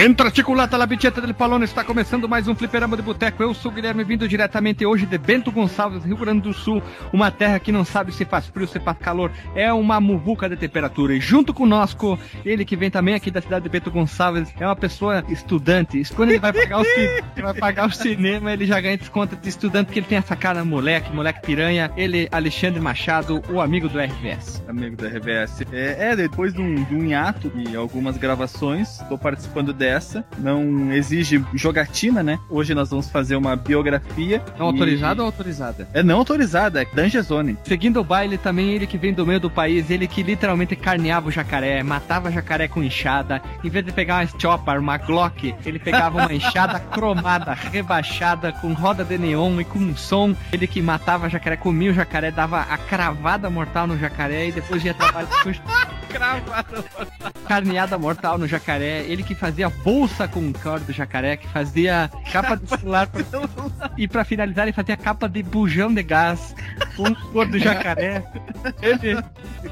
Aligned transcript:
Entra 0.00 0.26
articulata 0.26 0.78
la 0.78 0.86
bicheta 0.86 1.20
del 1.20 1.34
Palone, 1.34 1.64
está 1.64 1.82
começando 1.82 2.28
mais 2.28 2.46
um 2.46 2.54
Fliperama 2.54 2.96
de 2.96 3.02
Boteco. 3.02 3.42
Eu 3.42 3.52
sou 3.52 3.72
o 3.72 3.74
Guilherme, 3.74 4.04
vindo 4.04 4.28
diretamente 4.28 4.86
hoje 4.86 5.04
de 5.04 5.18
Bento 5.18 5.50
Gonçalves, 5.50 6.04
Rio 6.04 6.16
Grande 6.16 6.42
do 6.42 6.52
Sul, 6.52 6.80
uma 7.12 7.32
terra 7.32 7.58
que 7.58 7.72
não 7.72 7.84
sabe 7.84 8.12
se 8.12 8.24
faz 8.24 8.46
frio, 8.46 8.68
se 8.68 8.78
faz 8.78 8.96
calor, 8.96 9.32
é 9.56 9.72
uma 9.72 10.00
muvuca 10.00 10.48
de 10.48 10.56
temperatura. 10.56 11.16
E 11.16 11.20
junto 11.20 11.52
conosco, 11.52 12.16
ele 12.44 12.64
que 12.64 12.76
vem 12.76 12.92
também 12.92 13.16
aqui 13.16 13.28
da 13.28 13.42
cidade 13.42 13.64
de 13.64 13.68
Bento 13.68 13.90
Gonçalves, 13.90 14.54
é 14.60 14.64
uma 14.64 14.76
pessoa 14.76 15.24
estudante. 15.28 16.00
Quando 16.14 16.30
ele 16.30 16.38
vai 16.38 16.52
pagar 16.52 16.80
o, 16.80 16.84
vai 17.42 17.54
pagar 17.54 17.88
o 17.88 17.92
cinema, 17.92 18.52
ele 18.52 18.66
já 18.66 18.80
ganha 18.80 18.96
desconto 18.96 19.34
de 19.34 19.48
estudante, 19.48 19.86
porque 19.86 19.98
ele 19.98 20.06
tem 20.06 20.18
essa 20.18 20.36
cara 20.36 20.64
moleque, 20.64 21.12
moleque 21.12 21.42
piranha. 21.44 21.90
Ele, 21.96 22.28
Alexandre 22.30 22.80
Machado, 22.80 23.42
o 23.50 23.60
amigo 23.60 23.88
do 23.88 23.98
RVS. 23.98 24.62
Amigo 24.68 24.94
do 24.94 25.08
RVS. 25.08 25.62
É, 25.72 26.10
é 26.10 26.14
depois 26.14 26.54
de 26.54 26.60
um, 26.60 26.84
de 26.84 26.94
um 26.94 27.04
hiato 27.04 27.50
e 27.56 27.74
algumas 27.74 28.16
gravações, 28.16 29.00
estou 29.00 29.18
participando 29.18 29.72
dela 29.72 29.87
dessa, 29.88 30.22
não 30.36 30.92
exige 30.92 31.42
jogatina, 31.54 32.22
né? 32.22 32.38
Hoje 32.50 32.74
nós 32.74 32.90
vamos 32.90 33.08
fazer 33.08 33.36
uma 33.36 33.56
biografia. 33.56 34.42
Não 34.58 34.66
e... 34.66 34.72
autorizada 34.72 35.22
ou 35.22 35.26
autorizada? 35.26 35.88
É 35.94 36.02
não 36.02 36.18
autorizada, 36.18 36.82
é 36.82 36.84
Dungeon 36.84 37.22
Zone. 37.22 37.58
Seguindo 37.64 37.98
o 38.00 38.04
baile 38.04 38.36
também, 38.36 38.74
ele 38.74 38.86
que 38.86 38.98
vem 38.98 39.14
do 39.14 39.26
meio 39.26 39.40
do 39.40 39.50
país, 39.50 39.90
ele 39.90 40.06
que 40.06 40.22
literalmente 40.22 40.76
carneava 40.76 41.28
o 41.28 41.30
jacaré, 41.30 41.82
matava 41.82 42.30
jacaré 42.30 42.68
com 42.68 42.82
enxada. 42.82 43.40
Em 43.64 43.70
vez 43.70 43.82
de 43.82 43.90
pegar 43.90 44.22
uma 44.22 44.38
chopper, 44.38 44.78
uma 44.78 44.98
Glock, 44.98 45.54
ele 45.64 45.78
pegava 45.78 46.18
uma 46.18 46.32
enxada 46.34 46.78
cromada, 46.78 47.54
rebaixada, 47.54 48.52
com 48.52 48.74
roda 48.74 49.02
de 49.02 49.16
neon 49.16 49.58
e 49.58 49.64
com 49.64 49.78
um 49.78 49.96
som. 49.96 50.36
Ele 50.52 50.66
que 50.66 50.82
matava 50.82 51.30
jacaré, 51.30 51.56
comia 51.56 51.90
o 51.90 51.94
jacaré, 51.94 52.30
dava 52.30 52.60
a 52.60 52.76
cravada 52.76 53.48
mortal 53.48 53.86
no 53.86 53.98
jacaré 53.98 54.48
e 54.48 54.52
depois 54.52 54.84
ia 54.84 54.92
trabalhar 54.92 55.30
com 55.42 55.50
cravada 56.12 56.76
mortal. 56.76 57.32
Carneada 57.46 57.96
mortal 57.96 58.36
no 58.36 58.46
jacaré. 58.46 59.04
Ele 59.08 59.22
que 59.22 59.34
fazia 59.34 59.70
bolsa 59.82 60.28
com 60.28 60.52
cor 60.52 60.80
do 60.80 60.92
jacaré, 60.92 61.36
que 61.36 61.48
fazia 61.48 62.10
capa 62.32 62.56
de 62.56 62.68
celular. 62.68 63.06
Pra... 63.06 63.22
e 63.96 64.06
pra 64.06 64.24
finalizar, 64.24 64.64
ele 64.64 64.72
fazia 64.72 64.96
capa 64.96 65.28
de 65.28 65.42
bujão 65.42 65.92
de 65.92 66.02
gás 66.02 66.54
com 66.96 67.14
cor 67.32 67.46
do 67.46 67.58
jacaré. 67.58 68.24
Ele 68.82 69.16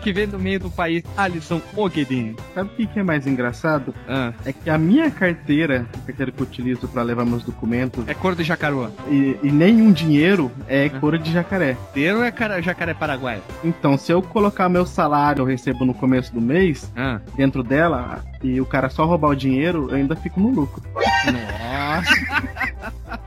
que 0.03 0.13
vem 0.13 0.27
do 0.27 0.39
meio 0.39 0.61
do 0.61 0.71
país, 0.71 1.03
Alisson 1.17 1.61
Ogedin. 1.77 2.37
Sabe 2.55 2.71
o 2.71 2.89
que 2.89 2.99
é 2.99 3.03
mais 3.03 3.27
engraçado? 3.27 3.95
Ah. 4.09 4.33
É 4.45 4.53
que 4.53 4.69
a 4.69 4.79
minha 4.79 5.11
carteira, 5.11 5.87
a 5.95 6.07
carteira 6.07 6.33
que 6.33 6.41
eu 6.41 6.47
utilizo 6.47 6.89
para 6.89 7.03
levar 7.03 7.25
meus 7.25 7.43
documentos. 7.43 8.07
É 8.07 8.15
cor 8.15 8.35
de 8.35 8.45
jacarua. 8.45 8.93
E, 9.09 9.37
e 9.43 9.51
nenhum 9.51 9.93
dinheiro 9.93 10.51
é 10.69 10.87
ah. 10.87 11.01
cor 11.01 11.19
de 11.19 11.33
jacaré. 11.33 11.77
Dinheiro 11.95 12.23
é 12.23 12.31
cara, 12.31 12.61
jacaré 12.61 12.95
paraguaio. 12.95 13.43
Então, 13.65 13.97
se 13.97 14.13
eu 14.13 14.23
colocar 14.23 14.69
meu 14.69 14.87
salário, 14.87 15.43
eu 15.43 15.47
recebo 15.47 15.85
no 15.85 15.95
começo 15.95 16.33
do 16.33 16.41
mês, 16.41 16.91
ah. 16.97 17.21
dentro 17.37 17.63
dela, 17.63 18.25
e 18.43 18.61
o 18.61 18.67
cara 18.67 18.89
só 18.89 19.05
roubar 19.05 19.29
o 19.29 19.37
dinheiro, 19.37 19.96
ainda 19.97 20.17
fico 20.17 20.41
no 20.41 20.49
lucro. 20.51 20.83
Nossa. 21.27 22.11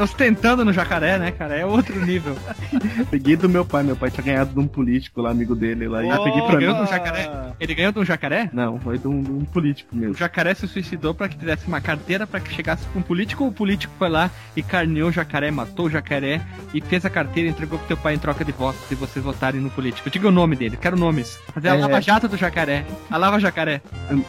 ostentando 0.00 0.64
no 0.64 0.72
jacaré, 0.72 1.18
né, 1.18 1.30
cara? 1.30 1.56
É 1.56 1.66
outro 1.66 2.04
nível. 2.04 2.36
peguei 3.10 3.36
do 3.36 3.48
meu 3.48 3.64
pai. 3.64 3.82
Meu 3.82 3.96
pai 3.96 4.10
tinha 4.10 4.24
ganhado 4.24 4.52
de 4.52 4.58
um 4.58 4.66
político 4.66 5.20
lá, 5.20 5.30
amigo 5.30 5.54
dele. 5.54 5.86
Lá, 5.88 5.98
oh, 5.98 6.02
e 6.02 6.24
peguei 6.24 6.42
pra 6.42 6.56
mim. 6.56 6.86
jacaré? 6.88 7.30
Ele 7.60 7.74
ganhou 7.74 7.92
de 7.92 7.98
um 7.98 8.04
jacaré? 8.04 8.50
Não, 8.52 8.80
foi 8.80 8.98
de 8.98 9.06
um, 9.06 9.22
de 9.22 9.30
um, 9.30 9.44
político 9.44 9.94
mesmo. 9.94 10.14
O 10.14 10.16
jacaré 10.16 10.54
se 10.54 10.66
suicidou 10.66 11.14
pra 11.14 11.28
que 11.28 11.36
tivesse 11.36 11.66
uma 11.66 11.80
carteira 11.80 12.26
pra 12.26 12.40
que 12.40 12.52
chegasse 12.52 12.86
com 12.88 13.00
um 13.00 13.02
político, 13.02 13.44
ou 13.44 13.50
o 13.50 13.52
político 13.52 13.92
foi 13.98 14.08
lá 14.08 14.30
e 14.56 14.62
carneou 14.62 15.10
o 15.10 15.12
jacaré, 15.12 15.50
matou 15.50 15.86
o 15.86 15.90
jacaré 15.90 16.40
e 16.72 16.80
fez 16.80 17.04
a 17.04 17.10
carteira 17.10 17.48
e 17.48 17.52
entregou 17.52 17.78
pro 17.78 17.88
teu 17.88 17.96
pai 17.96 18.14
em 18.14 18.18
troca 18.18 18.44
de 18.44 18.52
votos 18.52 18.80
se 18.88 18.94
vocês 18.94 19.24
votarem 19.24 19.60
no 19.60 19.70
político. 19.70 20.10
Diga 20.10 20.28
o 20.28 20.32
nome 20.32 20.56
dele, 20.56 20.76
quero 20.80 20.96
nomes. 20.96 21.38
Fazer 21.52 21.68
é... 21.68 21.70
a 21.72 21.74
Lava 21.74 22.00
Jato 22.00 22.28
do 22.28 22.36
jacaré. 22.36 22.84
A 23.10 23.16
Lava 23.16 23.38
Jacaré. 23.38 23.82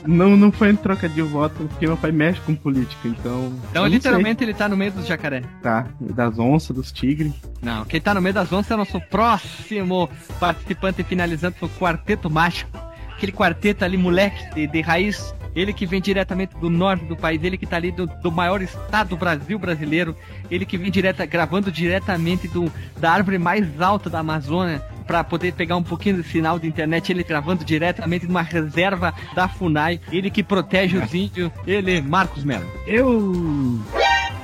Não, 0.05 0.35
não 0.35 0.51
foi 0.51 0.69
em 0.69 0.75
troca 0.75 1.07
de 1.07 1.21
voto, 1.21 1.67
porque 1.69 1.87
meu 1.87 1.97
pai 1.97 2.11
mexe 2.11 2.41
com 2.41 2.55
política, 2.55 3.07
então. 3.07 3.53
Então, 3.71 3.87
literalmente, 3.87 4.39
sei. 4.39 4.47
ele 4.47 4.53
tá 4.53 4.67
no 4.67 4.75
meio 4.75 4.91
do 4.91 5.03
jacaré. 5.05 5.43
Tá, 5.61 5.87
das 5.99 6.33
das 6.33 6.39
onças, 6.39 6.75
dos 6.75 6.91
tigres. 6.91 7.33
Não, 7.61 7.85
quem 7.85 8.01
tá 8.01 8.13
no 8.13 8.21
meio 8.21 8.32
das 8.33 8.51
onças 8.51 8.71
é 8.71 8.75
nosso 8.75 8.99
próximo 8.99 10.09
participante 10.39 11.03
finalizando 11.03 11.55
o 11.61 11.69
Quarteto 11.69 12.29
Mágico. 12.29 12.77
Aquele 13.15 13.31
quarteto 13.31 13.85
ali, 13.85 13.95
moleque, 13.95 14.53
de, 14.53 14.67
de 14.67 14.81
raiz. 14.81 15.33
Ele 15.55 15.71
que 15.71 15.85
vem 15.85 16.01
diretamente 16.01 16.55
do 16.57 16.67
norte 16.67 17.05
do 17.05 17.15
país, 17.15 17.43
ele 17.43 17.59
que 17.59 17.67
tá 17.67 17.75
ali 17.75 17.91
do, 17.91 18.07
do 18.07 18.31
maior 18.31 18.59
estado 18.59 19.09
do 19.09 19.17
Brasil 19.17 19.59
brasileiro, 19.59 20.15
ele 20.49 20.65
que 20.65 20.79
vem 20.79 20.89
direta, 20.89 21.27
gravando 21.27 21.71
diretamente 21.71 22.47
do, 22.47 22.71
da 22.99 23.11
árvore 23.11 23.37
mais 23.37 23.79
alta 23.79 24.09
da 24.09 24.19
Amazônia, 24.19 24.81
para 25.05 25.23
poder 25.23 25.53
pegar 25.53 25.75
um 25.75 25.83
pouquinho 25.83 26.23
de 26.23 26.27
sinal 26.27 26.57
de 26.57 26.67
internet, 26.67 27.11
ele 27.11 27.23
gravando 27.23 27.63
diretamente 27.63 28.25
numa 28.25 28.41
reserva 28.41 29.13
da 29.35 29.47
FUNAI, 29.47 30.01
ele 30.11 30.31
que 30.31 30.41
protege 30.41 30.97
os 30.97 31.13
índios, 31.13 31.51
ele, 31.67 32.01
Marcos 32.01 32.43
Melo. 32.43 32.65
Eu. 32.87 33.79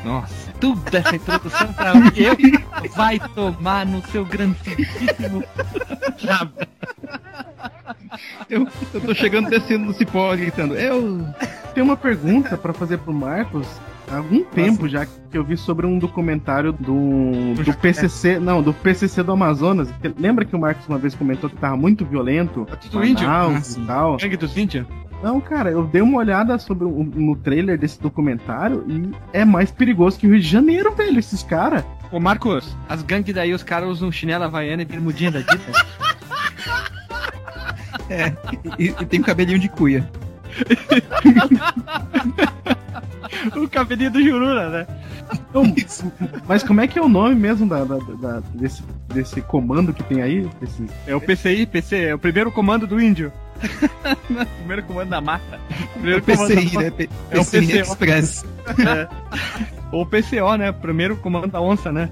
Nossa 0.05 0.48
tudo 0.59 0.81
essa 0.95 1.15
introdução 1.15 1.73
pra 1.73 1.93
eu 2.15 2.35
vai 2.95 3.19
tomar 3.19 3.85
no 3.85 4.05
seu 4.07 4.25
grandíssimo 4.25 5.43
eu, 8.49 8.67
eu 8.93 9.01
tô 9.01 9.13
chegando 9.13 9.49
descendo 9.49 9.85
no 9.85 9.93
cipó 9.93 10.35
gritando. 10.35 10.75
Eu 10.75 11.25
tenho 11.73 11.85
uma 11.85 11.97
pergunta 11.97 12.57
para 12.57 12.73
fazer 12.73 12.97
pro 12.97 13.13
Marcos. 13.13 13.67
Há 14.11 14.17
algum 14.17 14.43
tempo 14.43 14.83
Nossa. 14.83 14.89
já 14.89 15.05
que 15.05 15.37
eu 15.37 15.43
vi 15.43 15.55
sobre 15.55 15.85
um 15.85 15.99
documentário 15.99 16.73
do, 16.73 17.53
do 17.63 17.77
PCC, 17.77 18.39
não, 18.39 18.61
do 18.61 18.73
PCC 18.73 19.21
do 19.21 19.31
Amazonas. 19.31 19.87
Lembra 20.17 20.45
que 20.45 20.55
o 20.55 20.59
Marcos 20.59 20.87
uma 20.87 20.97
vez 20.97 21.13
comentou 21.13 21.47
que 21.47 21.57
tava 21.57 21.77
muito 21.77 22.03
violento? 22.03 22.67
Do 22.91 23.05
índio? 23.05 23.29
Ah, 23.29 23.49
e 23.53 23.85
tal. 23.85 24.17
Gangue 24.17 24.37
dos 24.37 24.57
índios? 24.57 24.87
Não, 25.21 25.41
cara, 25.41 25.69
eu 25.69 25.85
dei 25.85 26.01
uma 26.01 26.17
olhada 26.17 26.57
sobre 26.57 26.85
o, 26.85 27.03
no 27.03 27.35
trailer 27.35 27.77
desse 27.77 28.01
documentário 28.01 28.85
e 28.87 29.11
é 29.33 29.43
mais 29.43 29.69
perigoso 29.69 30.17
que 30.17 30.25
o 30.25 30.31
Rio 30.31 30.39
de 30.39 30.47
Janeiro, 30.47 30.95
velho, 30.95 31.19
esses 31.19 31.43
caras. 31.43 31.83
Ô, 32.11 32.19
Marcos, 32.19 32.75
as 32.87 33.03
gangues 33.03 33.35
daí, 33.35 33.53
os 33.53 33.61
caras 33.61 33.89
usam 33.89 34.11
chinela 34.11 34.45
havaiana 34.45 34.81
e 34.81 34.85
bermudinha 34.85 35.31
da 35.31 35.39
Dita. 35.39 35.71
é, 38.09 38.33
e, 38.79 38.85
e 38.85 39.05
tem 39.05 39.19
um 39.19 39.23
cabelinho 39.23 39.59
de 39.59 39.67
cuia. 39.67 40.09
o 43.55 43.67
cabelinho 43.67 44.11
do 44.11 44.23
Juruna, 44.23 44.69
né? 44.69 44.87
Então, 45.49 45.63
mas 46.47 46.63
como 46.63 46.81
é 46.81 46.87
que 46.87 46.97
é 46.97 47.01
o 47.01 47.09
nome 47.09 47.35
mesmo 47.35 47.67
da, 47.67 47.83
da, 47.83 47.97
da, 47.97 48.39
desse, 48.53 48.83
desse 49.13 49.41
comando 49.41 49.93
que 49.93 50.03
tem 50.03 50.21
aí? 50.21 50.49
Desse... 50.59 50.85
É 51.05 51.13
o 51.13 51.21
PCI, 51.21 51.65
PC, 51.65 52.05
é 52.05 52.15
o 52.15 52.19
primeiro 52.19 52.51
comando 52.51 52.87
do 52.87 52.99
índio. 52.99 53.31
Primeiro 54.57 54.83
comando 54.83 55.09
da 55.09 55.21
mata. 55.21 55.59
Primeiro 55.93 56.19
é 56.19 56.33
o 56.33 56.37
PCI, 56.37 56.77
né? 56.77 56.91
P 56.91 57.09
é 57.31 57.39
o 57.39 57.45
PCI 57.45 57.79
Express. 57.79 58.45
É. 58.67 59.07
Ou 59.91 60.05
PCO, 60.05 60.55
né? 60.57 60.71
Primeiro 60.71 61.17
comando 61.17 61.47
da 61.47 61.61
onça, 61.61 61.91
né? 61.91 62.09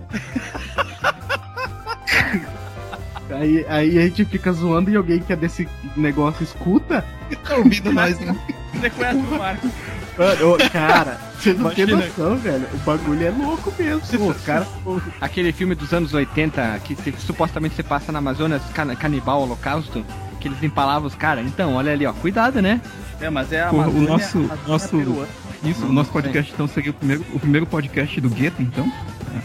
Aí, 3.30 3.66
aí 3.68 3.98
a 4.00 4.02
gente 4.04 4.26
fica 4.26 4.52
zoando 4.54 4.90
e 4.90 4.96
alguém 4.96 5.20
que 5.20 5.34
é 5.34 5.36
desse 5.36 5.68
negócio 5.96 6.44
escuta. 6.44 7.04
Tá 7.44 7.58
ouvindo 7.58 7.92
nós, 7.92 8.18
né? 8.20 8.36
Você 8.74 8.90
conhece 8.90 9.18
o 9.18 9.38
Marcos? 9.38 9.72
cara, 10.72 11.20
você 11.38 11.54
não 11.54 11.70
tem 11.70 11.86
noção, 11.86 12.38
velho. 12.38 12.68
O 12.74 12.78
bagulho 12.78 13.28
é 13.28 13.30
louco 13.30 13.74
mesmo. 13.78 14.34
cara... 14.46 14.66
Aquele 15.22 15.52
filme 15.52 15.76
dos 15.76 15.94
anos 15.94 16.14
80 16.14 16.80
que 16.84 16.96
supostamente 17.20 17.76
se 17.76 17.84
passa 17.84 18.12
na 18.12 18.20
Amazônia, 18.20 18.60
Canibal 19.00 19.42
Holocausto, 19.42 20.06
que 20.38 20.48
eles 20.48 20.62
empalavam 20.64 21.08
os 21.08 21.16
caras. 21.16 21.46
Então, 21.46 21.74
olha 21.74 21.92
ali, 21.92 22.06
ó, 22.06 22.14
cuidado, 22.14 22.62
né? 22.62 22.82
É, 23.20 23.30
mas 23.30 23.52
é 23.52 23.62
a 23.62 23.70
Amazônia, 23.70 24.00
o 24.00 24.08
nosso, 24.08 24.52
a 24.52 24.68
nosso 24.68 24.98
isso, 25.64 25.86
o 25.86 25.92
nosso 25.92 26.12
podcast 26.12 26.52
então 26.54 26.68
seria 26.68 26.92
o 26.92 26.94
primeiro, 26.94 27.26
o 27.34 27.40
primeiro 27.40 27.66
podcast 27.66 28.22
do 28.22 28.30
Gueto, 28.30 28.62
então. 28.62 28.92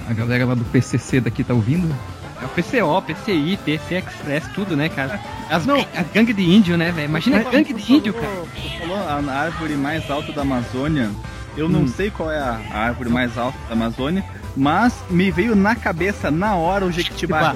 A 0.09 0.13
galera 0.13 0.47
lá 0.47 0.55
do 0.55 0.65
PCC 0.65 1.21
daqui 1.21 1.43
tá 1.43 1.55
ouvindo. 1.55 1.95
É 2.41 2.45
o 2.45 2.49
PCO, 2.49 3.03
PCI, 3.03 3.59
PC 3.65 3.95
Express, 3.97 4.49
tudo, 4.55 4.77
né, 4.77 4.89
cara? 4.89 5.21
As, 5.49 5.65
não, 5.65 5.81
a 5.81 6.03
gangue 6.15 6.33
de 6.33 6.43
índio, 6.43 6.77
né, 6.77 6.91
velho? 6.91 7.09
Imagina 7.09 7.41
a 7.41 7.43
gangue 7.43 7.73
de 7.73 7.93
índio, 7.93 8.15
cara. 8.15 8.27
Você 8.27 8.79
falou 8.79 8.97
a 8.97 9.33
árvore 9.33 9.75
mais 9.75 10.11
alta 10.11 10.33
da 10.33 10.43
Amazônia. 10.43 11.11
Eu 11.57 11.69
não 11.69 11.83
hum. 11.83 11.89
sei 11.89 12.11
qual 12.11 12.31
é 12.31 12.39
a 12.39 12.61
árvore 12.73 13.11
mais 13.11 13.37
alta 13.37 13.59
da 13.69 13.75
Amazônia, 13.75 14.25
mas 14.57 14.95
me 15.11 15.31
veio 15.31 15.55
na 15.55 15.75
cabeça 15.75 16.31
na 16.31 16.55
hora 16.57 16.87
o 16.87 16.93
Jequitibá. 16.93 17.55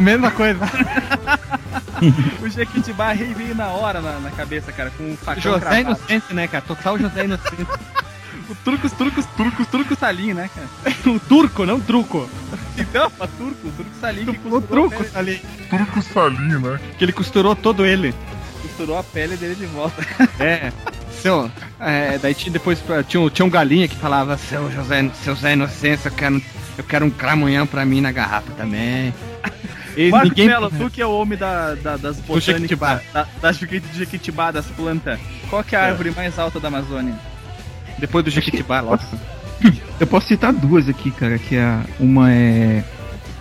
Mesma 0.00 0.30
coisa. 0.30 0.60
o 2.42 2.48
Jequitibá 2.48 3.12
rei 3.12 3.34
veio 3.34 3.54
na 3.54 3.68
hora 3.68 4.00
na, 4.00 4.18
na 4.18 4.30
cabeça, 4.30 4.72
cara, 4.72 4.90
com 4.90 5.12
o 5.12 5.16
facão 5.16 5.42
José 5.42 5.60
cravado. 5.60 5.80
Inocente, 5.80 6.34
né, 6.34 6.48
cara? 6.48 6.64
Total 6.66 6.98
José 6.98 7.24
Inocente. 7.24 7.66
o 8.48 8.54
turcos, 8.56 8.92
turcos, 8.92 9.26
turcos, 9.36 9.66
turco 9.66 9.96
salim, 9.96 10.32
né, 10.34 10.50
cara? 10.54 10.96
o 11.06 11.20
turco, 11.20 11.64
não 11.64 11.80
truco. 11.80 12.28
Então, 12.76 13.10
a 13.20 13.26
turco, 13.26 13.68
o 13.68 13.72
turco 13.72 13.90
salim. 14.00 14.38
O 14.44 14.60
truco 14.60 15.04
salim. 15.04 15.40
Turco 15.70 16.02
salim, 16.02 16.58
né? 16.58 16.80
Que 16.98 17.04
ele 17.04 17.12
costurou 17.12 17.54
todo 17.54 17.86
ele. 17.86 18.14
Costurou 18.62 18.98
a 18.98 19.02
pele 19.02 19.36
dele 19.36 19.54
de 19.54 19.66
volta. 19.66 20.04
É. 20.38 20.72
Seu, 21.20 21.50
é, 21.78 22.18
daí 22.18 22.34
tinha, 22.34 22.52
depois 22.52 22.82
tinha, 23.06 23.30
tinha 23.30 23.46
um 23.46 23.50
galinha 23.50 23.86
que 23.86 23.94
falava, 23.94 24.36
seu 24.36 24.70
José, 24.72 25.08
seu 25.22 25.36
Zé 25.36 25.52
Inocência, 25.52 26.08
eu 26.08 26.12
quero, 26.12 26.42
eu 26.76 26.82
quero 26.82 27.06
um 27.06 27.10
cramunhão 27.10 27.64
pra 27.64 27.84
mim 27.84 28.00
na 28.00 28.10
garrafa 28.10 28.50
também. 28.56 29.14
E 29.96 30.10
Marcos 30.10 30.30
ninguém... 30.30 30.46
Mello, 30.46 30.70
tu 30.70 30.90
que 30.90 31.02
é 31.02 31.06
o 31.06 31.12
homem 31.12 31.38
da, 31.38 31.74
da, 31.74 31.96
das 31.96 32.18
botânicas, 32.20 32.78
da, 32.78 33.26
das 33.40 33.58
Jequitibá, 33.58 34.50
das 34.50 34.66
plantas, 34.66 35.18
qual 35.50 35.62
que 35.62 35.76
é 35.76 35.78
a 35.78 35.84
árvore 35.84 36.10
mais 36.10 36.38
alta 36.38 36.58
da 36.58 36.68
Amazônia? 36.68 37.14
Depois 37.98 38.24
do 38.24 38.30
Jequitibá, 38.30 38.80
lógico. 38.82 39.16
Eu 40.00 40.06
posso 40.06 40.26
citar 40.26 40.52
duas 40.52 40.88
aqui, 40.88 41.10
cara, 41.10 41.38
que 41.38 41.56
é 41.56 41.80
uma 42.00 42.32
é 42.32 42.82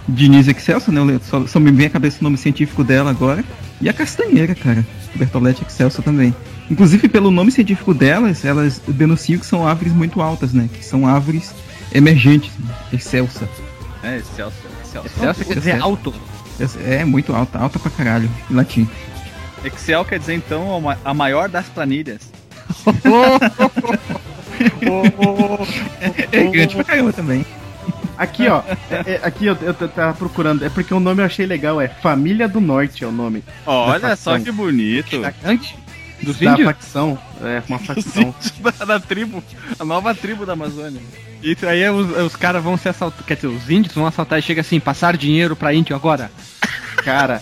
Diniz 0.07 0.47
Excelso, 0.47 0.91
né? 0.91 0.99
Eu 1.01 1.19
só, 1.21 1.47
só 1.47 1.59
me 1.59 1.71
vem 1.71 1.87
a 1.87 1.89
cabeça 1.89 2.17
o 2.21 2.23
nome 2.23 2.37
científico 2.37 2.83
dela 2.83 3.09
agora. 3.09 3.43
E 3.79 3.89
a 3.89 3.93
Castanheira, 3.93 4.53
cara. 4.53 4.85
Bertolete 5.15 5.63
Excelso 5.67 6.01
também. 6.01 6.35
Inclusive, 6.69 7.09
pelo 7.09 7.31
nome 7.31 7.51
científico 7.51 7.93
delas, 7.93 8.45
elas 8.45 8.81
denunciam 8.87 9.39
que 9.39 9.45
são 9.45 9.67
árvores 9.67 9.93
muito 9.93 10.21
altas, 10.21 10.53
né? 10.53 10.69
Que 10.71 10.83
são 10.83 11.07
árvores 11.07 11.53
emergentes, 11.93 12.51
né? 12.59 12.73
excelsa. 12.93 13.47
É, 14.03 14.17
excelso. 14.17 14.57
Excelso. 14.83 15.07
Excelso 15.07 15.45
quer 15.45 15.55
dizer 15.55 15.81
alto. 15.81 16.13
É, 16.85 17.03
muito 17.05 17.33
alta, 17.33 17.57
alta 17.59 17.79
pra 17.79 17.89
caralho, 17.91 18.29
em 18.49 18.53
latim. 18.53 18.87
Excel 19.63 20.03
quer 20.05 20.19
dizer, 20.19 20.33
então, 20.35 20.75
a 20.75 20.79
ma- 20.79 20.97
a 21.05 21.13
maior 21.13 21.47
das 21.49 21.65
planilhas. 21.67 22.21
É 26.31 26.43
grande 26.47 26.75
pra 26.75 26.83
caramba 26.83 27.13
também. 27.13 27.45
Aqui, 28.17 28.47
ó. 28.47 28.61
é- 28.89 29.13
é- 29.13 29.19
aqui 29.23 29.45
eu, 29.47 29.57
eu 29.61 29.73
tava 29.73 30.13
procurando. 30.13 30.63
É 30.63 30.69
porque 30.69 30.93
o 30.93 30.99
nome 30.99 31.21
eu 31.21 31.25
achei 31.25 31.45
legal. 31.45 31.81
É 31.81 31.87
Família 31.87 32.47
do 32.47 32.61
Norte 32.61 33.03
é 33.03 33.07
o 33.07 33.11
nome. 33.11 33.43
Olha 33.65 34.15
só 34.15 34.37
que 34.39 34.51
bonito. 34.51 35.21
Antes 35.43 35.73
dos 36.21 36.37
Da 36.39 36.51
índios? 36.51 36.67
facção. 36.67 37.17
É, 37.41 37.63
uma 37.67 37.79
facção. 37.79 38.33
da, 38.79 38.85
da 38.85 38.99
tribo. 38.99 39.43
A 39.79 39.83
nova 39.85 40.13
tribo 40.13 40.45
da 40.45 40.53
Amazônia. 40.53 41.01
Isso 41.43 41.65
aí 41.65 41.81
é 41.81 41.91
os, 41.91 42.09
os 42.17 42.35
caras 42.35 42.63
vão 42.63 42.77
ser 42.77 42.89
assaltados. 42.89 43.25
Quer 43.25 43.35
dizer, 43.35 43.47
os 43.47 43.69
índios 43.69 43.93
vão 43.95 44.05
assaltar 44.05 44.39
e 44.39 44.41
chega 44.41 44.61
assim, 44.61 44.79
passar 44.79 45.17
dinheiro 45.17 45.55
pra 45.55 45.73
índio 45.73 45.95
agora. 45.95 46.31
Cara, 47.03 47.41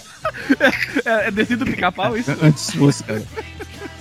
É, 1.05 1.27
é 1.27 1.31
descido 1.31 1.65
do 1.65 1.71
pica-pau 1.71 2.15
isso? 2.17 2.31
Antes 2.41 2.71
fosse, 2.71 3.03
cara. 3.03 3.23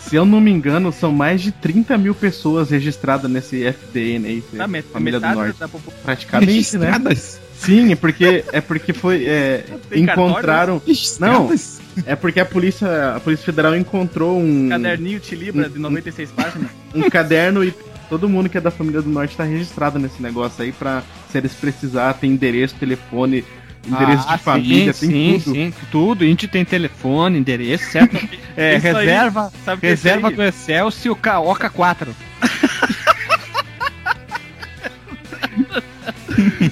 se 0.01 0.15
eu 0.17 0.25
não 0.25 0.41
me 0.41 0.51
engano, 0.51 0.93
são 0.93 1.11
mais 1.13 1.41
de 1.43 1.51
30 1.51 1.99
mil 1.99 2.15
pessoas 2.15 2.71
registradas 2.71 3.31
nesse 3.31 3.65
FDN 3.65 4.27
aí. 4.29 4.43
Tá, 4.57 4.69
met- 4.69 4.87
Família 4.93 5.19
do 5.19 5.29
Norte. 5.29 5.59
da 5.59 5.67
população. 5.69 6.05
Praticamente, 6.05 6.49
né? 6.79 6.87
Registradas? 6.87 7.41
Sim, 7.59 7.91
é 7.91 7.97
porque, 7.97 8.45
é 8.53 8.61
porque 8.61 8.93
foi. 8.93 9.25
é, 9.27 9.65
encontraram. 9.93 10.81
Registradas? 10.87 11.81
É 12.07 12.15
porque 12.15 12.39
a 12.39 12.45
polícia, 12.45 13.17
a 13.17 13.21
polícia 13.21 13.45
Federal 13.45 13.75
encontrou 13.77 14.39
um, 14.39 14.69
Caderninho 14.69 15.19
te 15.19 15.35
libra 15.35 15.69
de 15.69 15.77
96 15.81 16.31
páginas. 16.31 16.71
um 16.95 17.11
caderno 17.11 17.65
e 17.65 17.75
todo 18.09 18.29
mundo 18.29 18.49
que 18.49 18.59
é 18.59 18.61
da 18.61 18.71
família 18.71 19.03
do 19.03 19.11
Norte 19.11 19.37
tá 19.37 19.45
registrado 19.45 19.99
nesse 19.99 20.23
negócio 20.23 20.63
aí 20.63 20.73
pra 20.73 21.03
se 21.31 21.39
eles 21.39 21.53
precisar, 21.55 22.15
tem 22.15 22.31
endereço, 22.33 22.75
telefone, 22.77 23.45
endereço 23.87 24.25
Ah, 24.29 24.37
de 24.37 24.43
família, 24.43 24.93
sim, 24.93 25.09
tem 25.09 25.39
sim, 25.39 25.41
tudo. 25.45 25.55
Sim, 25.55 25.75
tudo. 25.91 26.25
Índio 26.25 26.49
tem 26.49 26.65
telefone, 26.65 27.39
endereço, 27.39 27.91
certo? 27.91 28.17
É, 28.57 28.73
aí, 28.75 28.79
reserva, 28.81 29.53
Sabe 29.65 29.79
o 29.79 29.81
que 29.81 29.87
é 29.87 29.93
isso 29.93 30.03
reserva 30.05 30.29
aí? 30.29 30.35
do 30.35 30.43
Excelsior 30.43 31.17
Caoca 31.17 31.71
4. 31.71 32.15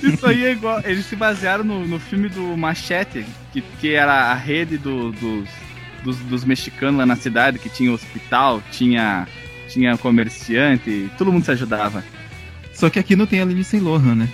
Isso 0.02 0.26
aí 0.26 0.44
é 0.44 0.52
igual. 0.52 0.80
Eles 0.84 1.06
se 1.06 1.16
basearam 1.16 1.64
no, 1.64 1.86
no 1.86 1.98
filme 1.98 2.28
do 2.28 2.56
Machete, 2.56 3.24
que, 3.52 3.60
que 3.80 3.94
era 3.94 4.12
a 4.30 4.34
rede 4.34 4.76
do- 4.78 5.12
dos, 5.12 5.48
dos, 6.02 6.16
dos 6.18 6.44
mexicanos 6.44 6.98
lá 6.98 7.06
na 7.06 7.16
cidade, 7.16 7.58
que 7.58 7.68
tinha 7.68 7.92
hospital, 7.92 8.62
tinha, 8.70 9.26
tinha 9.68 9.96
comerciante, 9.96 11.10
todo 11.18 11.32
mundo 11.32 11.44
se 11.44 11.50
ajudava. 11.50 12.02
Só 12.72 12.90
que 12.90 12.98
aqui 12.98 13.16
não 13.16 13.26
tem 13.26 13.40
a 13.40 13.44
Lindsay 13.44 13.80
Lohan, 13.80 14.14
né? 14.14 14.28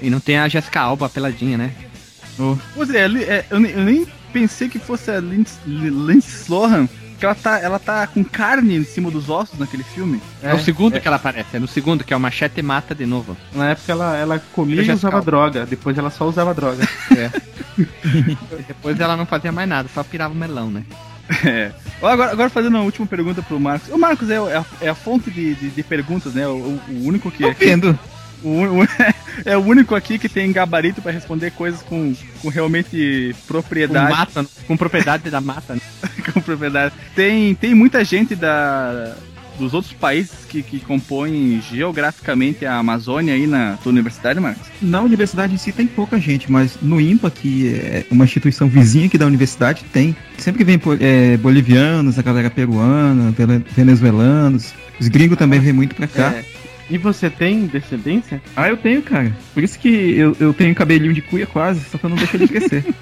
E 0.00 0.10
não 0.10 0.20
tem 0.20 0.38
a 0.38 0.48
Jessica 0.48 0.80
Alba 0.80 1.08
peladinha, 1.08 1.56
né? 1.56 1.72
Oh, 2.38 2.56
Pois 2.74 2.90
é, 2.90 3.06
é, 3.06 3.46
eu, 3.50 3.60
nem, 3.60 3.70
eu 3.72 3.82
nem 3.82 4.06
pensei 4.32 4.68
que 4.68 4.78
fosse 4.78 5.10
a 5.10 5.20
Lindsay 5.20 6.40
Lohan, 6.48 6.88
que 7.18 7.24
ela 7.24 7.34
tá, 7.34 7.58
ela 7.60 7.78
tá 7.78 8.06
com 8.06 8.24
carne 8.24 8.76
em 8.76 8.84
cima 8.84 9.10
dos 9.10 9.30
ossos 9.30 9.58
naquele 9.58 9.84
filme. 9.84 10.20
É, 10.42 10.52
o 10.52 10.58
segundo 10.58 11.00
que 11.00 11.06
ela 11.06 11.16
aparece, 11.16 11.56
é 11.56 11.60
no 11.60 11.68
segundo, 11.68 12.02
que 12.02 12.12
é 12.12 12.16
o 12.16 12.20
machete 12.20 12.60
mata 12.62 12.94
de 12.94 13.06
novo. 13.06 13.36
Na 13.54 13.70
época 13.70 13.92
ela, 13.92 14.16
ela 14.16 14.38
comia 14.52 14.82
e 14.82 14.84
já 14.84 14.94
usava 14.94 15.12
calmo. 15.12 15.26
droga, 15.26 15.64
depois 15.64 15.96
ela 15.96 16.10
só 16.10 16.28
usava 16.28 16.52
droga. 16.52 16.86
E 17.78 18.36
depois 18.66 18.98
ela 18.98 19.16
não 19.16 19.24
fazia 19.24 19.52
mais 19.52 19.68
nada, 19.68 19.88
só 19.94 20.02
pirava 20.02 20.34
o 20.34 20.36
melão, 20.36 20.70
né? 20.70 20.84
É. 21.44 21.72
Agora, 22.02 22.32
agora 22.32 22.50
fazendo 22.50 22.74
uma 22.76 22.84
última 22.84 23.06
pergunta 23.06 23.42
pro 23.42 23.58
Marcos. 23.60 23.88
O 23.90 23.98
Marcos 23.98 24.28
é, 24.28 24.34
é 24.34 24.56
a, 24.56 24.64
é 24.82 24.88
a 24.88 24.94
fonte 24.94 25.30
de, 25.30 25.54
de, 25.54 25.70
de 25.70 25.82
perguntas, 25.82 26.34
né? 26.34 26.46
O, 26.48 26.52
o- 26.52 26.80
único 27.06 27.30
que. 27.30 27.42
tô 27.44 27.52
vendo. 27.52 27.98
O, 28.42 28.48
o- 28.82 28.88
é 29.46 29.56
o 29.56 29.60
único 29.60 29.94
aqui 29.94 30.18
que 30.18 30.28
tem 30.28 30.50
gabarito 30.52 31.00
pra 31.00 31.12
responder 31.12 31.52
coisas 31.52 31.80
com, 31.82 32.12
com 32.42 32.48
realmente 32.48 33.34
Com 33.40 33.46
propriedade. 33.46 34.10
mata, 34.10 34.46
com 34.66 34.76
propriedade 34.76 35.30
da 35.30 35.40
mata. 35.40 35.74
Né? 35.74 35.80
Com 36.34 36.40
propriedade. 36.40 36.94
Tem, 37.14 37.54
tem 37.54 37.74
muita 37.74 38.04
gente 38.04 38.34
da, 38.34 39.14
dos 39.58 39.74
outros 39.74 39.92
países 39.92 40.44
que, 40.48 40.62
que 40.62 40.80
compõem 40.80 41.62
geograficamente 41.70 42.64
a 42.64 42.76
Amazônia 42.76 43.34
aí 43.34 43.46
na 43.46 43.78
tua 43.82 43.90
universidade, 43.90 44.40
Marcos? 44.40 44.66
Na 44.80 45.00
universidade 45.00 45.54
em 45.54 45.56
si 45.56 45.72
tem 45.72 45.86
pouca 45.86 46.18
gente, 46.18 46.50
mas 46.50 46.78
no 46.80 47.00
IMPA, 47.00 47.30
que 47.30 47.74
é 47.74 48.06
uma 48.10 48.24
instituição 48.24 48.68
vizinha 48.68 49.06
aqui 49.06 49.18
da 49.18 49.26
universidade, 49.26 49.84
tem. 49.92 50.16
Sempre 50.38 50.58
que 50.58 50.64
vem 50.64 50.80
é, 51.00 51.36
bolivianos, 51.36 52.18
a 52.18 52.22
galera 52.22 52.50
peruana, 52.50 53.34
venezuelanos, 53.74 54.74
os 55.00 55.08
gringos 55.08 55.38
também 55.38 55.60
vêm 55.60 55.72
muito 55.72 55.94
pra 55.94 56.06
cá. 56.06 56.32
É. 56.34 56.44
E 56.90 56.98
você 56.98 57.30
tem 57.30 57.66
descendência? 57.66 58.42
Ah, 58.54 58.68
eu 58.68 58.76
tenho, 58.76 59.00
cara. 59.02 59.34
Por 59.54 59.62
isso 59.62 59.78
que 59.78 59.88
eu, 59.88 60.36
eu 60.38 60.52
tenho 60.52 60.74
cabelinho 60.74 61.14
de 61.14 61.22
cuia 61.22 61.46
quase, 61.46 61.80
só 61.90 61.96
que 61.96 62.04
eu 62.04 62.10
não 62.10 62.16
deixo 62.16 62.36
ele 62.36 62.48
crescer. 62.48 62.84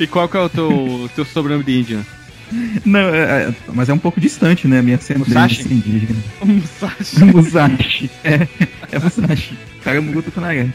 E 0.00 0.06
qual 0.06 0.28
que 0.28 0.36
é 0.36 0.40
o 0.40 0.48
teu, 0.48 1.10
teu 1.16 1.24
sobrenome 1.24 1.64
de 1.64 1.80
índio? 1.80 2.06
não, 2.84 3.00
é- 3.00 3.48
é- 3.48 3.54
mas 3.72 3.88
é 3.88 3.92
um 3.92 3.98
pouco 3.98 4.20
distante, 4.20 4.66
né? 4.66 4.78
a 4.78 4.82
Minha 4.82 4.96
ascendência 4.96 5.28
Musashi? 5.34 5.72
indígena. 5.72 6.18
Musashi. 6.44 7.24
Musashi. 7.24 8.10
É, 8.24 8.48
é 8.92 8.98
Musashi. 8.98 9.58
Caramugu 9.82 10.22
Tucunaré. 10.22 10.68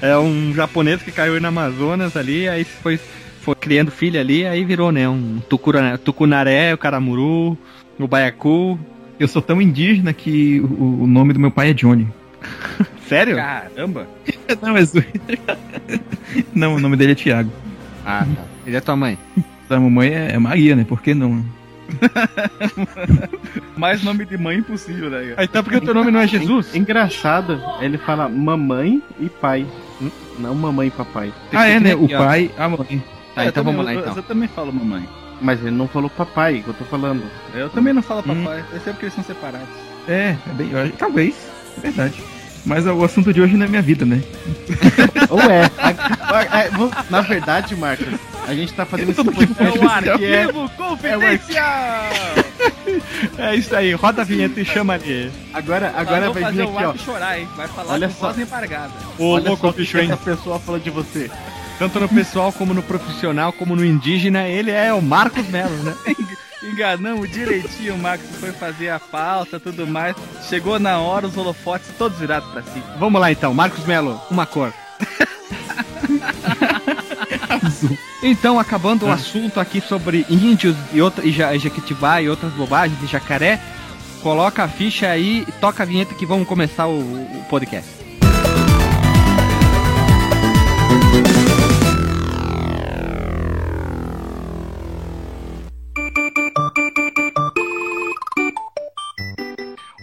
É 0.00 0.16
um 0.16 0.52
japonês 0.54 1.02
que 1.02 1.10
caiu 1.10 1.40
na 1.40 1.48
Amazonas 1.48 2.16
ali, 2.16 2.48
aí 2.48 2.64
foi, 2.64 2.98
foi 3.42 3.54
criando 3.54 3.90
filho 3.90 4.18
ali, 4.20 4.46
aí 4.46 4.64
virou, 4.64 4.92
né? 4.92 5.08
Um 5.08 5.40
tucura, 5.48 5.98
tucunaré, 5.98 6.72
o 6.72 6.78
caramuru, 6.78 7.58
o 7.98 8.06
baiacu. 8.08 8.78
Eu 9.18 9.28
sou 9.28 9.42
tão 9.42 9.60
indígena 9.60 10.12
que 10.12 10.60
o, 10.60 11.02
o 11.02 11.06
nome 11.06 11.32
do 11.32 11.40
meu 11.40 11.50
pai 11.50 11.70
é 11.70 11.74
Johnny. 11.74 12.08
Sério? 13.08 13.36
Caramba! 13.36 14.06
Não, 14.62 14.72
mas... 14.72 14.92
não, 16.54 16.76
o 16.76 16.80
nome 16.80 16.96
dele 16.96 17.12
é 17.12 17.14
Thiago. 17.14 17.50
Ah, 18.04 18.26
tá. 18.34 18.42
Ele 18.66 18.76
é 18.76 18.80
tua 18.80 18.96
mãe. 18.96 19.18
Da 19.74 19.80
mamãe 19.80 20.14
é, 20.14 20.30
é 20.34 20.38
Maria, 20.38 20.76
né? 20.76 20.84
Por 20.84 21.02
que 21.02 21.14
não? 21.14 21.44
Mais 23.76 24.04
nome 24.04 24.24
de 24.24 24.38
mãe 24.38 24.58
impossível, 24.58 25.10
né? 25.10 25.34
então 25.36 25.64
porque 25.64 25.78
o 25.78 25.80
teu 25.80 25.92
nome 25.92 26.12
não 26.12 26.20
é 26.20 26.28
Jesus? 26.28 26.76
Engraçado, 26.76 27.60
ele 27.80 27.98
fala 27.98 28.28
mamãe 28.28 29.02
e 29.18 29.28
pai. 29.28 29.66
Não 30.38 30.54
mamãe 30.54 30.86
e 30.86 30.90
papai. 30.92 31.32
Ah, 31.52 31.66
é, 31.66 31.80
né? 31.80 31.92
O 31.96 32.08
pai, 32.08 32.52
a 32.56 32.68
mãe. 32.68 33.02
Tá, 33.34 33.44
Eu 33.44 33.48
então 33.48 33.64
também- 33.64 33.74
vamos 33.74 33.84
lá 33.84 33.94
então. 33.94 34.16
Eu, 34.16 34.22
também 34.22 34.48
falo 34.48 34.72
mamãe. 34.72 35.08
Mas 35.42 35.60
ele 35.60 35.72
não 35.72 35.88
falou 35.88 36.08
papai, 36.08 36.60
que 36.62 36.68
eu 36.68 36.74
tô 36.74 36.84
falando. 36.84 37.24
Eu 37.52 37.68
também 37.68 37.92
não 37.92 38.02
falo 38.02 38.20
Hum. 38.28 38.44
papai. 38.44 38.62
Deve 38.70 38.84
ser 38.84 38.90
porque 38.92 39.06
eles 39.06 39.14
são 39.14 39.24
separados. 39.24 39.68
É, 40.06 40.36
é 40.48 40.52
bem. 40.54 40.92
Talvez, 40.96 41.34
é 41.78 41.80
verdade. 41.80 42.22
Mas 42.64 42.86
o 42.86 43.04
assunto 43.04 43.32
de 43.32 43.40
hoje 43.42 43.56
não 43.56 43.66
é 43.66 43.68
minha 43.68 43.82
vida, 43.82 44.06
né? 44.06 44.22
Ou 45.28 45.38
é. 45.40 45.64
É, 45.64 46.70
Na 47.10 47.20
verdade, 47.20 47.76
Marcos, 47.76 48.06
a 48.46 48.54
gente 48.54 48.72
tá 48.72 48.86
fazendo 48.86 49.10
esse 49.10 49.22
podcast 49.24 49.78
no 49.78 49.88
ar, 49.88 50.02
que 50.02 50.24
é 50.24 50.42
Arquivo 50.44 50.70
confidencial! 50.70 52.10
É 53.38 53.54
isso 53.54 53.74
aí, 53.76 53.92
roda 53.92 54.22
a 54.22 54.24
vinheta 54.24 54.60
e 54.60 54.64
chama 54.64 54.94
ali. 54.94 55.30
Agora, 55.52 55.92
Agora 55.94 56.30
vai 56.30 56.42
vai 56.42 56.52
vir 56.52 56.62
aqui, 56.62 56.84
ó. 56.84 56.94
Chorar, 56.96 57.38
hein? 57.38 57.48
Vai 57.56 57.68
falar 57.68 57.92
Olha 57.92 58.08
com 58.08 58.14
só. 58.14 58.26
voz 58.28 58.38
embargada. 58.38 58.92
Ô, 59.18 59.32
Olha 59.32 59.48
louco, 59.48 59.62
só 59.62 59.68
o 59.68 59.72
que 59.72 59.80
bicho, 59.80 59.98
hein? 59.98 60.04
essa 60.06 60.16
pessoa 60.16 60.58
falou 60.58 60.80
de 60.80 60.90
você. 60.90 61.30
Tanto 61.78 61.98
no 62.00 62.08
pessoal 62.08 62.52
como 62.52 62.72
no 62.72 62.82
profissional, 62.82 63.52
como 63.52 63.74
no 63.74 63.84
indígena, 63.84 64.46
ele 64.48 64.70
é 64.70 64.92
o 64.92 65.02
Marcos 65.02 65.46
Melo, 65.48 65.76
né? 65.82 65.94
Enganamos 66.72 67.30
direitinho, 67.30 67.94
o 67.94 67.98
Marcos 67.98 68.26
foi 68.40 68.50
fazer 68.52 68.88
a 68.88 68.98
pauta 68.98 69.60
tudo 69.60 69.86
mais. 69.86 70.16
Chegou 70.48 70.78
na 70.78 70.98
hora, 70.98 71.26
os 71.26 71.36
holofotes 71.36 71.88
todos 71.98 72.18
virados 72.18 72.50
pra 72.50 72.62
si. 72.62 72.82
Vamos 72.98 73.20
lá 73.20 73.30
então, 73.30 73.52
Marcos 73.52 73.84
Melo, 73.84 74.20
uma 74.30 74.46
cor. 74.46 74.72
Então, 78.22 78.58
acabando 78.58 79.06
o 79.06 79.12
assunto 79.12 79.60
aqui 79.60 79.80
sobre 79.80 80.24
índios 80.30 80.76
e, 80.92 81.00
outra, 81.02 81.24
e 81.26 81.30
ja- 81.32 81.56
Jequitibá 81.58 82.22
e 82.22 82.28
outras 82.28 82.52
bobagens 82.54 82.98
de 83.00 83.06
jacaré, 83.06 83.60
coloca 84.22 84.64
a 84.64 84.68
ficha 84.68 85.08
aí 85.08 85.44
e 85.46 85.52
toca 85.52 85.82
a 85.82 85.86
vinheta 85.86 86.14
que 86.14 86.24
vamos 86.24 86.48
começar 86.48 86.86
o, 86.86 86.98
o 87.00 87.44
podcast. 87.50 87.88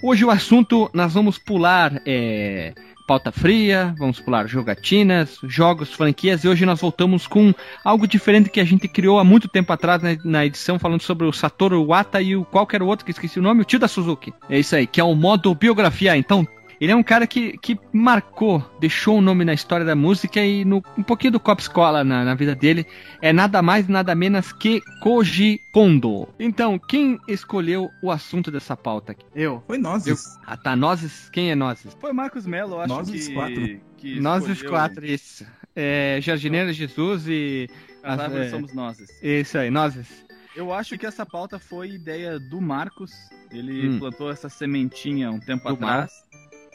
Hoje 0.03 0.25
o 0.25 0.31
assunto 0.31 0.89
nós 0.93 1.13
vamos 1.13 1.38
pular 1.38 2.01
é, 2.08 2.74
pauta 3.05 3.31
fria, 3.31 3.93
vamos 4.00 4.20
pular 4.20 4.48
jogatinas, 4.48 5.38
jogos, 5.43 5.93
franquias, 5.93 6.43
e 6.43 6.48
hoje 6.48 6.65
nós 6.65 6.81
voltamos 6.81 7.27
com 7.27 7.53
algo 7.84 8.08
diferente 8.08 8.50
que 8.50 8.60
a 8.60 8.63
gente 8.63 8.88
criou 8.88 9.20
há 9.20 9.24
muito 9.24 9.48
tempo 9.48 9.72
atrás 9.72 10.01
na, 10.01 10.17
na 10.25 10.43
edição, 10.43 10.79
falando 10.79 11.01
sobre 11.01 11.27
o 11.27 11.31
Satoru 11.31 11.86
Wata 11.86 12.20
e 12.20 12.36
o 12.36 12.43
qualquer 12.43 12.81
outro 12.81 13.05
que 13.05 13.12
esqueci 13.12 13.38
o 13.38 13.43
nome, 13.43 13.62
o 13.62 13.65
tio 13.65 13.77
da 13.77 13.88
Suzuki. 13.88 14.34
É 14.50 14.58
isso 14.58 14.75
aí, 14.75 14.88
que 14.88 15.00
é 15.00 15.03
o 15.03 15.13
modo 15.13 15.53
biografia. 15.53 16.17
Então, 16.17 16.48
ele 16.82 16.92
é 16.92 16.96
um 16.96 17.04
cara 17.04 17.28
que, 17.28 17.58
que 17.60 17.80
marcou, 17.94 18.60
deixou 18.80 19.20
um 19.20 19.22
nome 19.22 19.46
na 19.46 19.54
história 19.54 19.86
da 19.86 19.96
música 19.96 20.44
e 20.44 20.66
no, 20.66 20.84
um 20.98 21.04
pouquinho 21.04 21.34
do 21.34 21.40
Cop 21.40 21.62
Escola 21.62 22.04
na, 22.04 22.26
na 22.26 22.34
vida 22.36 22.56
dele 22.56 22.86
é 23.22 23.32
nada 23.32 23.62
mais 23.62 23.88
nada 23.88 24.16
menos 24.16 24.52
que 24.52 24.82
Koji 25.02 25.60
Kondo. 25.72 26.28
Então, 26.40 26.78
quem 26.80 27.20
escolheu 27.28 27.88
o 28.02 28.10
assunto 28.12 28.50
dessa 28.52 28.76
pauta 28.76 29.12
aqui? 29.14 29.24
Eu. 29.36 29.64
Foi 29.68 29.78
Nozes. 29.78 30.38
Ah 30.46 30.58
tá, 30.58 30.76
Nozes, 30.76 31.30
quem 31.30 31.52
é 31.52 31.56
Nozes? 31.56 31.96
Foi 32.02 32.12
Marcos 32.12 32.46
Melo, 32.46 32.74
eu 32.74 32.82
acho 32.82 32.94
Nozes 32.94 33.28
que... 33.28 33.34
quatro. 33.34 33.80
que 33.98 34.20
Nozes 34.20 34.50
escolheu- 34.58 34.72
4, 34.72 35.06
isso. 35.06 35.46
É, 35.76 36.18
Jardineira 36.22 36.74
Jesus 36.74 37.28
e... 37.28 37.70
As 38.04 38.20
árvores 38.20 38.48
é, 38.48 38.50
somos 38.50 38.74
nozes. 38.74 39.08
Isso 39.22 39.58
aí, 39.60 39.70
Nozes. 39.70 40.08
Eu 40.56 40.74
acho 40.74 40.98
que 40.98 41.06
essa 41.06 41.24
pauta 41.26 41.60
foi 41.60 41.92
ideia 41.92 42.40
do 42.40 42.60
Marcos. 42.60 43.12
Ele 43.52 43.88
Hum. 43.90 44.00
plantou 44.00 44.32
essa 44.32 44.50
sementinha 44.50 45.30
um 45.32 45.40
tempo 45.40 45.68
Do 45.70 45.76
atrás. 45.76 46.12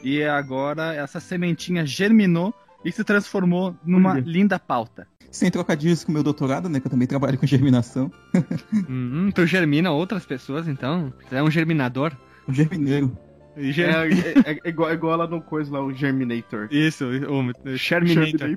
E 0.07 0.23
agora 0.23 0.95
essa 0.95 1.19
sementinha 1.19 1.85
germinou 1.85 2.55
e 2.85 2.93
se 2.93 3.03
transformou 3.03 3.77
numa 3.85 4.13
Olha. 4.13 4.21
linda 4.25 4.57
pauta. 4.57 5.05
Sem 5.33 5.51
trocadilhos 5.51 6.05
com 6.05 6.13
o 6.13 6.15
meu 6.15 6.23
doutorado, 6.23 6.69
né? 6.69 6.79
Que 6.79 6.87
eu 6.87 6.91
também 6.93 7.09
trabalho 7.09 7.37
com 7.37 7.45
germinação. 7.45 8.09
Hum, 8.89 9.33
tu 9.35 9.45
germina 9.45 9.91
outras 9.91 10.25
pessoas, 10.25 10.69
então? 10.69 11.13
Tu 11.29 11.35
é 11.35 11.43
um 11.43 11.51
germinador? 11.51 12.13
O 12.47 12.53
germineiro. 12.53 13.19
É, 13.57 14.51
é- 14.53 14.61
é 14.65 14.69
igual, 14.69 14.91
é 14.91 14.95
igual 14.95 15.17
lá 15.17 15.27
no 15.27 15.41
coisa 15.41 15.73
lá, 15.73 15.83
o 15.83 15.93
Germinator. 15.93 16.69
Isso, 16.71 17.05
o 17.05 17.77
Sherminator. 17.77 18.57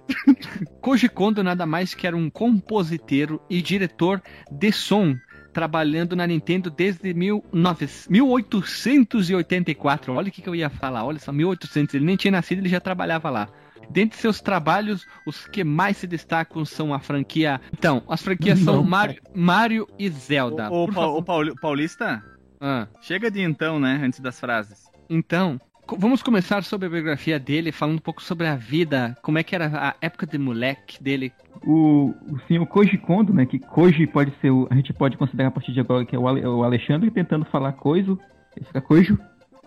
Koji 0.82 1.10
Kondo 1.10 1.44
nada 1.44 1.66
mais 1.66 1.96
que 1.96 2.06
era 2.06 2.16
um 2.16 2.30
compositor 2.30 3.40
e 3.50 3.60
diretor 3.60 4.22
de 4.52 4.72
som, 4.72 5.16
trabalhando 5.54 6.16
na 6.16 6.28
Nintendo 6.28 6.70
desde 6.70 7.14
19 7.14 7.88
1884. 8.10 10.14
Olha 10.14 10.30
o 10.30 10.32
que, 10.32 10.42
que 10.42 10.50
eu 10.50 10.56
ia 10.56 10.70
falar, 10.70 11.04
olha 11.06 11.20
só, 11.20 11.32
1800. 11.32 11.96
Ele 11.96 12.06
nem 12.06 12.16
tinha 12.16 12.32
nascido, 12.32 12.60
ele 12.60 12.70
já 12.70 12.80
trabalhava 12.80 13.30
lá. 13.30 13.48
Dentre 13.90 14.20
seus 14.20 14.40
trabalhos, 14.40 15.06
os 15.26 15.48
que 15.48 15.64
mais 15.64 15.98
se 15.98 16.06
destacam 16.06 16.64
são 16.64 16.94
a 16.94 17.00
franquia. 17.00 17.60
Então, 17.74 18.04
as 18.08 18.22
franquias 18.22 18.60
são 18.60 18.76
Não, 18.78 18.84
Mario, 18.84 19.20
Mario 19.34 19.88
e 19.98 20.08
Zelda. 20.10 20.70
Ô, 20.72 20.86
Por 20.88 21.24
Pa- 21.26 21.54
Paulista, 21.60 22.24
Ah. 22.62 22.88
chega 23.02 23.32
de 23.32 23.42
então, 23.42 23.80
né? 23.80 24.00
Antes 24.04 24.20
das 24.20 24.40
frases. 24.40 24.84
Então, 25.10 25.60
vamos 25.98 26.22
começar 26.24 26.64
sobre 26.64 26.88
a 26.88 26.90
biografia 26.90 27.40
dele, 27.40 27.72
falando 27.72 27.98
um 27.98 28.02
pouco 28.02 28.22
sobre 28.22 28.48
a 28.48 28.56
vida, 28.56 29.18
como 29.22 29.38
é 29.38 29.44
que 29.44 29.56
era 29.56 29.68
a 29.74 29.96
época 30.02 30.26
de 30.28 30.38
moleque 30.38 31.02
dele. 31.02 31.32
O, 31.66 32.14
o 32.32 32.40
senhor 32.48 32.66
Koji 32.68 32.98
Kondo, 32.98 33.34
né? 33.34 33.46
Que 33.46 33.60
Koji 33.60 34.08
pode 34.08 34.34
ser 34.42 34.52
o. 34.52 34.68
A 34.70 34.76
gente 34.76 34.94
pode 34.94 35.18
considerar 35.18 35.50
a 35.50 35.52
partir 35.52 35.74
de 35.74 35.80
agora 35.80 36.06
que 36.06 36.16
é 36.16 36.20
o, 36.20 36.28
Ale- 36.28 36.46
o 36.46 36.64
Alexandre 36.64 37.10
tentando 37.12 37.46
falar 37.46 37.74
coiso. 37.74 38.20
Fica 38.68 38.82
Kojo. 38.82 39.18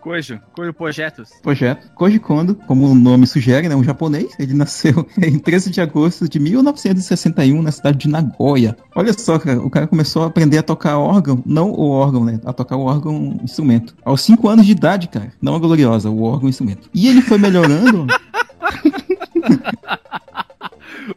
Cojo, 0.03 0.37
Cojo 0.53 0.73
Projetos. 0.73 1.29
Projeto. 1.41 1.89
Koji 1.95 2.19
Kondo, 2.19 2.55
como 2.67 2.91
o 2.91 2.93
nome 2.93 3.25
sugere, 3.25 3.69
né? 3.69 3.75
Um 3.75 3.85
japonês. 3.85 4.33
Ele 4.37 4.53
nasceu 4.53 5.07
em 5.17 5.39
13 5.39 5.69
de 5.69 5.79
agosto 5.79 6.27
de 6.27 6.41
1961 6.41 7.61
na 7.61 7.71
cidade 7.71 7.99
de 7.99 8.09
Nagoya. 8.09 8.75
Olha 8.93 9.13
só, 9.17 9.39
cara, 9.39 9.61
o 9.61 9.69
cara 9.69 9.87
começou 9.87 10.23
a 10.23 10.27
aprender 10.27 10.57
a 10.57 10.63
tocar 10.63 10.97
órgão, 10.97 11.41
não 11.45 11.71
o 11.71 11.89
órgão, 11.89 12.25
né? 12.25 12.37
A 12.43 12.51
tocar 12.51 12.75
o 12.75 12.81
órgão 12.81 13.39
instrumento. 13.41 13.95
Aos 14.03 14.19
5 14.23 14.45
anos 14.49 14.65
de 14.65 14.73
idade, 14.73 15.07
cara. 15.07 15.31
Não 15.41 15.55
a 15.55 15.59
gloriosa, 15.59 16.09
o 16.09 16.21
órgão 16.23 16.49
instrumento. 16.49 16.89
E 16.93 17.07
ele 17.07 17.21
foi 17.21 17.37
melhorando. 17.37 18.05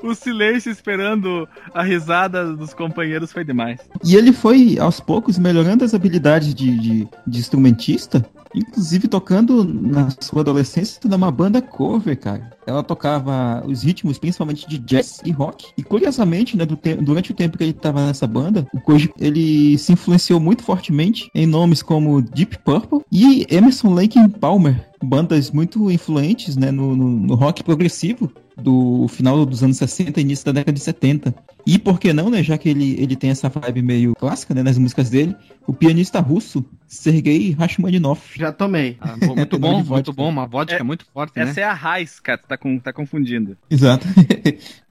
O 0.03 0.15
silêncio 0.15 0.71
esperando 0.71 1.49
a 1.73 1.83
risada 1.83 2.53
dos 2.57 2.75
companheiros 2.75 3.33
foi 3.33 3.45
demais. 3.45 3.81
E 4.05 4.17
ele 4.17 4.33
foi, 4.33 4.79
aos 4.79 5.01
poucos, 5.01 5.39
melhorando 5.39 5.85
as 5.85 5.95
habilidades 5.95 6.55
de, 6.55 6.77
de, 6.79 7.09
de 7.27 7.39
instrumentista, 7.39 8.25
inclusive 8.57 9.07
tocando 9.09 9.63
na 9.65 10.09
sua 10.21 10.41
adolescência 10.41 10.99
numa 11.05 11.31
banda 11.31 11.61
cover, 11.63 12.19
cara. 12.19 12.51
Ela 12.67 12.83
tocava 12.83 13.63
os 13.67 13.83
ritmos 13.83 14.19
principalmente 14.19 14.69
de 14.69 14.79
jazz 14.79 15.21
e 15.25 15.31
rock. 15.31 15.67
E 15.79 15.83
curiosamente, 15.83 16.57
né, 16.57 16.65
durante 17.01 17.31
o 17.31 17.35
tempo 17.35 17.57
que 17.57 17.63
ele 17.63 17.71
estava 17.71 18.05
nessa 18.07 18.27
banda, 18.27 18.67
o 18.75 18.81
Koji, 18.81 19.11
ele 19.21 19.79
se 19.79 19.93
influenciou 19.93 20.41
muito 20.41 20.63
fortemente 20.65 21.29
em 21.35 21.47
nomes 21.47 21.83
como 21.83 22.21
Deep 22.21 22.59
Purple 22.65 23.01
e 23.13 23.47
Emerson 23.49 23.95
Lake 23.95 24.19
Palmer, 24.41 24.85
bandas 25.05 25.51
muito 25.51 25.91
influentes 25.91 26.57
né, 26.57 26.71
no, 26.73 26.97
no- 26.97 27.09
no 27.11 27.35
rock 27.35 27.63
progressivo 27.63 28.33
do 28.57 29.07
final 29.09 29.45
dos 29.45 29.63
anos 29.63 29.77
60 29.77 30.19
e 30.19 30.23
início 30.23 30.47
da 30.47 30.53
década 30.53 30.73
de 30.73 30.81
70. 30.81 31.35
E 31.67 31.79
por 31.79 31.99
que 31.99 32.13
não, 32.13 32.31
né, 32.31 32.43
já 32.43 32.57
que 32.57 32.69
ele, 32.69 32.95
ele 33.01 33.17
tem 33.17 33.31
essa 33.31 33.49
vibe 33.49 33.83
meio 33.83 34.15
clássica 34.15 34.55
né, 34.55 34.63
nas 34.63 34.79
músicas 34.79 35.11
dele, 35.11 35.35
o 35.67 35.73
pianista 35.73 36.21
russo 36.21 36.65
Sergei 36.87 37.51
Rachmaninoff. 37.51 38.39
Já 38.39 38.53
tomei. 38.53 38.97
Ah, 39.01 39.17
bo- 39.19 39.35
muito 39.35 39.59
bom, 39.59 39.83
muito 39.83 40.13
bom, 40.15 40.29
uma 40.29 40.47
vodka 40.47 40.77
É, 40.77 40.83
muito 40.85 41.05
forte, 41.13 41.37
né? 41.37 41.43
Essa 41.43 41.61
é 41.61 41.65
a 41.65 41.73
Raiska, 41.73 42.39
tu 42.39 42.47
tá, 42.47 42.57
com, 42.57 42.79
tá 42.79 42.93
confundindo. 42.93 43.57
Exato. 43.69 44.07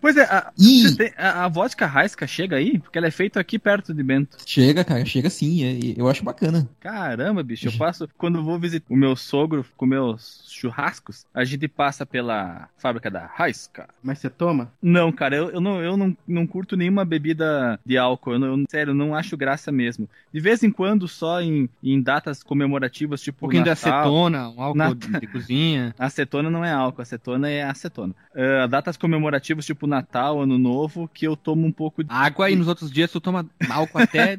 Pois 0.05 0.17
é, 0.17 0.23
a, 0.25 0.51
E- 0.59 0.95
tem- 0.95 1.11
a, 1.17 1.45
a 1.45 1.47
vodka 1.47 1.87
Raiska 1.87 2.27
chega 2.27 2.57
aí? 2.57 2.77
Porque 2.77 2.95
ela 2.95 3.07
é 3.07 3.11
feita 3.11 3.39
aqui 3.39 3.57
perto 3.57 3.91
de 3.91 4.03
Bento. 4.03 4.37
chega, 4.45 4.83
cara, 4.83 5.03
chega 5.03 5.31
sim, 5.31 5.63
é- 5.63 5.93
eu 5.99 6.07
acho 6.07 6.23
bacana. 6.23 6.69
Caramba, 6.79 7.41
bicho, 7.41 7.67
eu 7.67 7.71
passo. 7.75 8.07
Quando 8.15 8.37
eu 8.37 8.43
vou 8.43 8.59
visitar 8.59 8.85
o 8.93 8.95
meu 8.95 9.15
sogro 9.15 9.65
com 9.75 9.83
meus 9.87 10.43
churrascos, 10.47 11.25
a 11.33 11.43
gente 11.43 11.67
passa 11.67 12.05
pela 12.05 12.69
fábrica 12.77 13.09
da 13.09 13.25
Raiska. 13.25 13.87
Mas 14.03 14.19
você 14.19 14.29
toma? 14.29 14.71
Não, 14.79 15.11
cara, 15.11 15.35
eu, 15.37 15.49
eu, 15.49 15.59
não, 15.61 15.81
eu 15.81 15.97
não, 15.97 16.15
não 16.27 16.45
curto 16.45 16.64
nenhuma 16.73 17.03
bebida 17.03 17.77
de 17.85 17.97
álcool. 17.97 18.31
Eu, 18.33 18.39
não- 18.39 18.47
eu, 18.59 18.65
sério, 18.69 18.91
eu 18.91 18.95
não 18.95 19.13
acho 19.13 19.35
graça 19.35 19.71
mesmo. 19.73 20.09
De 20.31 20.39
vez 20.39 20.63
em 20.63 20.71
quando, 20.71 21.05
só 21.07 21.41
em, 21.41 21.69
em 21.83 22.01
datas 22.01 22.41
comemorativas, 22.41 23.21
tipo. 23.21 23.35
Um 23.37 23.39
pouquinho 23.41 23.63
de 23.63 23.69
Natal. 23.69 23.99
acetona, 24.01 24.49
um 24.49 24.61
álcool 24.61 24.95
de, 24.95 25.19
de 25.19 25.27
cozinha. 25.27 25.93
Acetona 25.99 26.49
não 26.49 26.63
é 26.63 26.71
álcool, 26.71 27.01
acetona 27.01 27.49
é 27.49 27.63
acetona. 27.63 28.15
Ah, 28.35 28.67
datas 28.67 28.97
comemorativas, 28.97 29.65
tipo 29.65 29.87
Natal, 29.87 30.41
Ano 30.41 30.57
Novo, 30.57 31.09
que 31.13 31.25
eu 31.25 31.35
tomo 31.37 31.65
um 31.65 31.71
pouco 31.71 32.03
de, 32.03 32.11
Água 32.11 32.51
e 32.51 32.55
nos 32.55 32.67
outros 32.67 32.91
dias 32.91 33.09
tu 33.09 33.21
toma 33.21 33.45
álcool 33.69 33.99
até 33.99 34.37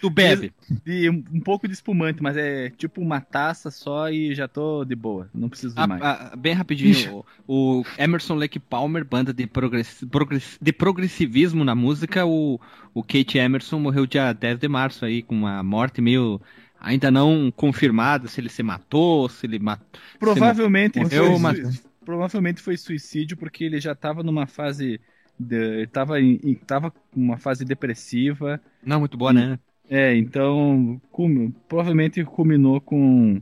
tu 0.00 0.10
bebe. 0.10 0.52
de- 0.84 1.08
um 1.08 1.40
pouco 1.40 1.68
de 1.68 1.74
espumante, 1.74 2.20
mas 2.22 2.36
é 2.36 2.70
tipo 2.70 3.00
uma 3.00 3.20
taça 3.20 3.70
só 3.70 4.10
e 4.10 4.34
já 4.34 4.48
tô 4.48 4.84
de 4.84 4.96
boa. 4.96 5.28
Não 5.32 5.48
preciso 5.48 5.74
de 5.74 5.80
Ah, 5.80 5.86
mais. 5.86 6.02
ah, 6.02 6.32
bem 6.36 6.52
rapidinho, 6.52 7.24
o, 7.46 7.80
o 7.80 7.84
Emerson 7.96 8.34
Lake 8.34 8.58
Palmer, 8.58 9.04
banda 9.04 9.32
de, 9.32 9.46
progress, 9.46 10.04
progress- 10.10 10.58
de 10.60 10.72
progressivismo 10.72 11.64
na 11.64 11.74
música, 11.76 12.26
o, 12.26 12.60
o 12.92 13.02
Kate 13.04 13.38
Emerson 13.38 13.78
morreu 13.78 14.04
dia 14.04 14.32
10 14.32 14.58
de 14.58 14.66
março 14.68 15.04
aí, 15.04 15.22
com 15.22 15.34
uma 15.36 15.62
morte 15.62 16.00
meio 16.00 16.40
ainda 16.80 17.08
não 17.12 17.52
confirmada, 17.54 18.26
se 18.26 18.40
ele 18.40 18.48
se 18.48 18.64
matou, 18.64 19.28
se 19.28 19.46
ele 19.46 19.60
matou. 19.60 19.86
Provavelmente 20.18 20.98
morreu, 20.98 21.38
mas- 21.38 21.84
provavelmente 22.04 22.60
foi 22.60 22.76
suicídio 22.76 23.36
porque 23.36 23.64
ele 23.64 23.80
já 23.80 23.94
tava 23.94 24.22
numa 24.22 24.46
fase 24.46 25.00
de, 25.38 25.56
ele 25.56 25.86
tava 25.86 26.20
em, 26.20 26.54
tava 26.66 26.90
com 26.90 27.00
uma 27.14 27.38
fase 27.38 27.64
depressiva. 27.64 28.60
Não, 28.82 29.00
muito 29.00 29.16
boa, 29.16 29.32
né? 29.32 29.58
É, 29.88 30.14
então 30.16 31.00
cum- 31.10 31.50
provavelmente 31.68 32.24
culminou 32.24 32.80
com 32.80 33.40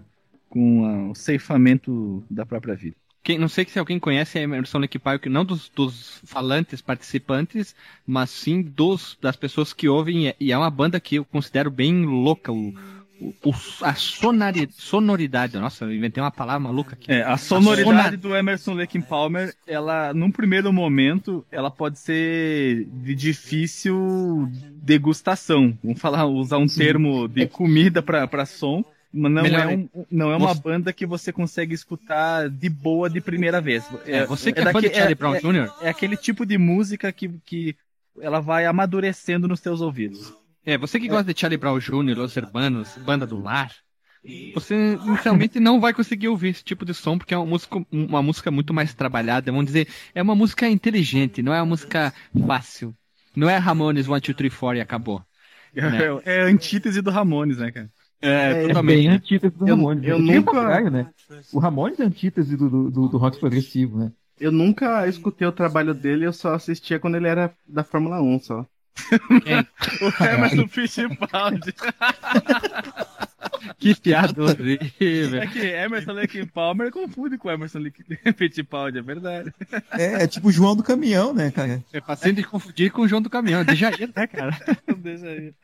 com 0.49 0.85
ah, 0.85 1.11
o 1.11 1.15
ceifamento 1.15 2.25
da 2.29 2.45
própria 2.45 2.75
vida. 2.75 2.97
Quem, 3.23 3.39
não 3.39 3.49
sei 3.49 3.65
se 3.67 3.79
alguém 3.79 4.01
conhece 4.01 4.39
a 4.39 4.43
Emerson 4.43 4.79
Lake 4.79 4.99
Palmer, 4.99 5.29
não 5.31 5.45
dos, 5.45 5.69
dos 5.69 6.21
falantes, 6.25 6.81
participantes, 6.81 7.75
mas 8.07 8.31
sim 8.31 8.63
dos, 8.63 9.17
das 9.21 9.37
pessoas 9.37 9.73
que 9.73 9.89
ouvem, 9.89 10.29
e- 10.29 10.37
e 10.41 10.53
é 10.53 10.57
uma 10.59 10.71
banda 10.71 10.99
que 10.99 11.17
eu 11.17 11.25
considero 11.25 11.71
bem 11.71 12.05
louca, 12.05 12.51
o, 12.51 12.73
o- 13.21 13.35
o- 13.51 13.55
a 13.83 13.95
sonari, 13.95 14.69
sonoridade, 14.73 15.59
nossa, 15.59 15.85
eu 15.85 15.95
inventei 15.95 16.23
uma 16.23 16.31
palavra 16.31 16.61
maluca 16.61 16.95
aqui. 16.95 17.13
É, 17.13 17.23
a 17.23 17.37
sonoridade 17.37 17.85
sona- 17.85 18.17
do 18.17 18.35
Emerson 18.37 18.75
Lake 18.75 19.01
Palmer, 19.03 19.55
ela, 19.67 20.13
num 20.15 20.31
primeiro 20.31 20.73
momento, 20.73 21.45
ela 21.53 21.71
pode 21.71 21.99
ser 21.99 22.87
de 22.87 23.15
difícil 23.15 24.49
degustação. 24.83 25.77
Vamos 25.83 26.01
falar, 26.01 26.27
usar 26.27 26.59
um 26.59 26.67
termo 26.67 27.29
de 27.29 27.47
comida 27.47 28.03
pra, 28.03 28.27
pra 28.27 28.47
som. 28.47 28.85
Mas 29.13 29.33
não 29.33 29.43
Melhor 29.43 29.73
é, 29.73 29.77
um, 29.77 29.89
não 30.09 30.31
é 30.31 30.37
uma 30.37 30.55
Você- 30.55 30.61
banda 30.63 30.93
que 30.93 31.05
você 31.05 31.33
consegue 31.33 31.75
escutar 31.75 32.49
de 32.49 32.69
boa 32.69 33.11
de 33.11 33.21
primeira 33.21 33.61
vez. 33.61 33.83
É, 34.07 34.25
você 34.25 34.53
que 34.53 34.61
é, 34.61 34.63
é 34.63 34.73
fã 34.73 34.81
de 34.81 34.89
Charlie 34.89 35.13
é- 35.13 35.15
Brown 35.17 35.35
é- 35.35 35.41
Jr., 35.41 35.69
É 35.83 35.89
aquele 35.89 36.17
tipo 36.17 36.47
de 36.47 36.57
música 36.57 37.11
que, 37.11 37.29
que 37.45 37.75
ela 38.21 38.39
vai 38.39 38.67
amadurecendo 38.67 39.49
nos 39.49 39.61
teus 39.61 39.81
ouvidos. 39.81 40.33
É, 40.65 40.79
você 40.79 41.01
que 41.01 41.09
gosta 41.09 41.33
de 41.33 41.41
Charlie 41.41 41.59
Brown 41.59 41.79
Jr., 41.79 42.17
Los 42.17 42.37
Hermanos, 42.37 42.97
Banda 42.99 43.27
do 43.27 43.41
Lar, 43.41 43.73
você 44.55 44.99
inicialmente 45.07 45.59
não 45.59 45.81
vai 45.81 45.95
conseguir 45.95 46.29
ouvir 46.29 46.49
esse 46.49 46.63
tipo 46.63 46.85
de 46.85 46.93
som, 46.93 47.17
porque 47.17 47.33
é 47.33 47.39
uma 47.39 47.47
música, 47.47 47.83
uma 47.91 48.23
música 48.23 48.51
muito 48.51 48.75
mais 48.75 48.93
trabalhada, 48.93 49.51
vamos 49.51 49.67
dizer, 49.67 49.89
é 50.15 50.23
uma 50.23 50.35
música 50.35 50.69
inteligente, 50.69 51.43
não 51.43 51.55
é 51.55 51.61
uma 51.61 51.67
música 51.67 52.13
fácil. 52.47 52.95
Não 53.35 53.49
é 53.49 53.57
Ramones 53.57 54.07
1, 54.07 54.11
2, 54.11 54.23
3, 54.37 54.55
4 54.55 54.79
e 54.79 54.81
acabou. 54.81 55.23
Né? 55.75 56.03
É, 56.25 56.37
é 56.39 56.43
a 56.43 56.47
antítese 56.47 57.01
do 57.01 57.11
Ramones, 57.11 57.59
né, 57.59 57.71
cara? 57.71 57.91
É, 58.21 58.65
é 58.65 58.83
bem 58.83 59.09
antítese 59.09 59.57
do 59.57 59.65
Ramones. 59.65 60.05
Eu, 60.05 60.17
eu 60.17 60.23
né? 60.23 60.35
nunca... 60.35 60.91
né? 60.91 61.11
O 61.53 61.59
Ramones 61.59 62.01
é 62.01 62.05
antítese 62.05 62.57
do, 62.57 62.91
do, 62.91 63.09
do 63.09 63.17
rock 63.17 63.39
progressivo, 63.39 63.99
né? 63.99 64.13
Eu 64.39 64.51
nunca 64.51 65.07
escutei 65.07 65.47
o 65.47 65.53
trabalho 65.53 65.95
dele, 65.95 66.27
eu 66.27 66.33
só 66.33 66.55
assistia 66.55 66.99
quando 66.99 67.15
ele 67.15 67.29
era 67.29 67.55
da 67.67 67.85
Fórmula 67.85 68.21
1, 68.21 68.41
só. 68.41 68.67
o 70.01 70.25
Emerson 70.25 70.69
Fittipaldi. 70.69 71.73
que 73.79 73.95
piada 73.95 74.43
horrível. 74.43 75.43
É 75.43 75.47
que 75.47 75.59
Emerson 75.59 76.13
Lake 76.13 76.47
Palmer 76.47 76.91
confunde 76.91 77.39
com 77.39 77.51
Emerson 77.51 77.81
Fittipaldi, 78.37 78.99
é 78.99 79.03
verdade. 79.03 79.53
É, 79.93 80.25
é 80.25 80.27
tipo 80.27 80.49
o 80.49 80.53
João 80.53 80.77
do 80.77 80.83
Caminhão, 80.83 81.33
né, 81.33 81.51
cara? 81.51 81.83
É 81.93 82.01
fácil 82.01 82.33
de 82.33 82.45
confundir 82.45 82.91
com 82.91 83.03
o 83.03 83.09
João 83.09 83.23
do 83.23 83.31
Caminhão. 83.31 83.65
Deixa 83.65 83.89
aí, 83.89 84.11
né, 84.15 84.27
cara? 84.27 84.59
Deixa 84.99 85.27
aí. 85.27 85.55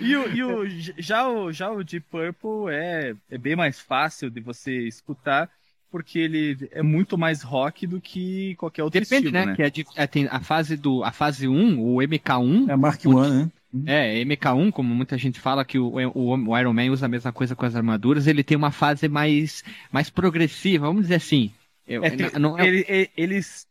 E, 0.00 0.16
o, 0.16 0.34
e 0.34 0.44
o, 0.44 0.68
já, 0.98 1.28
o, 1.28 1.52
já 1.52 1.70
o 1.70 1.82
Deep 1.82 2.06
Purple 2.10 2.72
é, 2.72 3.14
é 3.30 3.38
bem 3.38 3.56
mais 3.56 3.80
fácil 3.80 4.30
de 4.30 4.40
você 4.40 4.86
escutar 4.86 5.50
porque 5.90 6.18
ele 6.18 6.68
é 6.70 6.82
muito 6.82 7.16
mais 7.16 7.42
rock 7.42 7.86
do 7.86 8.00
que 8.00 8.54
qualquer 8.56 8.82
outro 8.82 9.00
Depende, 9.00 9.26
estilo, 9.26 9.32
né? 9.32 9.46
né? 9.46 9.56
Que 9.56 9.62
é, 9.62 9.70
de, 9.70 9.86
é, 9.96 10.06
tem 10.06 10.28
a 10.30 10.40
fase 10.40 10.76
do 10.76 11.02
a 11.02 11.12
fase 11.12 11.48
1, 11.48 11.80
o 11.80 11.96
MK1. 11.96 12.68
É 12.68 12.76
Mark 12.76 13.00
1, 13.04 13.28
né? 13.28 13.50
É, 13.84 14.22
MK1, 14.24 14.70
como 14.72 14.94
muita 14.94 15.18
gente 15.18 15.38
fala 15.38 15.64
que 15.64 15.78
o, 15.78 15.92
o, 16.14 16.48
o, 16.48 16.58
Iron 16.58 16.72
Man 16.72 16.90
usa 16.90 17.04
a 17.04 17.08
mesma 17.08 17.32
coisa 17.32 17.54
com 17.54 17.66
as 17.66 17.76
armaduras, 17.76 18.26
ele 18.26 18.42
tem 18.42 18.56
uma 18.56 18.70
fase 18.70 19.08
mais, 19.08 19.62
mais 19.92 20.08
progressiva, 20.08 20.86
vamos 20.86 21.02
dizer 21.02 21.16
assim. 21.16 21.52
Eu, 21.86 22.02
é, 22.02 22.38
não, 22.38 22.58
é... 22.58 22.66
Ele, 22.66 23.10
eles 23.16 23.66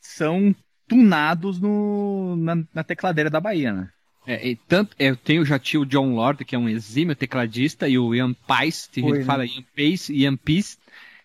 são 0.00 0.54
tunados 0.86 1.60
no, 1.60 2.36
na, 2.36 2.62
na 2.72 2.84
tecladeira 2.84 3.28
da 3.28 3.40
Bahia, 3.40 3.72
né? 3.72 3.88
É, 4.26 4.56
tanto, 4.68 4.94
eu 4.98 5.16
tenho 5.16 5.44
já 5.44 5.58
tio 5.58 5.84
John 5.84 6.14
Lord, 6.14 6.44
que 6.44 6.54
é 6.54 6.58
um 6.58 6.68
exímio 6.68 7.16
tecladista, 7.16 7.88
e 7.88 7.98
o 7.98 8.14
Ian 8.14 8.32
Pace, 8.32 8.88
tem 8.88 9.02
gente 9.02 9.12
que 9.14 9.18
né? 9.20 9.24
fala 9.24 9.46
Ian 9.46 9.64
Pace, 9.76 10.12
Ian 10.12 10.36
Peace, 10.36 10.78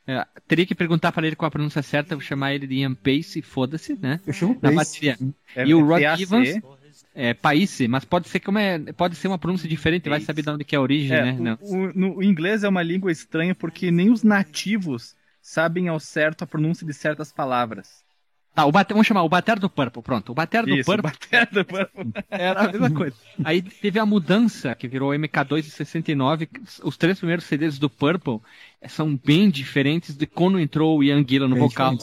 é, 0.07 0.25
teria 0.47 0.65
que 0.65 0.73
perguntar 0.73 1.11
para 1.11 1.27
ele 1.27 1.35
qual 1.35 1.47
a 1.47 1.51
pronúncia 1.51 1.83
certa, 1.83 2.15
vou 2.15 2.23
chamar 2.23 2.55
ele 2.55 2.65
de 2.65 2.75
Ian 2.75 2.95
Pace, 2.95 3.41
foda-se, 3.41 3.97
né? 4.01 4.19
Eu 4.25 4.33
chamo 4.33 4.57
Na 4.61 4.71
Pace. 4.71 5.09
É, 5.55 5.67
e 5.67 5.73
o 5.73 5.85
Rod 5.85 6.01
Evans 6.01 6.59
é 7.15 7.33
Pace, 7.33 7.87
mas 7.87 8.03
pode 8.03 8.27
ser 8.27 8.41
como 8.41 8.59
é, 8.59 8.77
pode 8.93 9.15
ser 9.15 9.29
uma 9.29 9.37
pronúncia 9.39 9.69
diferente, 9.69 10.09
vai 10.09 10.19
saber 10.19 10.41
de 10.41 10.49
onde 10.49 10.65
que 10.65 10.75
é 10.75 10.77
a 10.77 10.81
origem, 10.81 11.17
é, 11.17 11.31
né? 11.31 11.57
O, 11.61 11.75
o, 11.75 11.93
no, 11.93 12.17
o 12.17 12.23
inglês 12.23 12.63
é 12.63 12.69
uma 12.69 12.83
língua 12.83 13.11
estranha 13.11 13.55
porque 13.55 13.89
nem 13.89 14.11
os 14.11 14.21
nativos 14.21 15.15
sabem 15.41 15.87
ao 15.87 15.99
certo 15.99 16.43
a 16.43 16.47
pronúncia 16.47 16.85
de 16.85 16.93
certas 16.93 17.31
palavras. 17.31 18.03
Tá, 18.55 18.65
o 18.65 18.71
bater, 18.71 18.93
vamos 18.93 19.05
chamar 19.05 19.23
o 19.23 19.27
Bater 19.27 19.59
do 19.59 19.69
Purple, 19.69 20.01
pronto. 20.01 20.31
O 20.31 20.35
Bater 20.35 20.65
do 20.65 20.73
Isso, 20.73 20.89
Purple. 20.89 21.11
Bater 21.11 21.47
do 21.51 21.65
Purple. 21.65 22.13
Era 22.31 22.61
a 22.61 22.71
mesma 22.71 22.89
coisa. 22.89 23.15
Aí 23.43 23.61
teve 23.61 23.99
a 23.99 24.05
mudança, 24.05 24.73
que 24.73 24.87
virou 24.87 25.11
MK2 25.11 25.59
em 25.59 25.63
69. 25.63 26.47
Os 26.81 26.95
três 26.95 27.17
primeiros 27.17 27.43
CDs 27.43 27.77
do 27.77 27.89
Purple 27.89 28.39
são 28.87 29.13
bem 29.17 29.49
diferentes 29.49 30.15
de 30.15 30.25
quando 30.25 30.57
entrou 30.57 30.97
o 30.97 31.03
Ian 31.03 31.25
Gillan 31.27 31.49
no 31.49 31.57
vocal. 31.57 31.97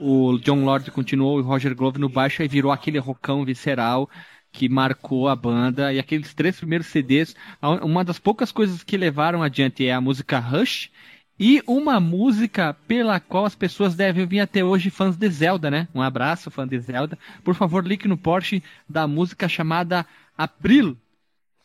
O 0.00 0.38
John 0.38 0.64
Lord 0.64 0.88
continuou 0.92 1.40
e 1.40 1.42
o 1.42 1.44
Roger 1.44 1.74
Glover 1.74 2.00
no 2.00 2.08
baixo, 2.08 2.40
aí 2.40 2.46
virou 2.46 2.70
aquele 2.70 3.00
rocão 3.00 3.44
visceral 3.44 4.08
que 4.56 4.70
marcou 4.70 5.28
a 5.28 5.36
banda. 5.36 5.92
E 5.92 5.98
aqueles 5.98 6.32
três 6.32 6.56
primeiros 6.56 6.86
CDs, 6.86 7.36
uma 7.82 8.02
das 8.02 8.18
poucas 8.18 8.50
coisas 8.50 8.82
que 8.82 8.96
levaram 8.96 9.42
adiante 9.42 9.86
é 9.86 9.92
a 9.92 10.00
música 10.00 10.38
Rush 10.38 10.90
e 11.38 11.62
uma 11.66 12.00
música 12.00 12.74
pela 12.88 13.20
qual 13.20 13.44
as 13.44 13.54
pessoas 13.54 13.94
devem 13.94 14.26
vir 14.26 14.40
até 14.40 14.64
hoje 14.64 14.88
fãs 14.88 15.14
de 15.14 15.28
Zelda, 15.28 15.70
né? 15.70 15.86
Um 15.94 16.00
abraço, 16.00 16.50
fã 16.50 16.66
de 16.66 16.80
Zelda. 16.80 17.18
Por 17.44 17.54
favor, 17.54 17.86
link 17.86 18.08
no 18.08 18.16
Porsche 18.16 18.62
da 18.88 19.06
música 19.06 19.46
chamada 19.46 20.06
April. 20.38 20.96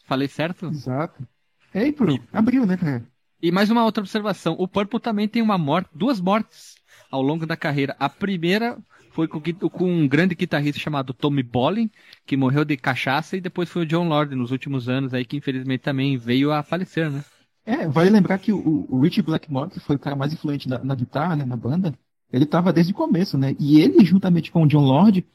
Falei 0.06 0.28
certo? 0.28 0.68
Exato. 0.68 1.26
É 1.74 1.88
April, 1.88 2.22
abril, 2.34 2.66
né, 2.66 2.76
cara? 2.76 3.06
E 3.42 3.50
mais 3.54 3.70
uma 3.70 3.86
outra 3.86 4.04
observação. 4.04 4.58
O 4.60 4.68
Purple 4.68 5.00
também 5.00 5.30
tem 5.30 5.42
uma 5.42 5.58
morte, 5.58 5.90
duas 5.96 6.20
mortes 6.20 6.76
ao 7.10 7.22
longo 7.22 7.46
da 7.46 7.56
carreira. 7.56 7.96
A 7.98 8.10
primeira 8.10 8.78
foi 9.12 9.28
com, 9.28 9.42
com 9.42 9.92
um 9.92 10.08
grande 10.08 10.36
guitarrista 10.36 10.80
chamado 10.80 11.14
Tommy 11.14 11.44
Bolin, 11.44 11.90
que 12.26 12.38
morreu 12.38 12.66
de 12.66 12.78
cachaça, 12.78 13.38
e 13.38 13.42
depois 13.42 13.70
foi 13.70 13.84
o 13.84 13.86
John 13.86 14.08
Lord 14.08 14.36
nos 14.36 14.52
últimos 14.52 14.90
anos 14.90 15.14
aí, 15.14 15.26
que 15.26 15.38
infelizmente 15.38 15.82
também 15.82 16.18
veio 16.18 16.52
a 16.52 16.64
falecer, 16.64 17.10
né? 17.10 17.24
É, 17.66 17.88
vale 17.88 18.10
lembrar 18.10 18.40
que 18.40 18.52
o, 18.52 18.88
o 18.90 19.00
Richie 19.00 19.22
Blackmore, 19.22 19.70
que 19.70 19.80
foi 19.80 19.96
o 19.96 20.00
cara 20.00 20.16
mais 20.16 20.34
influente 20.34 20.68
na, 20.68 20.84
na 20.84 20.96
guitarra, 20.96 21.36
né, 21.36 21.46
na 21.46 21.56
banda, 21.56 21.94
ele 22.32 22.46
estava 22.46 22.74
desde 22.74 22.94
o 22.94 22.96
começo, 22.96 23.38
né? 23.38 23.56
E 23.60 23.80
ele, 23.80 24.04
juntamente 24.04 24.52
com 24.52 24.64
o 24.64 24.68
John 24.68 24.86
Lord, 24.86 25.26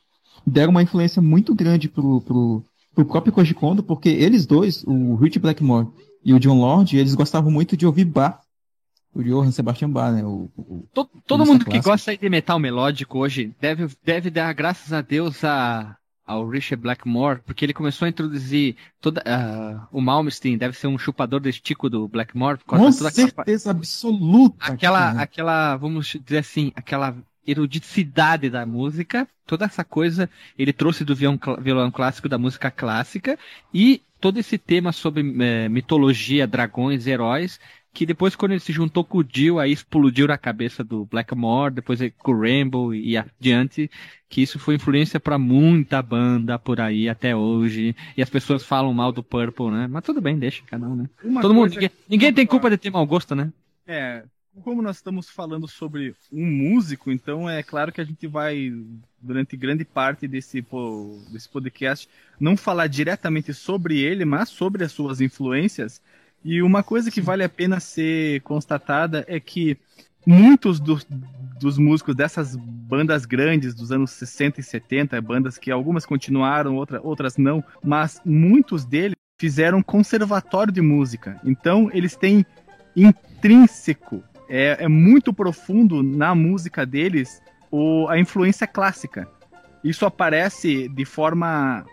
deram 0.47 0.71
uma 0.71 0.83
influência 0.83 1.21
muito 1.21 1.55
grande 1.55 1.89
pro, 1.89 2.21
pro, 2.23 2.65
pro 2.95 3.05
próprio 3.05 3.33
Koji 3.33 3.55
Kondo, 3.55 3.83
porque 3.83 4.09
eles 4.09 4.47
dois, 4.47 4.83
o 4.85 5.15
Richie 5.17 5.41
Blackmore 5.41 5.89
e 6.25 6.33
o 6.33 6.41
John 6.41 6.59
Lord, 6.59 6.97
eles 6.97 7.15
gostavam 7.15 7.51
muito 7.51 7.77
de 7.77 7.87
ouvir 7.87 8.07
bar. 8.07 8.41
O 9.17 9.23
Johann 9.23 9.51
Sebastian 9.51 9.89
Bach, 9.89 10.13
né? 10.13 10.23
O, 10.23 10.51
o 10.59 10.87
todo, 10.93 11.09
todo 11.27 11.47
mundo 11.47 11.65
clássico. 11.65 11.71
que 11.71 11.81
gosta 11.81 12.15
de 12.15 12.29
metal 12.29 12.59
melódico 12.59 13.19
hoje 13.19 13.55
deve, 13.59 13.89
deve 14.05 14.29
dar 14.29 14.53
graças 14.53 14.93
a 14.93 15.01
Deus 15.01 15.43
a, 15.43 15.97
ao 16.27 16.47
Richard 16.47 16.83
Blackmore, 16.83 17.41
porque 17.47 17.65
ele 17.65 17.73
começou 17.73 18.05
a 18.05 18.11
introduzir 18.11 18.77
toda 19.01 19.23
uh, 19.23 19.87
o 19.91 20.03
Malmsteen 20.03 20.59
deve 20.59 20.77
ser 20.77 20.89
um 20.89 20.99
chupador 20.99 21.41
de 21.41 21.49
estico 21.49 21.89
do 21.89 22.07
Blackmore. 22.07 22.59
Com 22.67 22.93
certeza 22.93 23.33
aquela, 23.39 23.71
absoluta. 23.71 24.57
Aquela, 24.61 25.11
aquela, 25.13 25.77
vamos 25.77 26.15
dizer 26.23 26.39
assim, 26.39 26.71
aquela 26.77 27.17
erudicidade 27.47 28.51
da 28.51 28.67
música, 28.67 29.27
toda 29.47 29.65
essa 29.65 29.83
coisa 29.83 30.29
ele 30.59 30.75
trouxe 30.75 31.07
do 31.07 31.17
violão, 31.17 31.39
violão 31.59 31.91
clássico 31.91 32.29
da 32.29 32.37
música 32.37 32.71
clássica 32.71 33.39
e 33.73 34.03
todo 34.21 34.39
esse 34.39 34.59
tema 34.59 34.93
sobre 34.93 35.23
é, 35.43 35.69
mitologia, 35.69 36.47
dragões, 36.47 37.07
heróis, 37.07 37.61
que 37.97 38.05
depois 38.05 38.37
quando 38.37 38.53
ele 38.53 38.61
se 38.61 38.75
juntou 38.75 39.03
com 39.03 39.17
o 39.17 39.25
Jill, 39.27 39.59
aí 39.59 39.73
explodiu 39.73 40.27
na 40.27 40.37
cabeça 40.37 40.85
do 40.85 41.07
Blackmore, 41.07 41.73
depois 41.73 41.99
com 42.19 42.33
o 42.33 42.41
Rainbow 42.43 42.95
e 42.95 43.17
adiante, 43.17 43.91
que 44.29 44.43
isso 44.43 44.59
foi 44.59 44.75
influência 44.75 45.19
para 45.19 45.39
muita 45.39 46.03
banda 46.03 46.59
por 46.59 46.79
aí 46.79 47.09
até 47.09 47.35
hoje, 47.35 47.97
e 48.15 48.21
as 48.21 48.29
pessoas 48.29 48.63
falam 48.63 48.93
mal 48.93 49.13
do 49.13 49.23
Purple, 49.23 49.71
né? 49.71 49.87
Mas 49.87 50.05
tudo 50.05 50.21
bem, 50.21 50.39
deixa 50.39 50.63
cada 50.67 50.87
um, 50.87 50.95
né? 50.95 51.09
Uma 51.25 51.41
Todo 51.41 51.55
mundo, 51.55 51.71
ninguém, 51.71 51.91
ninguém 52.07 52.35
tem 52.35 52.47
culpa 52.47 52.69
de 52.69 52.77
ter 52.77 52.91
mau 52.91 53.07
gosto, 53.07 53.35
né? 53.35 53.51
É, 53.87 54.25
como 54.63 54.83
nós 54.83 54.97
estamos 54.97 55.31
falando 55.31 55.67
sobre 55.67 56.15
um 56.31 56.45
músico, 56.45 57.11
então 57.11 57.49
é 57.49 57.63
claro 57.63 57.91
que 57.91 58.03
a 58.03 58.05
gente 58.05 58.27
vai, 58.27 58.75
durante 59.23 59.57
grande 59.57 59.87
parte 59.87 60.29
desse, 60.29 60.63
desse 61.31 61.49
podcast, 61.49 62.07
não 62.39 62.59
falar 62.59 62.89
diretamente 62.89 63.55
sobre 63.55 64.01
ele, 64.01 64.27
mas 64.27 64.51
sobre 64.51 64.85
as 64.85 64.93
suas 64.93 65.23
influências. 65.23 65.99
E 66.49 66.63
uma 66.63 66.81
coisa 66.81 67.11
que 67.11 67.21
vale 67.21 67.43
a 67.43 67.49
pena 67.49 67.81
ser 67.81 68.41
constatada 68.43 69.25
é 69.27 69.41
que 69.41 69.77
muitos 70.25 70.79
dos, 70.79 71.05
dos 71.59 71.77
músicos 71.77 72.15
dessas 72.15 72.55
bandas 72.55 73.25
grandes 73.25 73.75
dos 73.75 73.91
anos 73.91 74.13
60 74.13 74.61
e 74.61 74.63
70, 74.63 75.21
bandas 75.21 75.59
que 75.59 75.73
algumas 75.73 76.07
continuaram, 76.07 76.77
outra, 76.77 77.01
outras 77.03 77.37
não, 77.37 77.65
mas 77.83 78.23
muitos 78.25 78.85
deles 78.85 79.17
fizeram 79.37 79.83
conservatório 79.83 80.73
de 80.73 80.81
música. 80.81 81.41
Então 81.45 81.91
eles 81.93 82.15
têm 82.15 82.47
intrínseco, 82.95 84.23
é, 84.49 84.85
é 84.85 84.87
muito 84.87 85.33
profundo 85.33 86.01
na 86.01 86.33
música 86.33 86.87
deles 86.87 87.43
o, 87.73 88.07
a 88.07 88.21
influência 88.21 88.69
clássica. 88.69 89.29
Isso 89.83 90.07
aparece 90.07 90.89
de 90.91 91.05
forma 91.05 91.85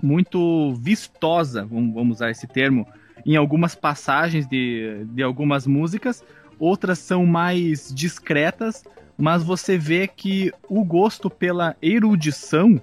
muito 0.00 0.74
vistosa, 0.76 1.64
vamos, 1.64 2.18
usar 2.18 2.30
esse 2.30 2.46
termo, 2.46 2.86
em 3.26 3.34
algumas 3.34 3.74
passagens 3.74 4.46
de, 4.46 5.04
de 5.06 5.22
algumas 5.22 5.66
músicas, 5.66 6.22
outras 6.58 7.00
são 7.00 7.26
mais 7.26 7.92
discretas, 7.92 8.84
mas 9.18 9.42
você 9.42 9.76
vê 9.76 10.06
que 10.06 10.52
o 10.68 10.84
gosto 10.84 11.28
pela 11.28 11.74
erudição 11.82 12.80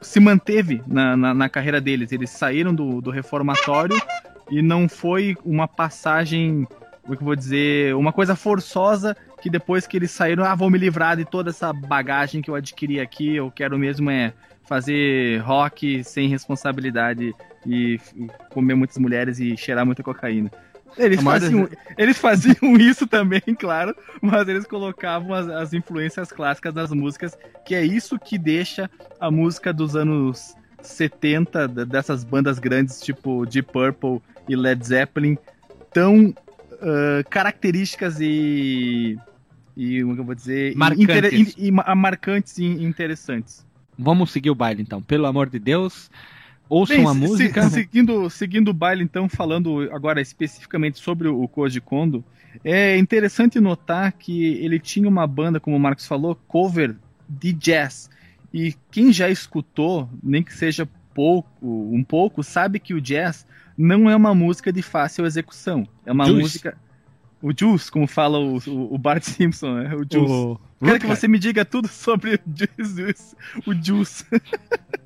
se 0.00 0.20
manteve 0.20 0.82
na, 0.86 1.16
na, 1.16 1.34
na 1.34 1.48
carreira 1.48 1.80
deles. 1.80 2.12
Eles 2.12 2.30
saíram 2.30 2.74
do, 2.74 3.00
do 3.00 3.10
reformatório 3.10 4.00
e 4.50 4.62
não 4.62 4.88
foi 4.88 5.36
uma 5.44 5.68
passagem, 5.68 6.66
como 7.02 7.14
é 7.14 7.16
que 7.16 7.22
eu 7.22 7.26
vou 7.26 7.36
dizer, 7.36 7.94
uma 7.94 8.12
coisa 8.12 8.34
forçosa 8.34 9.14
que 9.42 9.50
depois 9.50 9.86
que 9.86 9.98
eles 9.98 10.10
saíram, 10.10 10.44
ah, 10.44 10.54
vou 10.54 10.70
me 10.70 10.78
livrar 10.78 11.16
de 11.16 11.24
toda 11.26 11.50
essa 11.50 11.70
bagagem 11.72 12.40
que 12.40 12.48
eu 12.48 12.54
adquiri 12.54 12.98
aqui, 13.00 13.36
eu 13.36 13.50
quero 13.50 13.78
mesmo 13.78 14.10
é 14.10 14.32
fazer 14.64 15.42
rock 15.42 16.02
sem 16.02 16.28
responsabilidade 16.28 17.34
e, 17.66 17.98
comer 18.50 18.74
muitas 18.74 18.98
mulheres 18.98 19.38
e 19.38 19.56
cheirar 19.56 19.84
muita 19.84 20.02
cocaína. 20.02 20.50
Eles 20.96 21.20
faziam, 21.20 21.68
eles 21.98 22.18
faziam 22.18 22.76
isso 22.78 23.06
também, 23.06 23.42
claro, 23.58 23.94
mas 24.20 24.48
eles 24.48 24.64
colocavam 24.64 25.34
as, 25.34 25.48
as, 25.48 25.72
influências 25.72 26.30
clássicas 26.30 26.72
das 26.72 26.90
músicas, 26.92 27.36
que 27.64 27.74
é 27.74 27.84
isso 27.84 28.18
que 28.18 28.38
deixa 28.38 28.88
a 29.18 29.30
música 29.30 29.72
dos 29.72 29.96
anos 29.96 30.54
70, 30.80 31.68
dessas 31.68 32.22
bandas 32.22 32.58
grandes 32.58 33.00
tipo 33.00 33.44
Deep 33.46 33.72
Purple 33.72 34.20
e 34.48 34.54
Led 34.54 34.86
Zeppelin, 34.86 35.36
tão 35.92 36.26
uh, 36.26 37.28
características 37.28 38.20
e. 38.20 39.18
e 39.76 40.02
como 40.02 40.20
eu 40.20 40.24
vou 40.24 40.34
dizer? 40.34 40.76
Marcantes. 40.76 41.54
E, 41.56 41.64
e, 41.64 41.68
e 41.68 41.70
marcantes 41.72 42.58
e 42.58 42.64
interessantes. 42.64 43.64
Vamos 43.98 44.32
seguir 44.32 44.50
o 44.50 44.54
baile 44.54 44.82
então, 44.82 45.00
pelo 45.00 45.26
amor 45.26 45.48
de 45.48 45.58
Deus. 45.58 46.10
Ouçam 46.68 46.96
Bem, 46.96 47.06
a 47.06 47.12
se- 47.12 47.18
música. 47.18 47.62
se- 47.64 47.70
seguindo, 47.70 48.30
seguindo 48.30 48.68
o 48.68 48.74
baile, 48.74 49.02
então, 49.02 49.28
falando 49.28 49.80
agora 49.92 50.20
especificamente 50.20 50.98
sobre 50.98 51.28
o 51.28 51.46
Koji 51.48 51.80
Kondo, 51.80 52.24
é 52.64 52.96
interessante 52.98 53.58
notar 53.60 54.12
que 54.12 54.44
ele 54.64 54.78
tinha 54.78 55.08
uma 55.08 55.26
banda, 55.26 55.58
como 55.60 55.76
o 55.76 55.80
Marcos 55.80 56.06
falou, 56.06 56.34
cover 56.48 56.94
de 57.28 57.52
jazz. 57.52 58.08
E 58.52 58.74
quem 58.90 59.12
já 59.12 59.28
escutou, 59.28 60.08
nem 60.22 60.42
que 60.42 60.54
seja 60.54 60.88
pouco, 61.12 61.48
um 61.62 62.02
pouco, 62.04 62.42
sabe 62.42 62.78
que 62.78 62.94
o 62.94 63.00
jazz 63.00 63.44
não 63.76 64.08
é 64.08 64.14
uma 64.14 64.34
música 64.34 64.72
de 64.72 64.82
fácil 64.82 65.26
execução. 65.26 65.86
É 66.06 66.12
uma 66.12 66.26
Juice. 66.26 66.40
música. 66.42 66.78
O 67.42 67.52
Juice, 67.56 67.90
como 67.90 68.06
fala 68.06 68.38
o, 68.38 68.56
o, 68.68 68.94
o 68.94 68.98
Bart 68.98 69.22
Simpson, 69.24 69.74
né? 69.74 69.94
O 69.94 69.98
Juice. 70.10 70.32
O- 70.32 70.60
Quero 70.84 71.00
que 71.00 71.06
você 71.06 71.26
me 71.26 71.38
diga 71.38 71.64
tudo 71.64 71.88
sobre 71.88 72.34
o 72.34 72.38
Juice. 72.54 73.36
O 73.66 73.74
Juice. 73.74 74.24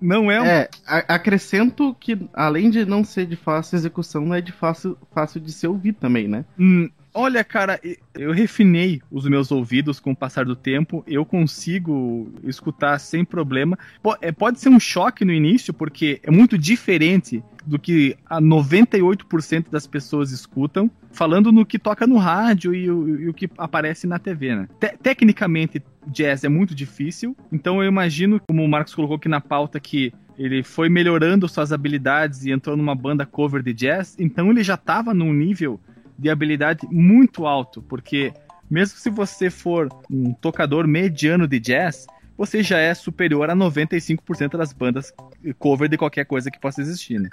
Não 0.00 0.30
é 0.30 0.40
um 0.40 0.44
É, 0.44 0.68
acrescento 0.86 1.94
que, 1.98 2.18
além 2.32 2.70
de 2.70 2.84
não 2.84 3.04
ser 3.04 3.26
de 3.26 3.36
fácil 3.36 3.76
execução, 3.76 4.24
não 4.24 4.34
é 4.34 4.40
de 4.40 4.52
fácil, 4.52 4.96
fácil 5.12 5.40
de 5.40 5.52
se 5.52 5.66
ouvir 5.66 5.92
também, 5.94 6.26
né? 6.28 6.44
Hum, 6.58 6.88
olha, 7.14 7.42
cara, 7.44 7.80
eu 8.14 8.32
refinei 8.32 9.00
os 9.10 9.26
meus 9.26 9.50
ouvidos 9.50 9.98
com 10.00 10.12
o 10.12 10.16
passar 10.16 10.44
do 10.44 10.54
tempo. 10.56 11.02
Eu 11.06 11.24
consigo 11.24 12.30
escutar 12.44 12.98
sem 12.98 13.24
problema. 13.24 13.78
É, 14.20 14.32
Pode 14.32 14.60
ser 14.60 14.68
um 14.68 14.80
choque 14.80 15.24
no 15.24 15.32
início, 15.32 15.72
porque 15.74 16.20
é 16.22 16.30
muito 16.30 16.56
diferente 16.56 17.42
do 17.66 17.78
que 17.78 18.16
a 18.26 18.40
98% 18.40 19.70
das 19.70 19.86
pessoas 19.86 20.30
escutam, 20.30 20.90
falando 21.12 21.52
no 21.52 21.66
que 21.66 21.78
toca 21.78 22.06
no 22.06 22.16
rádio 22.16 22.74
e 22.74 22.90
o, 22.90 23.20
e 23.20 23.28
o 23.28 23.34
que 23.34 23.50
aparece 23.58 24.06
na 24.06 24.18
TV, 24.18 24.54
né? 24.54 24.68
Te- 24.80 24.96
tecnicamente, 25.02 25.82
jazz 26.08 26.44
é 26.44 26.48
muito 26.48 26.74
difícil, 26.74 27.36
então 27.52 27.82
eu 27.82 27.88
imagino, 27.88 28.40
como 28.48 28.64
o 28.64 28.68
Marcos 28.68 28.94
colocou 28.94 29.16
aqui 29.16 29.28
na 29.28 29.40
pauta, 29.40 29.78
que 29.78 30.12
ele 30.38 30.62
foi 30.62 30.88
melhorando 30.88 31.48
suas 31.48 31.72
habilidades 31.72 32.44
e 32.44 32.50
entrou 32.50 32.76
numa 32.76 32.94
banda 32.94 33.26
cover 33.26 33.62
de 33.62 33.72
jazz, 33.72 34.16
então 34.18 34.50
ele 34.50 34.62
já 34.62 34.74
estava 34.74 35.12
num 35.12 35.32
nível 35.32 35.80
de 36.18 36.30
habilidade 36.30 36.86
muito 36.90 37.46
alto, 37.46 37.82
porque 37.82 38.32
mesmo 38.70 38.98
se 38.98 39.10
você 39.10 39.50
for 39.50 39.88
um 40.10 40.32
tocador 40.32 40.86
mediano 40.86 41.46
de 41.46 41.58
jazz, 41.58 42.06
você 42.38 42.62
já 42.62 42.78
é 42.78 42.94
superior 42.94 43.50
a 43.50 43.54
95% 43.56 44.56
das 44.56 44.72
bandas 44.72 45.12
cover 45.58 45.88
de 45.88 45.98
qualquer 45.98 46.24
coisa 46.24 46.50
que 46.50 46.60
possa 46.60 46.80
existir, 46.80 47.18
né? 47.20 47.28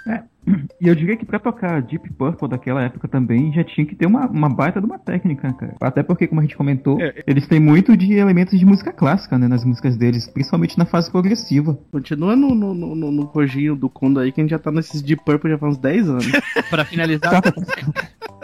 E 0.80 0.88
eu 0.88 0.94
diria 0.94 1.16
que 1.16 1.24
pra 1.24 1.38
tocar 1.38 1.80
Deep 1.80 2.12
Purple 2.14 2.48
daquela 2.48 2.82
época 2.82 3.06
também 3.08 3.52
já 3.52 3.62
tinha 3.64 3.86
que 3.86 3.94
ter 3.94 4.06
uma, 4.06 4.26
uma 4.26 4.48
baita 4.48 4.80
de 4.80 4.86
uma 4.86 4.98
técnica, 4.98 5.52
cara. 5.52 5.74
Até 5.80 6.02
porque, 6.02 6.26
como 6.26 6.40
a 6.40 6.44
gente 6.44 6.56
comentou, 6.56 7.00
É. 7.00 7.22
eles 7.26 7.46
têm 7.46 7.60
muito 7.60 7.96
de 7.96 8.12
elementos 8.14 8.58
de 8.58 8.66
música 8.66 8.92
clássica, 8.92 9.38
né, 9.38 9.46
nas 9.48 9.64
músicas 9.64 9.96
deles, 9.96 10.26
principalmente 10.26 10.76
na 10.78 10.84
fase 10.84 11.10
progressiva. 11.10 11.78
Continua 11.92 12.34
no, 12.36 12.54
no, 12.54 12.74
no, 12.74 12.94
no, 12.94 13.12
no 13.12 13.26
Kojinho 13.28 13.76
do 13.76 13.88
Kondo 13.88 14.18
aí, 14.20 14.32
que 14.32 14.40
a 14.40 14.44
gente 14.44 14.50
já 14.50 14.58
tá 14.58 14.70
nesses 14.72 15.00
Deep 15.02 15.24
Purple 15.24 15.50
já 15.50 15.58
faz 15.58 15.72
uns 15.74 15.78
10 15.78 16.08
anos. 16.10 16.26
Pra 16.70 16.84
finalizar. 16.84 17.42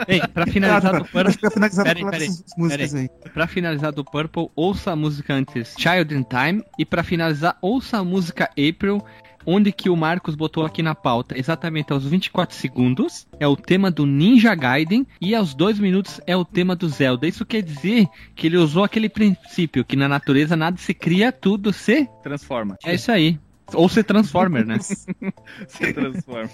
Ei, 0.09 0.20
pra 0.29 0.46
finalizar 0.46 0.92
do 0.98 1.05
Purple. 1.05 1.38
Pra 1.38 1.51
finalizar, 1.51 1.85
Peraí, 1.85 2.29
músicas 2.57 2.94
aí. 2.94 3.09
Pra 3.33 3.46
finalizar 3.46 3.92
do 3.92 4.05
Purple, 4.05 4.48
ouça 4.57 4.92
a 4.92 4.96
música 4.96 5.35
antes 5.35 5.75
Child 5.79 6.14
in 6.14 6.22
Time. 6.25 6.52
E 6.79 6.85
pra 6.85 7.03
finalizar, 7.03 7.57
ouça 7.62 7.99
a 7.99 8.05
música 8.05 8.51
April, 8.51 9.03
onde 9.47 9.73
que 9.73 9.88
o 9.88 9.97
Marcos 9.97 10.35
botou 10.35 10.65
aqui 10.65 10.83
na 10.83 10.95
pauta. 10.95 11.38
Exatamente 11.38 11.93
aos 11.93 12.05
24 12.05 12.55
segundos 12.55 13.27
é 13.38 13.47
o 13.47 13.57
tema 13.57 13.91
do 13.91 14.07
Ninja 14.07 14.55
Gaiden. 14.55 15.07
E 15.21 15.35
aos 15.35 15.55
2 15.55 15.79
minutos 15.79 16.21
é 16.27 16.37
o 16.37 16.45
tema 16.45 16.75
do 16.75 16.88
Zelda. 16.88 17.27
Isso 17.27 17.45
quer 17.45 17.62
dizer 17.62 18.09
que 18.35 18.47
ele 18.47 18.57
usou 18.57 18.85
aquele 18.85 19.09
princípio 19.09 19.85
que 19.85 19.97
na 19.97 20.09
natureza 20.09 20.57
nada 20.57 20.77
se 20.77 20.95
cria, 20.95 21.33
tudo 21.33 21.73
se. 21.73 22.09
Transforma. 22.23 22.77
É 22.85 22.95
isso 22.95 23.11
aí. 23.11 23.38
Ou 23.75 23.88
se 23.88 24.03
Transformer, 24.03 24.67
né? 24.67 24.79
Se 25.67 25.93
transforma. 25.95 26.51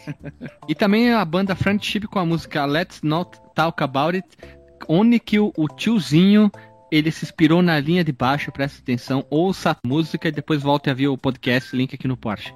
E 0.69 0.75
também 0.75 1.13
a 1.13 1.25
banda 1.25 1.57
Friendship 1.57 2.03
com 2.03 2.19
a 2.19 2.25
música 2.25 2.65
Let's 2.65 3.03
Not 3.03 3.39
Talk 3.57 3.83
About 3.83 4.17
It, 4.17 4.29
onde 4.89 5.19
que 5.19 5.41
o, 5.41 5.53
o 5.57 5.67
tiozinho 5.67 6.51
ele 6.91 7.11
se 7.11 7.25
inspirou 7.25 7.63
na 7.63 7.79
linha 7.79 8.03
de 8.03 8.13
baixo, 8.13 8.53
presta 8.53 8.81
atenção, 8.81 9.25
ouça 9.31 9.71
a 9.71 9.77
música 9.87 10.29
e 10.29 10.33
depois 10.33 10.63
volte 10.63 10.91
a 10.91 10.95
ver 10.95 11.09
o 11.09 11.19
podcast, 11.19 11.77
link 11.77 11.95
aqui 11.95 12.09
no 12.09 12.17
Porsche. 12.17 12.55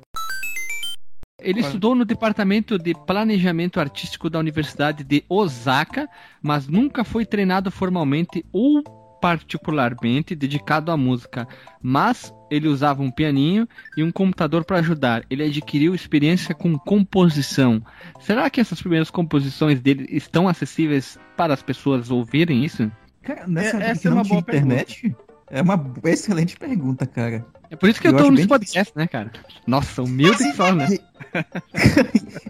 Ele 1.41 1.61
estudou 1.61 1.95
no 1.95 2.05
departamento 2.05 2.79
de 2.79 2.95
planejamento 2.95 3.81
artístico 3.81 4.31
da 4.31 4.39
Universidade 4.39 5.03
de 5.03 5.25
Osaka, 5.29 6.09
mas 6.41 6.69
nunca 6.69 7.03
foi 7.03 7.27
treinado 7.27 7.71
formalmente 7.71 8.45
ou 8.53 8.83
particularmente 9.21 10.35
dedicado 10.35 10.91
à 10.91 10.97
música, 10.97 11.47
mas 11.81 12.35
ele 12.51 12.67
usava 12.67 13.03
um 13.03 13.11
pianinho 13.11 13.69
e 13.97 14.03
um 14.03 14.11
computador 14.11 14.65
para 14.65 14.79
ajudar. 14.79 15.25
Ele 15.31 15.45
adquiriu 15.45 15.95
experiência 15.95 16.55
com 16.55 16.77
composição. 16.77 17.81
Será 18.21 18.51
que 18.51 18.61
essas 18.61 18.81
primeiras 18.81 19.11
composições 19.11 19.81
dele 19.81 20.07
estão 20.11 20.49
acessíveis 20.49 21.19
para 21.37 21.55
as 21.55 21.63
pessoas 21.63 22.11
ouvirem 22.11 22.65
isso? 22.65 22.91
Cara, 23.23 23.47
nessa 23.47 23.77
É- 23.83 23.91
essa 23.91 24.09
é 24.09 24.11
uma 24.13 24.25
boa 24.25 24.41
internet, 24.41 25.15
é 25.53 25.63
uma 25.63 25.93
excelente 26.05 26.57
pergunta, 26.57 27.07
cara. 27.07 27.45
É 27.71 27.77
por 27.77 27.89
isso 27.89 28.01
que 28.01 28.07
eu, 28.09 28.13
Eu 28.13 28.19
tô 28.19 28.31
nos 28.31 28.41
bem 28.41 28.47
podcasts, 28.49 28.95
né, 28.95 29.07
cara? 29.07 29.31
Nossa, 29.67 30.03
humilde 30.03 30.53
só, 30.55 30.75
né? 30.75 30.89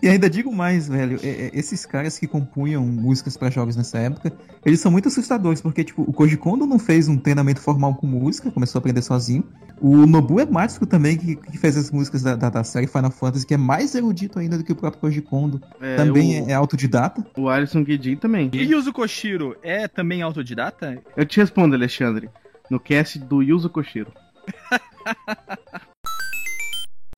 E 0.03 0.09
ainda 0.09 0.29
digo 0.29 0.53
mais, 0.53 0.89
velho, 0.89 1.19
é- 1.23 1.29
é- 1.29 1.51
esses 1.55 1.87
caras 1.87 2.19
que 2.19 2.27
compunham 2.27 2.85
músicas 2.85 3.37
pra 3.37 3.51
jogos 3.51 3.77
nessa 3.77 3.99
época, 3.99 4.33
eles 4.65 4.81
são 4.81 4.91
muito 4.91 5.07
assustadores, 5.09 5.61
porque, 5.61 5.85
tipo, 5.85 6.03
o 6.03 6.13
Koji 6.13 6.37
Kondo 6.37 6.67
não 6.67 6.79
fez 6.79 7.07
um 7.07 7.17
treinamento 7.17 7.61
formal 7.61 7.95
com 7.95 8.07
música, 8.07 8.51
começou 8.51 8.79
a 8.79 8.81
aprender 8.81 9.03
sozinho. 9.03 9.45
O 9.81 10.07
Nobu 10.07 10.41
Ematsu 10.41 10.85
também, 10.87 11.17
que, 11.17 11.37
que 11.37 11.59
fez 11.59 11.77
as 11.77 11.91
músicas 11.93 12.23
da, 12.23 12.35
da, 12.35 12.51
da 12.51 12.65
série 12.65 12.87
Final 12.89 13.11
Fantasy, 13.13 13.47
que 13.47 13.55
é 13.55 13.57
mais 13.57 13.95
erudito 13.95 14.39
ainda 14.41 14.59
do 14.59 14.65
que 14.65 14.73
o 14.73 14.77
próprio 14.77 15.01
Koji 15.01 15.23
Kondo. 15.23 15.61
É, 15.81 15.97
também 15.97 16.43
o, 16.43 16.49
é, 16.49 16.53
é 16.53 16.55
autodidata. 16.55 17.25
o 17.37 17.49
Alisson 17.49 17.85
Guedin 17.85 18.17
também. 18.17 18.51
E 18.53 18.63
Yuzo 18.63 18.93
Koshiro 18.93 19.57
é 19.63 19.87
também 19.87 20.23
autodidata? 20.23 20.99
Eu 21.17 21.25
te 21.25 21.39
respondo, 21.39 21.75
Alexandre, 21.77 22.29
no 22.71 22.81
cast 22.81 23.19
do 23.19 23.43
Yuzo 23.43 23.71
Koshiro. 23.71 24.13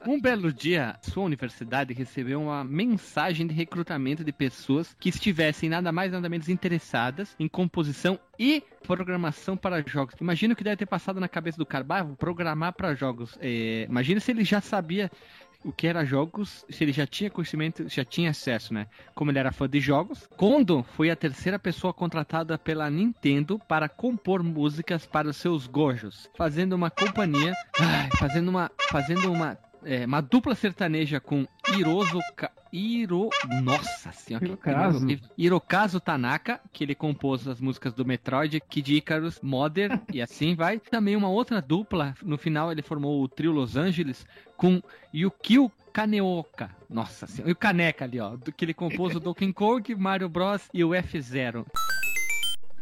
Um 0.06 0.20
belo 0.20 0.52
dia, 0.52 0.98
sua 1.00 1.24
universidade 1.24 1.94
recebeu 1.94 2.42
uma 2.42 2.62
mensagem 2.62 3.46
de 3.46 3.54
recrutamento 3.54 4.22
de 4.22 4.32
pessoas 4.32 4.94
que 5.00 5.08
estivessem 5.08 5.70
nada 5.70 5.90
mais 5.90 6.12
nada 6.12 6.28
menos 6.28 6.50
interessadas 6.50 7.34
em 7.40 7.48
composição 7.48 8.20
e 8.38 8.62
programação 8.86 9.56
para 9.56 9.82
jogos. 9.86 10.14
Imagina 10.20 10.52
o 10.52 10.56
que 10.56 10.62
deve 10.62 10.76
ter 10.76 10.84
passado 10.84 11.18
na 11.18 11.26
cabeça 11.26 11.56
do 11.56 11.64
cara, 11.64 11.82
bah, 11.82 12.02
vou 12.02 12.16
programar 12.16 12.74
para 12.74 12.94
jogos. 12.94 13.38
É, 13.40 13.86
imagina 13.88 14.20
se 14.20 14.30
ele 14.30 14.44
já 14.44 14.60
sabia 14.60 15.10
o 15.64 15.72
que 15.72 15.86
era 15.86 16.04
jogos, 16.04 16.64
se 16.68 16.84
ele 16.84 16.92
já 16.92 17.06
tinha 17.06 17.30
conhecimento, 17.30 17.88
já 17.88 18.04
tinha 18.04 18.30
acesso, 18.30 18.74
né? 18.74 18.86
Como 19.14 19.30
ele 19.30 19.38
era 19.38 19.50
fã 19.50 19.68
de 19.68 19.80
jogos. 19.80 20.28
Kondo 20.36 20.84
foi 20.94 21.10
a 21.10 21.16
terceira 21.16 21.58
pessoa 21.58 21.92
contratada 21.92 22.58
pela 22.58 22.90
Nintendo 22.90 23.58
para 23.66 23.88
compor 23.88 24.42
músicas 24.42 25.06
para 25.06 25.28
os 25.28 25.36
seus 25.36 25.66
gojos, 25.66 26.28
fazendo 26.36 26.74
uma 26.74 26.90
companhia, 26.90 27.54
fazendo 28.18 28.48
uma, 28.48 28.70
fazendo 28.90 29.32
uma 29.32 29.58
é, 29.84 30.04
uma 30.06 30.20
dupla 30.20 30.54
sertaneja 30.54 31.20
com 31.20 31.46
Hirozo 31.76 32.18
Ka... 32.36 32.50
Hiro... 32.72 33.30
Nossa 33.62 34.10
senhora, 34.10 34.44
Hirokazu. 34.44 35.06
Hirokazu 35.38 36.00
Tanaka, 36.00 36.60
que 36.72 36.82
ele 36.82 36.94
compôs 36.94 37.46
as 37.46 37.60
músicas 37.60 37.92
do 37.94 38.04
Metroid, 38.04 38.60
Kid 38.68 38.96
Icarus, 38.96 39.40
Modern 39.40 40.00
e 40.12 40.20
assim 40.20 40.56
vai. 40.56 40.80
Também 40.80 41.14
uma 41.14 41.28
outra 41.28 41.62
dupla, 41.62 42.14
no 42.22 42.36
final 42.36 42.72
ele 42.72 42.82
formou 42.82 43.22
o 43.22 43.28
trio 43.28 43.52
Los 43.52 43.76
Angeles 43.76 44.26
com 44.56 44.82
Yukio 45.14 45.70
Kaneoka. 45.92 46.68
Nossa 46.90 47.28
senhora, 47.28 47.50
e 47.50 47.52
o 47.52 47.56
Kaneka 47.56 48.04
ali, 48.04 48.18
ó, 48.18 48.36
que 48.56 48.64
ele 48.64 48.74
compôs 48.74 49.14
o 49.14 49.20
Donkey 49.20 49.52
Kong, 49.52 49.94
Mario 49.94 50.28
Bros 50.28 50.68
e 50.74 50.82
o 50.82 50.92
F-Zero. 50.92 51.64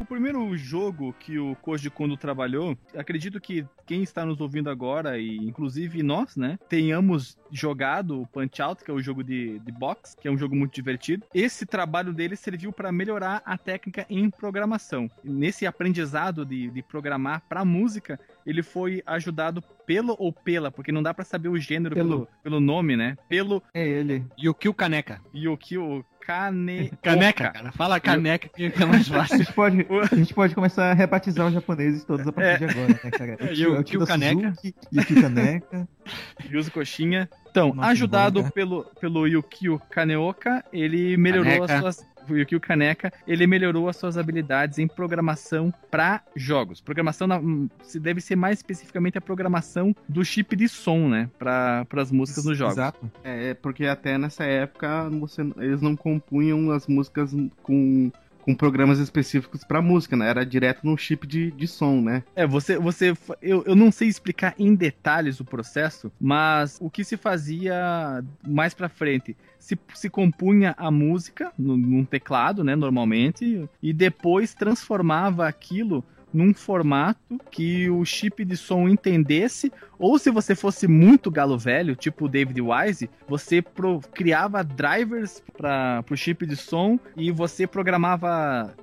O 0.02 0.04
primeiro 0.04 0.56
jogo 0.56 1.12
que 1.12 1.38
o 1.38 1.54
Koji 1.54 1.88
Kondo 1.88 2.16
trabalhou, 2.16 2.76
acredito 2.92 3.40
que 3.40 3.64
quem 3.86 4.02
está 4.02 4.26
nos 4.26 4.40
ouvindo 4.40 4.68
agora, 4.68 5.16
e 5.16 5.36
inclusive 5.36 6.02
nós, 6.02 6.36
né, 6.36 6.58
tenhamos 6.68 7.38
jogado 7.52 8.20
o 8.20 8.26
Punch 8.26 8.60
Out, 8.60 8.82
que 8.82 8.90
é 8.90 8.94
o 8.94 9.00
jogo 9.00 9.22
de, 9.22 9.60
de 9.60 9.70
boxe, 9.70 10.16
que 10.16 10.26
é 10.26 10.30
um 10.30 10.36
jogo 10.36 10.56
muito 10.56 10.74
divertido. 10.74 11.24
Esse 11.32 11.64
trabalho 11.64 12.12
dele 12.12 12.34
serviu 12.34 12.72
para 12.72 12.90
melhorar 12.90 13.42
a 13.44 13.56
técnica 13.56 14.04
em 14.10 14.28
programação. 14.28 15.08
Nesse 15.22 15.66
aprendizado 15.66 16.44
de, 16.44 16.68
de 16.68 16.82
programar 16.82 17.42
para 17.48 17.64
música, 17.64 18.18
ele 18.46 18.62
foi 18.62 19.02
ajudado 19.06 19.62
pelo 19.86 20.14
ou 20.18 20.32
pela, 20.32 20.70
porque 20.70 20.92
não 20.92 21.02
dá 21.02 21.12
para 21.12 21.24
saber 21.24 21.48
o 21.48 21.58
gênero 21.58 21.94
Pelo. 21.94 22.08
pelo, 22.10 22.28
pelo 22.42 22.60
nome, 22.60 22.96
né? 22.96 23.16
Pelo 23.28 23.62
É 23.74 23.86
ele. 23.86 24.24
Yukio 24.38 24.72
Kaneka. 24.72 25.20
Yukio 25.34 26.04
Kane... 26.20 26.92
Caneca, 27.02 27.50
cara. 27.50 27.72
Fala 27.72 27.98
caneca 27.98 28.48
que 28.48 28.70
fica 28.70 28.86
mais 28.86 29.10
A 29.10 29.14
fácil. 29.14 29.38
gente 29.38 29.52
pode, 29.52 29.86
a 30.12 30.14
gente 30.16 30.32
pode 30.34 30.54
começar 30.54 30.90
a 30.90 30.94
rebatizar 30.94 31.48
os 31.48 31.52
japoneses 31.52 32.04
todos 32.04 32.26
a 32.26 32.32
partir 32.32 32.58
de 32.66 32.70
agora, 32.72 32.88
né, 33.04 33.10
cara? 33.10 33.36
É, 33.40 33.44
O 33.44 33.52
e 33.52 33.54
tio- 33.54 33.72
o- 33.74 33.78
o 33.80 33.82
tio 33.84 33.94
e 33.94 33.96
o 33.96 34.00
da 34.00 34.06
Caneca? 34.06 34.54
Suzuki, 34.54 34.74
E. 34.92 36.46
Yuzo 36.50 36.70
Coxinha. 36.70 37.28
Então, 37.50 37.74
Nossa, 37.74 37.88
ajudado 37.90 38.38
embora, 38.38 38.52
pelo, 38.54 38.84
pelo 39.00 39.26
Yukio 39.26 39.80
Kaneoka, 39.90 40.64
ele 40.72 41.16
melhorou 41.16 41.64
as 41.64 42.06
Kaneca. 42.22 42.32
suas 42.32 42.36
Yukio 42.36 42.60
Kaneka, 42.60 43.12
ele 43.26 43.46
melhorou 43.46 43.88
as 43.88 43.96
suas 43.96 44.16
habilidades 44.16 44.78
em 44.78 44.86
programação 44.86 45.72
para 45.90 46.22
jogos. 46.34 46.80
Programação 46.80 47.26
na, 47.26 47.38
hum, 47.38 47.68
se 47.82 47.98
deve 47.98 48.20
ser 48.20 48.36
mais 48.36 48.58
especificamente 48.58 49.18
a 49.18 49.20
programação 49.20 49.94
do 50.08 50.24
chip 50.24 50.54
de 50.56 50.68
som, 50.68 51.08
né, 51.08 51.28
para 51.38 51.86
as 51.96 52.10
músicas 52.10 52.44
dos 52.44 52.56
jogos. 52.56 52.74
Exato. 52.74 53.10
É, 53.22 53.54
porque 53.54 53.86
até 53.86 54.16
nessa 54.18 54.44
época 54.44 55.08
você, 55.10 55.42
eles 55.58 55.80
não 55.80 55.96
compunham 55.96 56.70
as 56.70 56.86
músicas 56.86 57.34
com 57.62 58.10
com 58.42 58.54
programas 58.54 58.98
específicos 58.98 59.64
para 59.64 59.80
música, 59.80 60.16
né? 60.16 60.28
Era 60.28 60.44
direto 60.44 60.84
no 60.84 60.96
chip 60.98 61.26
de, 61.26 61.50
de 61.52 61.66
som, 61.66 62.00
né? 62.00 62.22
É, 62.34 62.46
você. 62.46 62.78
você 62.78 63.14
eu, 63.40 63.62
eu 63.64 63.74
não 63.74 63.90
sei 63.90 64.08
explicar 64.08 64.54
em 64.58 64.74
detalhes 64.74 65.40
o 65.40 65.44
processo, 65.44 66.12
mas 66.20 66.76
o 66.80 66.90
que 66.90 67.04
se 67.04 67.16
fazia 67.16 68.22
mais 68.46 68.74
pra 68.74 68.88
frente? 68.88 69.36
Se, 69.62 69.78
se 69.94 70.10
compunha 70.10 70.74
a 70.76 70.90
música 70.90 71.52
num 71.56 72.04
teclado, 72.04 72.64
né? 72.64 72.74
Normalmente, 72.74 73.68
e 73.80 73.92
depois 73.92 74.54
transformava 74.54 75.46
aquilo 75.46 76.04
num 76.34 76.52
formato 76.52 77.38
que 77.48 77.88
o 77.88 78.04
chip 78.04 78.44
de 78.44 78.56
som 78.56 78.88
entendesse, 78.88 79.72
ou 80.00 80.18
se 80.18 80.32
você 80.32 80.56
fosse 80.56 80.88
muito 80.88 81.30
galo 81.30 81.56
velho, 81.56 81.94
tipo 81.94 82.24
o 82.24 82.28
David 82.28 82.60
Wise, 82.60 83.08
você 83.28 83.62
pro, 83.62 84.00
criava 84.12 84.64
drivers 84.64 85.40
para 85.56 86.04
o 86.10 86.16
chip 86.16 86.44
de 86.44 86.56
som 86.56 86.98
e 87.16 87.30
você 87.30 87.64
programava 87.64 88.74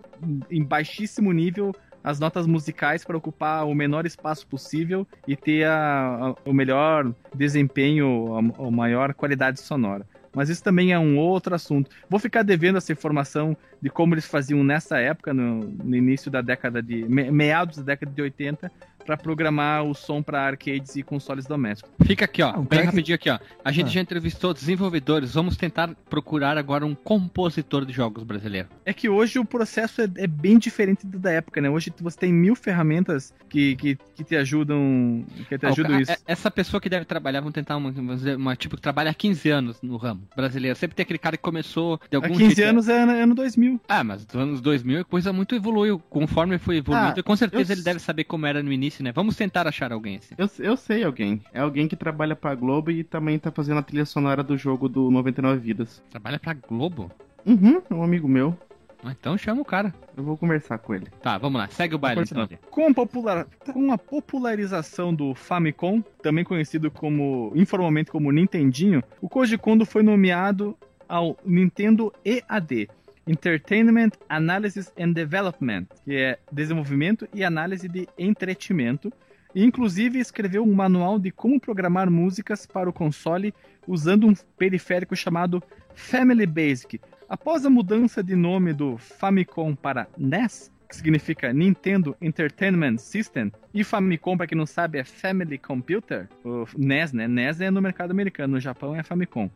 em 0.50 0.64
baixíssimo 0.64 1.34
nível 1.34 1.76
as 2.02 2.22
notas 2.22 2.48
musicais 2.48 3.04
para 3.04 3.18
ocupar 3.18 3.68
o 3.68 3.76
menor 3.76 4.06
espaço 4.06 4.48
possível 4.48 5.06
e 5.28 5.36
ter 5.36 5.66
a, 5.66 6.36
a, 6.46 6.50
o 6.50 6.54
melhor 6.54 7.14
desempenho, 7.36 8.34
a, 8.34 8.68
a 8.68 8.72
maior 8.72 9.14
qualidade 9.14 9.60
sonora. 9.60 10.08
Mas 10.34 10.50
isso 10.50 10.64
também 10.64 10.92
é 10.92 11.00
um 11.00 11.18
outro 11.18 11.56
assunto. 11.56 11.90
Vou 12.10 12.20
ficar 12.20 12.44
devendo 12.44 12.78
essa 12.78 12.92
informação 12.92 13.58
de 13.82 13.90
como 13.90 14.14
eles 14.14 14.26
faziam 14.26 14.64
nessa 14.64 15.00
época, 15.00 15.34
no, 15.34 15.62
no 15.62 15.96
início 15.96 16.30
da 16.30 16.42
década 16.42 16.82
de. 16.82 17.04
meados 17.08 17.78
da 17.78 17.84
década 17.84 18.12
de 18.12 18.22
80, 18.22 18.72
para 19.10 19.18
programar 19.18 19.84
o 19.84 19.96
som 19.96 20.22
para 20.22 20.40
arcades 20.46 20.96
e 20.96 21.02
consoles 21.02 21.48
domésticos. 21.48 21.92
Fica 22.06 22.26
aqui, 22.26 22.44
ó, 22.44 22.62
bem 22.62 22.84
rapidinho 22.84 23.16
aqui, 23.16 23.28
ó. 23.28 23.40
A 23.66 23.72
gente 23.72 23.88
ah. 23.88 23.90
já 23.90 24.02
entrevistou 24.02 24.54
desenvolvedores, 24.54 25.34
vamos 25.34 25.58
tentar 25.58 25.90
procurar 26.08 26.60
agora 26.60 26.86
um 26.86 26.94
compositor 26.94 27.86
de 27.86 27.92
jogos 27.92 28.24
brasileiro. 28.24 28.68
É 28.86 28.94
que 28.94 29.10
hoje 29.10 29.40
o 29.40 29.46
processo 29.46 30.02
é, 30.02 30.10
é 30.18 30.28
bem 30.28 30.60
diferente 30.60 31.08
do 31.08 31.18
da 31.18 31.32
época, 31.32 31.60
né? 31.60 31.72
Hoje 31.72 31.92
você 32.00 32.20
tem 32.20 32.32
mil 32.32 32.56
ferramentas 32.56 33.34
que, 33.50 33.76
que, 33.78 33.98
que 34.16 34.24
te 34.24 34.36
ajudam, 34.36 35.26
que 35.48 35.58
te 35.58 35.66
ah, 35.66 35.70
ajudam 35.70 36.00
isso. 36.00 36.16
Essa 36.28 36.52
pessoa 36.52 36.80
que 36.80 36.88
deve 36.88 37.06
trabalhar, 37.06 37.40
vamos 37.40 37.56
tentar 37.56 37.78
uma, 37.78 37.90
uma, 38.38 38.56
tipo 38.56 38.76
que 38.76 38.82
trabalha 38.82 39.10
há 39.10 39.14
15 39.14 39.50
anos 39.50 39.82
no 39.82 39.98
ramo 39.98 40.22
brasileiro. 40.36 40.78
Sempre 40.78 40.96
tem 40.96 41.04
aquele 41.04 41.18
cara 41.18 41.36
que 41.36 41.42
começou 41.42 42.00
de 42.12 42.16
algum 42.16 42.28
Há 42.28 42.38
15 42.38 42.56
jeito, 42.56 42.70
anos 42.70 42.88
é 42.88 43.02
ano 43.02 43.34
2000. 43.34 43.82
Ah, 43.90 44.04
mas 44.04 44.24
nos 44.24 44.36
anos 44.36 44.62
2000 44.62 45.02
a 45.02 45.04
coisa 45.04 45.34
muito 45.34 45.56
evoluiu. 45.56 45.98
Conforme 45.98 46.60
foi 46.60 46.78
evoluindo, 46.78 47.20
ah, 47.20 47.24
com 47.24 47.36
certeza 47.36 47.74
eu... 47.74 47.76
ele 47.76 47.84
deve 47.84 48.00
saber 48.00 48.26
como 48.26 48.46
era 48.46 48.62
no 48.62 48.72
início, 48.72 48.99
né? 49.04 49.12
Vamos 49.12 49.36
tentar 49.36 49.68
achar 49.68 49.92
alguém 49.92 50.18
assim. 50.18 50.36
Eu, 50.38 50.50
eu 50.60 50.78
sei 50.78 51.04
alguém. 51.04 51.42
É 51.54 51.60
alguém 51.60 51.88
que 51.88 51.96
trabalha 51.96 52.36
pra 52.36 52.56
Globo 52.56 52.92
e 52.92 53.04
também 53.04 53.40
tá 53.40 53.52
fazendo 53.52 53.80
a 53.80 53.84
trilha 53.84 54.06
sonora 54.06 54.44
do 54.44 54.58
jogo 54.58 54.88
do 54.88 55.10
99 55.12 55.60
Vidas. 55.60 56.04
Trabalha 56.10 56.40
pra 56.40 56.54
Globo? 56.54 57.12
Uhum, 57.46 57.82
é 57.90 57.94
um 57.94 58.04
amigo 58.04 58.28
meu. 58.28 58.58
Ah, 59.04 59.12
então 59.18 59.38
chama 59.38 59.62
o 59.62 59.66
cara. 59.66 59.94
Eu 60.16 60.24
vou 60.24 60.38
conversar 60.38 60.78
com 60.78 60.94
ele. 60.94 61.08
Tá, 61.22 61.38
vamos 61.38 61.60
lá. 61.60 61.68
Segue 61.70 61.96
o 61.96 61.98
baile. 61.98 62.22
Então. 62.22 62.48
Com, 62.70 62.94
popular... 62.94 63.48
com 63.72 63.92
a 63.94 63.98
popularização 63.98 65.14
do 65.14 65.34
Famicom, 65.34 66.02
também 66.22 66.44
conhecido 66.44 66.92
como 66.92 67.52
informalmente 67.56 68.12
como 68.12 68.32
Nintendinho, 68.32 69.02
o 69.22 69.30
Koji 69.30 69.58
Kondo 69.58 69.86
foi 69.86 70.04
nomeado 70.04 70.78
ao 71.08 71.38
Nintendo 71.44 72.14
EAD, 72.24 72.90
Entertainment 73.30 74.14
Analysis 74.28 74.92
and 75.00 75.12
Development, 75.12 75.86
que 76.04 76.16
é 76.16 76.40
desenvolvimento 76.52 77.30
e 77.32 77.44
análise 77.44 77.88
de 77.88 78.10
entretenimento, 78.18 79.14
e 79.54 79.64
inclusive 79.64 80.18
escreveu 80.18 80.64
um 80.64 80.74
manual 80.74 81.20
de 81.20 81.30
como 81.30 81.60
programar 81.60 82.10
músicas 82.10 82.66
para 82.66 82.90
o 82.90 82.94
console 82.94 83.54
usando 83.88 84.26
um 84.26 84.34
periférico 84.58 85.16
chamado 85.16 85.62
Family 85.94 86.48
Basic. 86.48 87.00
Após 87.28 87.64
a 87.68 87.70
mudança 87.70 88.24
de 88.24 88.36
nome 88.36 88.74
do 88.74 88.98
Famicom 88.98 89.76
para 89.76 90.08
NES, 90.18 90.72
que 90.90 90.96
significa 90.96 91.54
Nintendo 91.54 92.18
Entertainment 92.20 92.98
System, 92.98 93.52
e 93.72 93.84
Famicom, 93.84 94.36
para 94.36 94.48
quem 94.48 94.58
não 94.58 94.66
sabe, 94.66 94.98
é 94.98 95.04
Family 95.04 95.60
Computer, 95.60 96.28
o 96.44 96.66
NES, 96.76 97.14
né? 97.14 97.28
NES 97.28 97.62
é 97.62 97.70
no 97.70 97.80
mercado 97.80 98.10
americano, 98.10 98.54
no 98.54 98.60
Japão 98.60 98.96
é 98.96 99.04
Famicom. 99.04 99.52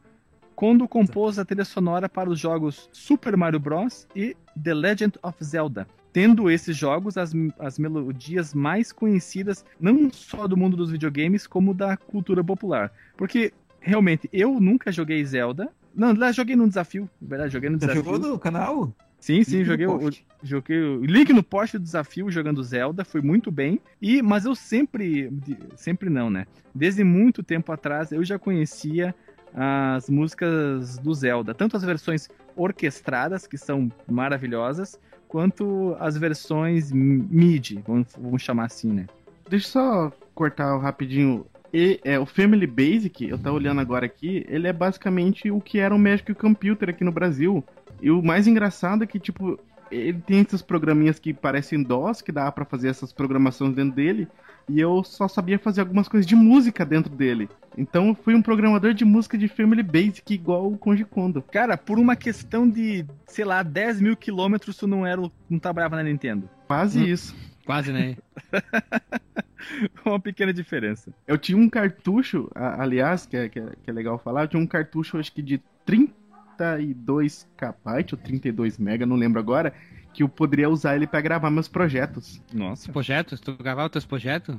Kondo 0.56 0.88
compôs 0.88 1.40
a 1.40 1.46
trilha 1.46 1.66
sonora 1.66 2.08
para 2.08 2.30
os 2.30 2.40
jogos 2.40 2.90
Super 2.92 3.36
Mario 3.36 3.60
Bros. 3.60 4.08
e 4.16 4.36
The 4.62 4.74
Legend 4.74 5.20
of 5.22 5.44
Zelda, 5.44 5.88
tendo 6.12 6.50
esses 6.50 6.78
jogos 6.78 7.18
as, 7.18 7.34
as 7.60 7.80
melodias 7.80 8.54
mais 8.54 8.92
conhecidas 8.92 9.66
não 9.80 10.12
só 10.12 10.48
do 10.48 10.56
mundo 10.56 10.78
dos 10.78 10.92
videogames, 10.92 11.48
como 11.48 11.74
da 11.74 11.98
cultura 11.98 12.44
popular. 12.44 12.92
Porque, 13.18 13.52
realmente, 13.80 14.30
eu 14.32 14.60
nunca 14.60 14.92
joguei 14.92 15.24
Zelda. 15.26 15.70
Não, 15.96 16.14
lá 16.16 16.32
joguei 16.32 16.56
num 16.56 16.68
desafio, 16.68 17.10
na 17.22 17.28
verdade, 17.28 17.54
joguei 17.54 17.70
no 17.70 17.80
Você 17.80 17.88
desafio. 17.88 18.04
jogou 18.04 18.30
no 18.32 18.40
canal? 18.40 18.94
Sim, 19.20 19.42
sim, 19.44 19.60
Link 19.60 19.66
joguei 19.68 19.88
o, 19.88 20.12
joguei 20.44 20.82
o 20.82 21.06
link 21.06 21.32
no 21.32 21.42
post 21.42 21.78
do 21.78 21.84
desafio 21.84 22.30
jogando 22.30 22.62
Zelda, 22.62 23.06
foi 23.06 23.22
muito 23.22 23.50
bem. 23.50 23.80
E 24.02 24.22
mas 24.22 24.44
eu 24.44 24.54
sempre, 24.54 25.32
sempre 25.78 26.10
não, 26.10 26.30
né? 26.30 26.46
Desde 26.76 27.06
muito 27.06 27.42
tempo 27.42 27.72
atrás 27.72 28.12
eu 28.12 28.22
já 28.26 28.38
conhecia 28.38 29.16
as 29.54 30.10
músicas 30.10 30.98
do 30.98 31.14
Zelda, 31.14 31.54
tanto 31.54 31.78
as 31.78 31.84
versões 31.84 32.30
orquestradas, 32.56 33.48
que 33.48 33.58
são 33.58 33.92
maravilhosas, 34.10 35.00
quanto 35.28 35.96
as 36.00 36.18
versões 36.18 36.92
MIDI, 36.92 37.84
vamos, 37.88 38.08
vamos 38.18 38.42
chamar 38.42 38.66
assim, 38.66 38.92
né? 38.92 39.08
Deixa 39.50 39.68
eu 39.68 39.72
só 39.72 40.12
cortar 40.34 40.78
rapidinho. 40.78 41.46
E, 41.74 42.00
é, 42.04 42.20
o 42.20 42.26
Family 42.26 42.68
Basic, 42.68 43.28
eu 43.28 43.38
tô 43.38 43.52
olhando 43.52 43.82
agora 43.82 44.06
aqui, 44.06 44.46
ele 44.48 44.68
é 44.68 44.74
basicamente 44.74 45.50
o 45.50 45.60
que 45.60 45.80
era 45.80 45.94
um 45.94 45.98
Magic 45.98 46.34
Computer 46.36 46.90
aqui 46.90 47.04
no 47.04 47.12
Brasil. 47.12 47.64
E 48.02 48.12
o 48.12 48.22
mais 48.22 48.46
engraçado 48.48 49.04
é 49.04 49.08
que, 49.08 49.20
tipo, 49.20 49.60
ele 49.90 50.20
tem 50.20 50.42
esses 50.42 50.62
programinhas 50.62 51.20
que 51.20 51.34
parecem 51.34 51.82
DOS, 51.82 52.22
que 52.22 52.32
dá 52.32 52.52
para 52.52 52.66
fazer 52.66 52.90
essas 52.90 53.12
programações 53.12 53.74
dentro 53.74 53.96
dele, 53.96 54.28
e 54.70 54.80
eu 54.80 55.04
só 55.04 55.28
sabia 55.28 55.60
fazer 55.60 55.82
algumas 55.82 56.08
coisas 56.08 56.26
de 56.26 56.36
música 56.36 56.86
dentro 56.86 57.14
dele. 57.14 57.50
Então 57.78 58.10
eu 58.10 58.16
fui 58.16 58.36
um 58.36 58.42
programador 58.42 58.94
de 58.94 59.04
música 59.04 59.38
de 59.38 59.48
Family 59.48 59.84
Basic 59.84 60.34
igual 60.34 60.72
o 60.72 60.78
Konji 60.78 61.04
Kondo. 61.04 61.42
Cara, 61.42 61.78
por 61.78 62.00
uma 62.00 62.16
questão 62.16 62.70
de, 62.70 63.06
sei 63.26 63.46
lá, 63.46 63.64
10 63.64 64.02
mil 64.02 64.16
quilômetros, 64.16 64.78
tu 64.78 64.88
não, 64.88 65.06
era, 65.06 65.22
não 65.50 65.60
trabalhava 65.60 65.96
na 65.96 66.04
Nintendo. 66.04 66.50
Quase 66.68 67.00
hum. 67.00 67.06
isso. 67.06 67.36
Quase, 67.66 67.92
né? 67.92 68.18
uma 70.06 70.20
pequena 70.20 70.54
diferença. 70.54 71.14
Eu 71.26 71.38
tinha 71.38 71.58
um 71.58 71.70
cartucho, 71.70 72.50
aliás, 72.54 73.26
que 73.26 73.38
é, 73.38 73.50
que 73.50 73.60
é, 73.60 73.66
que 73.84 73.90
é 73.90 73.94
legal 73.94 74.20
falar, 74.20 74.44
eu 74.44 74.48
tinha 74.50 74.62
um 74.62 74.68
cartucho 74.68 75.18
acho 75.18 75.32
que 75.32 75.42
de 75.42 75.62
32 75.86 77.48
KB 77.58 78.06
ou 78.12 78.18
32 78.18 78.78
MB, 78.78 79.06
não 79.06 79.16
lembro 79.16 79.40
agora, 79.40 79.74
que 80.14 80.24
eu 80.24 80.30
poderia 80.30 80.70
usar 80.70 80.96
ele 80.96 81.08
para 81.08 81.22
gravar 81.22 81.50
meus 81.50 81.68
projetos. 81.68 82.42
Nossa. 82.54 82.92
Projetos? 82.92 83.40
Tu 83.40 83.56
gravava 83.58 83.88
os 83.88 83.92
teus 83.92 84.06
projetos? 84.06 84.56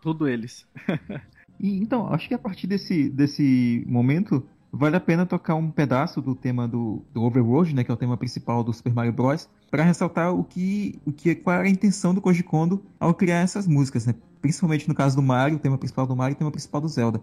Tudo 0.00 0.28
eles. 0.28 0.66
e, 1.58 1.78
então, 1.78 2.12
acho 2.12 2.28
que 2.28 2.34
a 2.34 2.38
partir 2.38 2.66
desse, 2.66 3.08
desse 3.08 3.84
momento, 3.86 4.46
vale 4.72 4.96
a 4.96 5.00
pena 5.00 5.26
tocar 5.26 5.54
um 5.54 5.70
pedaço 5.70 6.20
do 6.20 6.34
tema 6.34 6.68
do, 6.68 7.02
do 7.12 7.22
Overworld, 7.22 7.74
né, 7.74 7.82
que 7.82 7.90
é 7.90 7.94
o 7.94 7.96
tema 7.96 8.16
principal 8.16 8.62
do 8.62 8.72
Super 8.72 8.92
Mario 8.92 9.12
Bros, 9.12 9.48
para 9.70 9.82
ressaltar 9.82 10.32
o 10.32 10.44
que, 10.44 11.00
o 11.04 11.12
que, 11.12 11.34
qual 11.34 11.56
era 11.56 11.66
a 11.66 11.70
intenção 11.70 12.14
do 12.14 12.20
Koji 12.20 12.42
Kondo 12.42 12.82
ao 13.00 13.14
criar 13.14 13.38
essas 13.38 13.66
músicas, 13.66 14.06
né? 14.06 14.14
Principalmente 14.40 14.88
no 14.88 14.94
caso 14.94 15.16
do 15.16 15.22
Mario, 15.22 15.56
o 15.56 15.60
tema 15.60 15.76
principal 15.76 16.06
do 16.06 16.14
Mario 16.14 16.34
e 16.34 16.36
o 16.36 16.38
tema 16.38 16.50
principal 16.50 16.80
do 16.80 16.88
Zelda. 16.88 17.20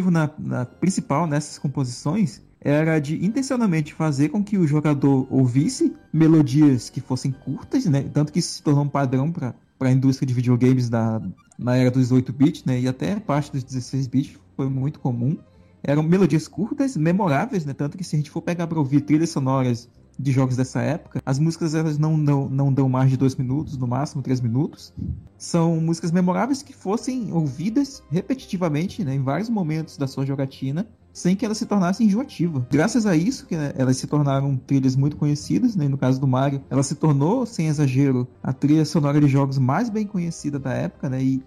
Objetivo 0.00 0.10
na, 0.10 0.30
na, 0.38 0.64
principal 0.64 1.26
nessas 1.26 1.58
composições 1.58 2.42
era 2.60 2.98
de 2.98 3.24
intencionalmente 3.24 3.94
fazer 3.94 4.28
com 4.30 4.42
que 4.42 4.58
o 4.58 4.66
jogador 4.66 5.26
ouvisse 5.30 5.94
melodias 6.12 6.90
que 6.90 7.00
fossem 7.00 7.32
curtas, 7.32 7.86
né? 7.86 8.02
Tanto 8.02 8.32
que 8.32 8.38
isso 8.38 8.54
se 8.54 8.62
tornou 8.62 8.84
um 8.84 8.88
padrão 8.88 9.32
para 9.32 9.54
a 9.80 9.90
indústria 9.90 10.26
de 10.26 10.34
videogames 10.34 10.90
da, 10.90 11.22
na 11.58 11.76
era 11.76 11.90
dos 11.90 12.12
8-bits, 12.12 12.64
né? 12.66 12.80
E 12.80 12.86
até 12.86 13.18
parte 13.18 13.50
dos 13.52 13.64
16-bits 13.64 14.38
foi 14.56 14.68
muito 14.68 15.00
comum. 15.00 15.38
Eram 15.82 16.02
melodias 16.02 16.46
curtas, 16.46 16.98
memoráveis, 16.98 17.64
né? 17.64 17.72
Tanto 17.72 17.96
que 17.96 18.04
se 18.04 18.14
a 18.14 18.18
gente 18.18 18.30
for 18.30 18.42
pegar 18.42 18.66
para 18.66 18.78
ouvir 18.78 19.00
trilhas 19.00 19.30
sonoras 19.30 19.88
de 20.20 20.32
jogos 20.32 20.56
dessa 20.56 20.80
época. 20.80 21.22
As 21.24 21.38
músicas 21.38 21.74
elas 21.74 21.98
não, 21.98 22.16
não, 22.16 22.48
não 22.48 22.72
dão 22.72 22.88
mais 22.88 23.10
de 23.10 23.16
dois 23.16 23.34
minutos, 23.34 23.76
no 23.76 23.86
máximo 23.86 24.22
três 24.22 24.40
minutos. 24.40 24.92
São 25.38 25.80
músicas 25.80 26.12
memoráveis 26.12 26.62
que 26.62 26.72
fossem 26.72 27.32
ouvidas 27.32 28.02
repetitivamente 28.10 29.04
né, 29.04 29.14
em 29.14 29.22
vários 29.22 29.48
momentos 29.48 29.96
da 29.96 30.06
sua 30.06 30.26
jogatina 30.26 30.86
sem 31.12 31.34
que 31.34 31.44
ela 31.44 31.54
se 31.54 31.66
tornasse 31.66 32.04
enjoativa. 32.04 32.66
Graças 32.70 33.04
a 33.04 33.16
isso 33.16 33.46
que 33.46 33.56
né, 33.56 33.72
elas 33.76 33.96
se 33.96 34.06
tornaram 34.06 34.56
trilhas 34.56 34.94
muito 34.94 35.16
conhecidas, 35.16 35.74
né? 35.74 35.88
no 35.88 35.98
caso 35.98 36.20
do 36.20 36.26
Mario, 36.26 36.62
ela 36.70 36.82
se 36.82 36.94
tornou, 36.94 37.44
sem 37.44 37.66
exagero, 37.66 38.28
a 38.42 38.52
trilha 38.52 38.84
sonora 38.84 39.20
de 39.20 39.26
jogos 39.26 39.58
mais 39.58 39.90
bem 39.90 40.06
conhecida 40.06 40.58
da 40.58 40.72
época, 40.72 41.08
né? 41.08 41.22
E 41.22 41.42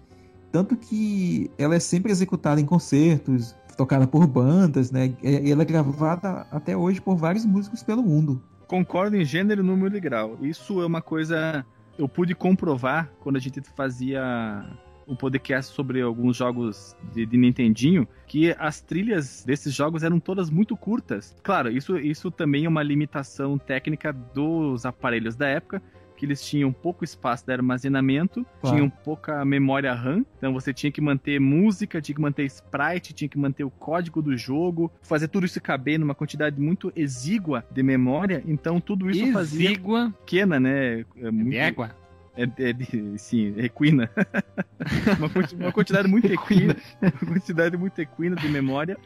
tanto 0.52 0.76
que 0.76 1.50
ela 1.58 1.74
é 1.74 1.80
sempre 1.80 2.12
executada 2.12 2.60
em 2.60 2.66
concertos, 2.66 3.56
tocada 3.76 4.06
por 4.06 4.26
bandas, 4.26 4.90
né? 4.90 5.12
E 5.22 5.50
ela 5.50 5.62
é 5.62 5.64
gravada 5.64 6.46
até 6.50 6.76
hoje 6.76 7.00
por 7.00 7.16
vários 7.16 7.44
músicos 7.44 7.82
pelo 7.82 8.02
mundo. 8.02 8.40
Concordo 8.66 9.16
em 9.16 9.24
gênero, 9.24 9.62
número 9.62 9.96
e 9.96 10.00
grau. 10.00 10.38
Isso 10.40 10.80
é 10.80 10.86
uma 10.86 11.02
coisa 11.02 11.64
eu 11.98 12.08
pude 12.08 12.34
comprovar 12.34 13.10
quando 13.20 13.36
a 13.36 13.40
gente 13.40 13.60
fazia 13.76 14.64
um 15.06 15.14
podcast 15.14 15.72
sobre 15.72 16.00
alguns 16.00 16.36
jogos 16.36 16.96
de, 17.12 17.26
de, 17.26 17.36
Nintendinho, 17.36 18.08
que 18.26 18.54
as 18.58 18.80
trilhas 18.80 19.44
desses 19.44 19.72
jogos 19.72 20.02
eram 20.02 20.18
todas 20.18 20.48
muito 20.48 20.76
curtas. 20.76 21.36
Claro, 21.42 21.70
isso, 21.70 21.98
isso 21.98 22.30
também 22.30 22.64
é 22.64 22.68
uma 22.68 22.82
limitação 22.82 23.58
técnica 23.58 24.12
dos 24.12 24.86
aparelhos 24.86 25.36
da 25.36 25.46
época, 25.46 25.82
que 26.16 26.24
eles 26.24 26.42
tinham 26.42 26.72
pouco 26.72 27.04
espaço 27.04 27.44
de 27.46 27.52
armazenamento, 27.52 28.46
claro. 28.60 28.76
tinham 28.76 28.90
pouca 28.90 29.44
memória 29.44 29.92
RAM, 29.92 30.24
então 30.38 30.52
você 30.52 30.72
tinha 30.72 30.90
que 30.90 31.00
manter 31.00 31.40
música, 31.40 32.00
tinha 32.00 32.14
que 32.14 32.20
manter 32.20 32.44
sprite, 32.44 33.12
tinha 33.12 33.28
que 33.28 33.38
manter 33.38 33.64
o 33.64 33.70
código 33.70 34.22
do 34.22 34.36
jogo, 34.36 34.92
fazer 35.02 35.28
tudo 35.28 35.46
isso 35.46 35.60
caber 35.60 35.98
numa 35.98 36.14
quantidade 36.14 36.60
muito 36.60 36.92
exígua 36.94 37.64
de 37.70 37.82
memória, 37.82 38.42
então 38.46 38.80
tudo 38.80 39.10
isso 39.10 39.22
exígua. 39.22 39.40
fazia 39.40 40.14
pequena, 40.20 40.60
né? 40.60 41.04
É 41.16 41.30
muito... 41.30 41.54
égua. 41.54 42.04
É, 42.36 42.42
é 42.42 42.72
de, 42.72 43.16
sim, 43.16 43.54
equina. 43.56 44.10
uma, 45.18 45.66
uma, 45.66 45.72
quantidade 45.72 46.08
muito 46.08 46.26
equina, 46.26 46.76
uma 47.00 47.32
quantidade 47.32 47.76
muito 47.76 47.98
equina 48.00 48.34
de 48.34 48.48
memória. 48.48 48.96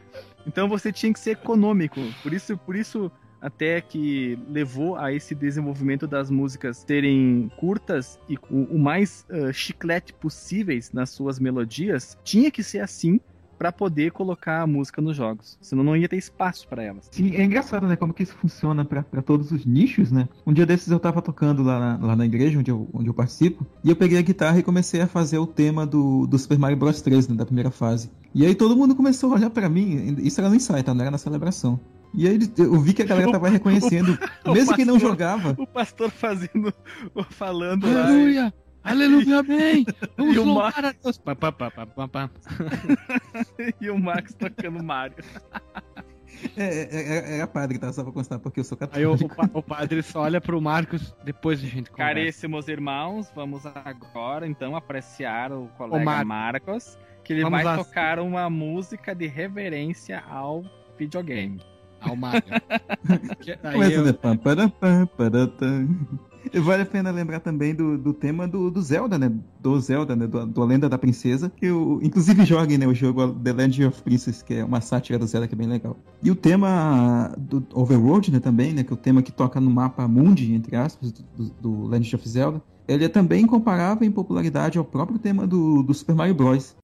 Então 0.47 0.67
você 0.67 0.91
tinha 0.91 1.13
que 1.13 1.19
ser 1.19 1.31
econômico. 1.31 2.01
Por 2.23 2.33
isso, 2.33 2.57
por 2.57 2.75
isso 2.75 3.11
até 3.41 3.81
que 3.81 4.37
levou 4.49 4.95
a 4.95 5.13
esse 5.13 5.33
desenvolvimento 5.33 6.07
das 6.07 6.29
músicas 6.29 6.83
serem 6.87 7.51
curtas 7.57 8.19
e 8.27 8.35
o, 8.49 8.75
o 8.75 8.79
mais 8.79 9.25
uh, 9.29 9.51
chiclete 9.53 10.13
possíveis 10.13 10.91
nas 10.91 11.09
suas 11.09 11.39
melodias. 11.39 12.17
Tinha 12.23 12.51
que 12.51 12.63
ser 12.63 12.79
assim 12.79 13.19
para 13.59 13.73
poder 13.73 14.13
colocar 14.13 14.61
a 14.61 14.67
música 14.67 15.01
nos 15.01 15.17
jogos. 15.17 15.57
Senão 15.61 15.83
não 15.83 15.95
ia 15.95 16.07
ter 16.07 16.15
espaço 16.15 16.65
para 16.65 16.81
elas. 16.81 17.09
Sim, 17.11 17.35
é 17.35 17.43
engraçado, 17.43 17.85
né? 17.85 17.97
Como 17.97 18.13
que 18.13 18.23
isso 18.23 18.33
funciona 18.35 18.85
para 18.85 19.21
todos 19.21 19.51
os 19.51 19.65
nichos, 19.65 20.09
né? 20.13 20.29
Um 20.47 20.53
dia 20.53 20.65
desses 20.65 20.89
eu 20.89 20.99
tava 20.99 21.21
tocando 21.21 21.61
lá 21.61 21.77
na, 21.77 22.07
lá 22.07 22.15
na 22.15 22.25
igreja 22.25 22.57
onde 22.57 22.71
eu, 22.71 22.87
onde 22.93 23.09
eu 23.09 23.13
participo, 23.13 23.67
e 23.83 23.89
eu 23.89 23.97
peguei 23.97 24.17
a 24.17 24.21
guitarra 24.21 24.59
e 24.59 24.63
comecei 24.63 25.01
a 25.01 25.07
fazer 25.07 25.39
o 25.39 25.45
tema 25.45 25.85
do, 25.85 26.25
do 26.25 26.39
Super 26.39 26.57
Mario 26.57 26.77
Bros 26.77 27.01
3, 27.01 27.27
né, 27.27 27.35
da 27.35 27.45
primeira 27.45 27.69
fase. 27.69 28.09
E 28.33 28.45
aí 28.45 28.55
todo 28.55 28.77
mundo 28.77 28.95
começou 28.95 29.31
a 29.31 29.35
olhar 29.35 29.49
para 29.49 29.67
mim, 29.67 30.15
isso 30.19 30.39
era 30.39 30.49
no 30.49 30.55
ensaio, 30.55 30.83
tá? 30.83 30.93
Não 30.93 31.01
era 31.01 31.11
na 31.11 31.17
celebração. 31.17 31.77
E 32.13 32.27
aí 32.27 32.39
eu 32.57 32.79
vi 32.79 32.93
que 32.93 33.01
a 33.01 33.05
galera 33.05 33.31
tava 33.31 33.49
reconhecendo, 33.49 34.17
o, 34.45 34.51
o, 34.51 34.53
mesmo 34.53 34.73
o 34.73 34.75
quem 34.75 34.85
não 34.85 34.99
jogava. 34.99 35.55
O 35.57 35.67
pastor 35.67 36.09
fazendo, 36.09 36.73
falando 37.29 37.85
Aleluia! 37.85 38.45
Lá. 38.45 38.53
Aleluia, 38.81 39.39
amém! 39.39 39.85
Vamos 40.17 40.35
e 40.35 40.39
louvar 40.39 40.85
a 40.85 40.91
Deus! 40.91 41.17
Pá, 41.17 41.35
pá, 41.35 41.51
pá, 41.51 41.69
pá, 41.69 42.07
pá. 42.07 42.29
e 43.79 43.89
o 43.89 43.99
Max 43.99 44.33
tocando 44.33 44.81
Mario. 44.83 45.17
É, 46.55 46.63
é, 46.63 46.87
é, 46.91 47.37
é, 47.37 47.41
a 47.41 47.47
padre, 47.47 47.77
tá? 47.77 47.91
Só 47.91 48.03
pra 48.03 48.11
constar, 48.11 48.39
porque 48.39 48.59
eu 48.59 48.63
sou 48.63 48.77
católico. 48.77 48.97
Aí 48.97 49.05
o, 49.05 49.55
o, 49.55 49.59
o 49.59 49.63
padre 49.63 50.01
só 50.01 50.21
olha 50.21 50.39
pro 50.39 50.61
Marcos, 50.61 51.13
depois 51.23 51.59
a 51.59 51.67
gente 51.67 51.91
conversa. 51.91 52.13
Caríssimos 52.13 52.67
irmãos, 52.67 53.31
vamos 53.35 53.65
agora, 53.65 54.47
então, 54.47 54.75
apreciar 54.75 55.51
o 55.51 55.67
colega 55.77 56.03
Mar... 56.03 56.25
Marcos, 56.25 56.97
que 57.23 57.33
ele 57.33 57.43
vamos 57.43 57.57
vai 57.57 57.65
lá. 57.65 57.77
tocar 57.77 58.19
uma 58.19 58.49
música 58.49 59.13
de 59.13 59.27
reverência 59.27 60.23
ao 60.29 60.63
videogame. 60.97 61.59
Ao 62.01 62.15
Mario. 62.15 62.43
Aí 63.63 63.93
eu... 63.93 64.03
Vale 66.63 66.83
a 66.83 66.85
pena 66.85 67.11
lembrar 67.11 67.41
também 67.41 67.75
do, 67.75 67.97
do 67.97 68.13
tema 68.13 68.47
do, 68.47 68.71
do 68.71 68.81
Zelda, 68.81 69.19
né? 69.19 69.31
Do 69.59 69.79
Zelda, 69.79 70.15
né? 70.15 70.25
Do, 70.25 70.45
do 70.45 70.63
Lenda 70.63 70.89
da 70.89 70.97
Princesa. 70.97 71.51
Que 71.55 71.67
eu, 71.67 71.99
inclusive 72.01 72.43
joguem, 72.45 72.77
né? 72.77 72.87
O 72.87 72.93
jogo 72.93 73.33
The 73.33 73.53
Legend 73.53 73.87
of 73.87 74.01
Princess, 74.01 74.41
que 74.41 74.55
é 74.55 74.63
uma 74.63 74.81
sátira 74.81 75.19
do 75.19 75.27
Zelda 75.27 75.47
que 75.47 75.53
é 75.53 75.57
bem 75.57 75.67
legal. 75.67 75.97
E 76.23 76.31
o 76.31 76.35
tema 76.35 77.35
do 77.37 77.63
Overworld, 77.73 78.31
né? 78.31 78.39
Também, 78.39 78.73
né? 78.73 78.83
Que 78.83 78.91
é 78.91 78.95
o 78.95 78.97
tema 78.97 79.21
que 79.21 79.31
toca 79.31 79.59
no 79.59 79.69
mapa 79.69 80.07
Mundi, 80.07 80.53
entre 80.53 80.75
aspas, 80.75 81.11
do, 81.11 81.51
do 81.61 81.87
Legend 81.87 82.15
of 82.15 82.29
Zelda. 82.29 82.61
Ele 82.87 83.05
é 83.05 83.09
também 83.09 83.45
comparável 83.45 84.07
em 84.07 84.11
popularidade 84.11 84.77
ao 84.77 84.83
próprio 84.83 85.19
tema 85.19 85.45
do, 85.45 85.83
do 85.83 85.93
Super 85.93 86.15
Mario 86.15 86.33
Bros. 86.33 86.75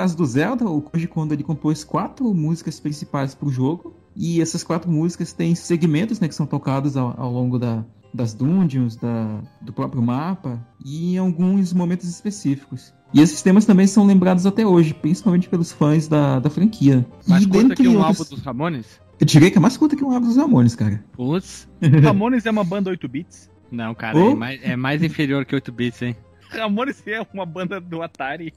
Caso 0.00 0.16
do 0.16 0.24
Zelda, 0.24 0.64
o 0.64 0.80
Koji 0.80 1.06
Kondo 1.06 1.34
ele 1.34 1.42
compôs 1.42 1.84
quatro 1.84 2.32
músicas 2.32 2.80
principais 2.80 3.34
para 3.34 3.46
o 3.46 3.52
jogo. 3.52 3.94
E 4.16 4.40
essas 4.40 4.64
quatro 4.64 4.90
músicas 4.90 5.34
têm 5.34 5.54
segmentos 5.54 6.18
né, 6.18 6.26
que 6.26 6.34
são 6.34 6.46
tocados 6.46 6.96
ao, 6.96 7.14
ao 7.20 7.30
longo 7.30 7.58
da, 7.58 7.84
das 8.14 8.32
dungeons, 8.32 8.96
da, 8.96 9.42
do 9.60 9.74
próprio 9.74 10.02
mapa 10.02 10.58
e 10.82 11.14
em 11.14 11.18
alguns 11.18 11.74
momentos 11.74 12.08
específicos. 12.08 12.94
E 13.12 13.20
esses 13.20 13.42
temas 13.42 13.66
também 13.66 13.86
são 13.86 14.06
lembrados 14.06 14.46
até 14.46 14.66
hoje, 14.66 14.94
principalmente 14.94 15.50
pelos 15.50 15.70
fãs 15.70 16.08
da, 16.08 16.38
da 16.38 16.48
franquia. 16.48 17.06
Mais 17.28 17.44
e 17.44 17.48
curta 17.48 17.74
que 17.74 17.86
um 17.86 17.98
outros... 17.98 18.20
álbum 18.20 18.34
dos 18.36 18.42
Ramones? 18.42 18.86
Eu 19.20 19.26
diria 19.26 19.50
que 19.50 19.58
é 19.58 19.60
mais 19.60 19.76
curta 19.76 19.96
que 19.96 20.04
um 20.04 20.12
álbum 20.12 20.28
dos 20.28 20.36
Ramones, 20.38 20.74
cara. 20.74 21.04
Putz. 21.12 21.68
Ramones 22.02 22.46
é 22.46 22.50
uma 22.50 22.64
banda 22.64 22.88
8 22.88 23.06
bits? 23.06 23.50
Não, 23.70 23.94
cara, 23.94 24.16
oh? 24.16 24.30
é, 24.30 24.34
mais, 24.34 24.60
é 24.62 24.76
mais 24.76 25.02
inferior 25.02 25.44
que 25.44 25.54
8 25.54 25.70
bits, 25.70 26.02
hein? 26.02 26.16
Ramones 26.50 27.06
é 27.06 27.20
uma 27.32 27.46
banda 27.46 27.80
do 27.80 28.02
Atari. 28.02 28.52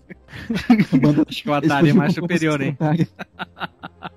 banda... 0.99 1.25
Acho 1.27 1.43
que 1.43 1.49
o 1.49 1.53
Atari 1.53 1.89
é 1.89 1.93
mais 1.93 2.13
superior, 2.13 2.61
hein? 2.61 2.77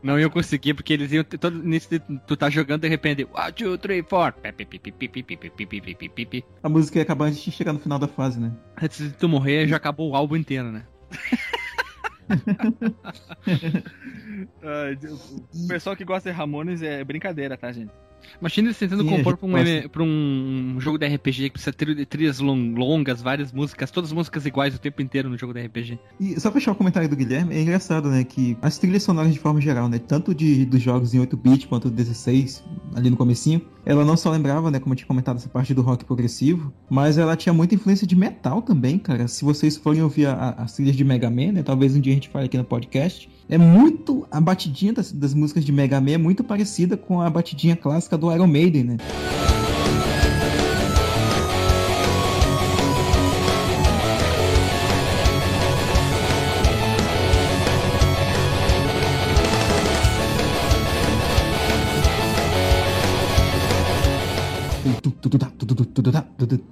Não 0.03 0.19
iam 0.19 0.31
conseguir, 0.31 0.75
porque 0.75 0.93
eles 0.93 1.13
iam. 1.13 1.25
Todo 1.25 1.63
nisso 1.63 1.89
tu 2.27 2.37
tá 2.37 2.51
jogando 2.51 2.83
de 2.83 2.89
repente. 2.89 3.25
1, 3.25 3.29
2, 3.59 3.81
3, 3.81 4.05
4. 4.09 4.43
A 6.63 6.69
música 6.69 6.99
ia 6.99 7.03
acabar 7.03 7.27
antes 7.27 7.43
de 7.43 7.51
chegar 7.51 7.73
no 7.73 7.79
final 7.79 7.99
da 7.99 8.09
fase, 8.09 8.41
né? 8.41 8.53
Antes 8.81 8.99
de 8.99 9.11
tu 9.11 9.29
morrer, 9.29 9.69
já 9.69 9.77
acabou 9.77 10.11
o 10.11 10.17
álbum 10.17 10.37
inteiro, 10.37 10.71
né? 10.73 10.85
o 15.55 15.69
pessoal 15.69 15.97
que 15.97 16.05
gosta 16.05 16.31
de 16.31 16.37
Ramones 16.37 16.83
é 16.83 17.05
brincadeira, 17.05 17.57
tá, 17.57 17.71
gente? 17.71 17.93
Imagina 18.41 18.69
eles 18.69 18.79
tentando 18.79 19.03
Sim, 19.03 19.09
compor 19.09 19.37
pra 19.37 19.47
um, 19.47 19.89
pra 19.89 20.03
um 20.03 20.77
jogo 20.81 20.99
de 20.99 21.07
RPG 21.07 21.45
que 21.45 21.51
precisa 21.51 21.73
ter 21.73 22.07
trilhas 22.07 22.39
longas, 22.41 23.23
várias 23.23 23.53
músicas, 23.53 23.91
todas 23.91 24.13
músicas 24.13 24.47
iguais 24.47 24.75
o 24.75 24.79
tempo 24.79 25.01
inteiro 25.03 25.29
no 25.29 25.37
jogo 25.37 25.53
de 25.53 25.63
RPG. 25.63 25.99
E 26.21 26.41
só 26.41 26.51
fechar 26.51 26.73
o 26.73 26.75
comentário 26.75 27.09
do 27.09 27.17
Guilherme, 27.17 27.55
é 27.55 27.61
engraçado, 27.61 28.09
né, 28.09 28.25
que 28.25 28.57
as 28.61 28.79
trilhas 28.79 29.03
sonoras 29.03 29.33
de 29.33 29.39
forma 29.39 29.61
geral, 29.61 29.89
né, 29.89 29.99
tanto 29.99 30.35
de, 30.35 30.65
dos 30.65 30.83
jogos 30.83 31.15
em 31.15 31.21
8-bit 31.21 31.67
quanto 31.67 31.91
16, 31.91 32.65
ali 32.95 33.11
no 33.11 33.17
comecinho, 33.17 33.63
ela 33.87 34.05
não 34.05 34.17
só 34.17 34.31
lembrava, 34.33 34.69
né, 34.69 34.81
como 34.81 34.93
eu 34.93 34.97
tinha 34.97 35.07
comentado, 35.07 35.37
essa 35.37 35.49
parte 35.49 35.73
do 35.73 35.81
rock 35.81 36.05
progressivo, 36.05 36.73
mas 36.91 37.17
ela 37.17 37.37
tinha 37.37 37.53
muita 37.53 37.77
influência 37.77 38.05
de 38.05 38.17
metal 38.17 38.61
também, 38.61 38.99
cara. 38.99 39.29
Se 39.29 39.45
vocês 39.45 39.77
forem 39.77 40.03
ouvir 40.03 40.27
a, 40.27 40.33
a, 40.33 40.65
as 40.65 40.73
trilhas 40.73 40.97
de 40.97 41.05
Mega 41.05 41.31
Man, 41.31 41.53
né, 41.53 41.63
talvez 41.63 41.95
um 41.95 42.01
dia 42.01 42.13
a 42.13 42.17
gente 42.17 42.29
fale 42.29 42.47
aqui 42.47 42.59
no 42.59 42.65
podcast, 42.65 43.31
é 43.49 43.57
muito. 43.57 44.27
A 44.29 44.41
batidinha 44.41 44.93
das, 44.93 45.13
das 45.13 45.33
músicas 45.33 45.65
de 45.65 45.71
Mega 45.71 46.01
Man 46.01 46.11
é 46.11 46.19
muito 46.19 46.43
parecida 46.43 46.97
com 46.97 47.21
a 47.21 47.31
batidinha 47.31 47.77
clássica 47.77 48.19
do 48.19 48.33
Iron 48.33 48.49
Maiden, 48.49 48.83
né? 48.83 48.97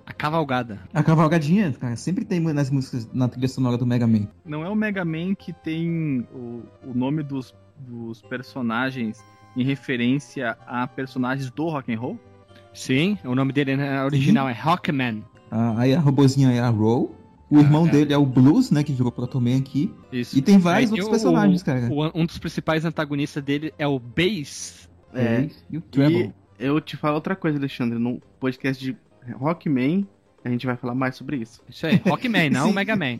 A 0.07 0.13
cavalgada. 0.13 0.81
A 0.93 1.03
cavalgadinha, 1.03 1.73
cara, 1.73 1.97
sempre 1.97 2.25
tem 2.25 2.41
nas 2.41 2.71
músicas 2.71 3.09
na 3.13 3.29
trilha 3.29 3.49
sonora 3.49 3.77
do 3.77 3.87
Mega 3.87 4.07
Man. 4.07 4.29
Não 4.45 4.65
é 4.65 4.69
o 4.69 4.75
Mega 4.75 5.05
Man 5.05 5.35
que 5.35 5.53
tem 5.53 6.27
o, 6.33 6.63
o 6.85 6.95
nome 6.95 7.23
dos, 7.23 7.55
dos 7.79 8.23
personagens 8.23 9.23
em 9.57 9.65
referência 9.65 10.57
a 10.67 10.87
personagens 10.87 11.51
do 11.51 11.69
rock 11.69 11.93
and 11.93 11.99
roll? 11.99 12.19
Sim, 12.73 13.17
o 13.25 13.35
nome 13.35 13.53
dele 13.53 13.77
na 13.77 14.05
original 14.05 14.47
Sim. 14.47 14.53
é 14.53 14.61
Rockman. 14.61 15.25
Ah, 15.51 15.75
aí 15.79 15.95
a 15.95 16.01
robozinha 16.01 16.51
é 16.51 16.59
a 16.59 16.69
Roll. 16.69 17.15
O 17.49 17.59
irmão 17.61 17.85
ah, 17.85 17.89
é. 17.89 17.91
dele 17.93 18.13
é 18.13 18.19
o 18.19 18.27
Blues, 18.27 18.73
né? 18.73 18.83
Que 18.83 18.93
jogou 18.93 19.13
Protoman 19.13 19.59
aqui. 19.59 19.95
Isso. 20.11 20.37
E 20.37 20.43
tem 20.43 20.59
vários 20.59 20.91
outros 20.91 21.07
o, 21.07 21.11
personagens, 21.11 21.63
cara. 21.63 21.89
O, 21.89 22.21
um 22.21 22.27
dos 22.27 22.39
principais 22.39 22.85
antagonistas 22.85 23.43
dele 23.45 23.73
é 23.79 23.87
o 23.87 24.01
Bass. 24.01 24.89
É. 25.15 25.49
E 25.71 25.79
o 25.79 25.81
Treble. 25.81 26.35
Eu 26.59 26.81
te 26.81 26.97
falo 26.97 27.15
outra 27.17 27.35
coisa, 27.37 27.59
Alexandre. 27.59 27.99
No 27.99 28.21
podcast 28.39 28.83
de 28.83 28.97
Rockman, 29.35 30.07
a 30.45 30.49
gente 30.49 30.67
vai 30.67 30.77
falar 30.77 30.95
mais 30.95 31.17
sobre 31.17 31.37
isso. 31.39 31.63
Isso 31.69 31.87
aí, 31.87 31.97
Rockman, 32.07 32.51
não 32.51 32.71
Mega 32.73 32.95
Man. 32.97 33.19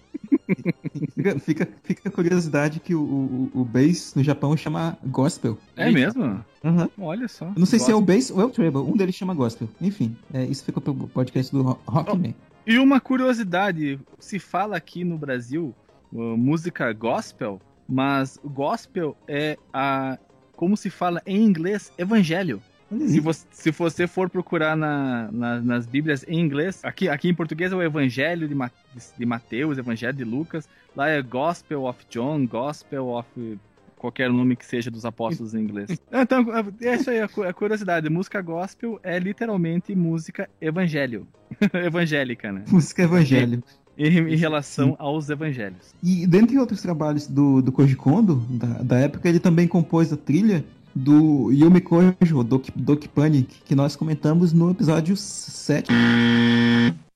Fica, 1.15 1.39
fica, 1.39 1.69
fica 1.83 2.09
a 2.09 2.13
curiosidade 2.13 2.79
que 2.81 2.95
o, 2.95 3.01
o, 3.03 3.51
o 3.55 3.65
bass 3.65 4.15
no 4.15 4.23
Japão 4.23 4.57
chama 4.57 4.97
gospel. 5.07 5.59
É 5.77 5.91
mesmo? 5.91 6.45
Uhum. 6.63 6.89
Olha 6.99 7.27
só. 7.29 7.47
Eu 7.47 7.55
não 7.57 7.67
sei 7.67 7.79
se 7.79 7.91
é 7.91 7.95
o 7.95 8.01
bass 8.01 8.31
ou 8.31 8.41
é 8.41 8.45
o 8.45 8.51
treble. 8.51 8.79
Um 8.81 8.97
deles 8.97 9.15
chama 9.15 9.35
gospel. 9.35 9.69
Enfim, 9.81 10.17
é, 10.33 10.45
isso 10.45 10.65
fica 10.65 10.81
pro 10.81 10.95
podcast 10.95 11.51
do 11.51 11.63
Ro- 11.63 11.81
Rockman. 11.87 12.35
E 12.67 12.79
uma 12.79 13.01
curiosidade, 13.01 13.99
se 14.19 14.39
fala 14.39 14.77
aqui 14.77 15.05
no 15.05 15.19
Brasil 15.19 15.75
uh, 16.13 16.37
música 16.37 16.93
gospel, 16.93 17.61
mas 17.89 18.39
o 18.43 18.49
gospel 18.49 19.17
é 19.29 19.59
a 19.73 20.19
como 20.57 20.77
se 20.77 20.89
fala 20.89 21.21
em 21.27 21.43
inglês 21.45 21.93
evangelho. 21.99 22.63
Se 23.09 23.19
você, 23.21 23.47
se 23.51 23.71
você 23.71 24.07
for 24.07 24.29
procurar 24.31 24.77
na, 24.77 25.29
na- 25.33 25.61
nas 25.61 25.87
Bíblias 25.87 26.25
em 26.29 26.39
inglês, 26.41 26.81
aqui, 26.85 27.09
aqui 27.09 27.29
em 27.29 27.35
português 27.35 27.73
é 27.73 27.77
o 27.77 27.83
Evangelho 27.83 28.47
de, 28.47 28.55
Ma- 28.55 28.71
de 29.19 29.27
Mateus, 29.27 29.79
Evangelho 29.79 30.13
de 30.17 30.25
Lucas, 30.25 30.69
lá 30.95 31.09
é 31.09 31.21
Gospel 31.21 31.85
of 31.85 31.99
John, 32.11 32.47
Gospel 32.47 33.09
of 33.09 33.59
qualquer 33.97 34.31
nome 34.31 34.55
que 34.55 34.67
seja 34.67 34.91
dos 34.91 35.05
apóstolos 35.05 35.55
em 35.55 35.61
inglês. 35.61 35.89
Então, 36.13 36.45
é 36.83 36.95
isso 36.95 37.11
aí, 37.11 37.21
a 37.21 37.29
cu- 37.29 37.43
a 37.43 37.53
curiosidade. 37.53 38.09
Música 38.11 38.41
gospel 38.43 39.01
é 39.03 39.19
literalmente 39.19 39.95
música 39.95 40.49
evangelho. 40.61 41.27
Evangélica, 41.73 42.53
né? 42.53 42.65
Música 42.69 43.03
evangelho. 43.03 43.63
Em, 43.97 44.09
em 44.09 44.35
relação 44.37 44.97
aos 44.99 45.31
evangelhos. 45.31 45.95
E 46.03 46.27
dentre 46.27 46.59
outros 46.59 46.83
trabalhos 46.83 47.29
do, 47.29 47.63
do 47.63 47.71
Koji 47.71 47.95
Kondo, 47.95 48.45
da, 48.51 48.67
da 48.83 48.99
época, 48.99 49.29
ele 49.29 49.39
também 49.39 49.69
compôs 49.69 50.13
a 50.13 50.17
trilha 50.17 50.65
do 50.95 51.51
Yumi 51.51 51.81
Kojo, 51.81 52.45
Doki, 52.45 52.71
Doki 52.75 53.09
Panic, 53.09 53.63
que 53.65 53.75
nós 53.75 53.97
comentamos 53.97 54.53
no 54.53 54.71
episódio 54.71 55.17
7. 55.17 55.91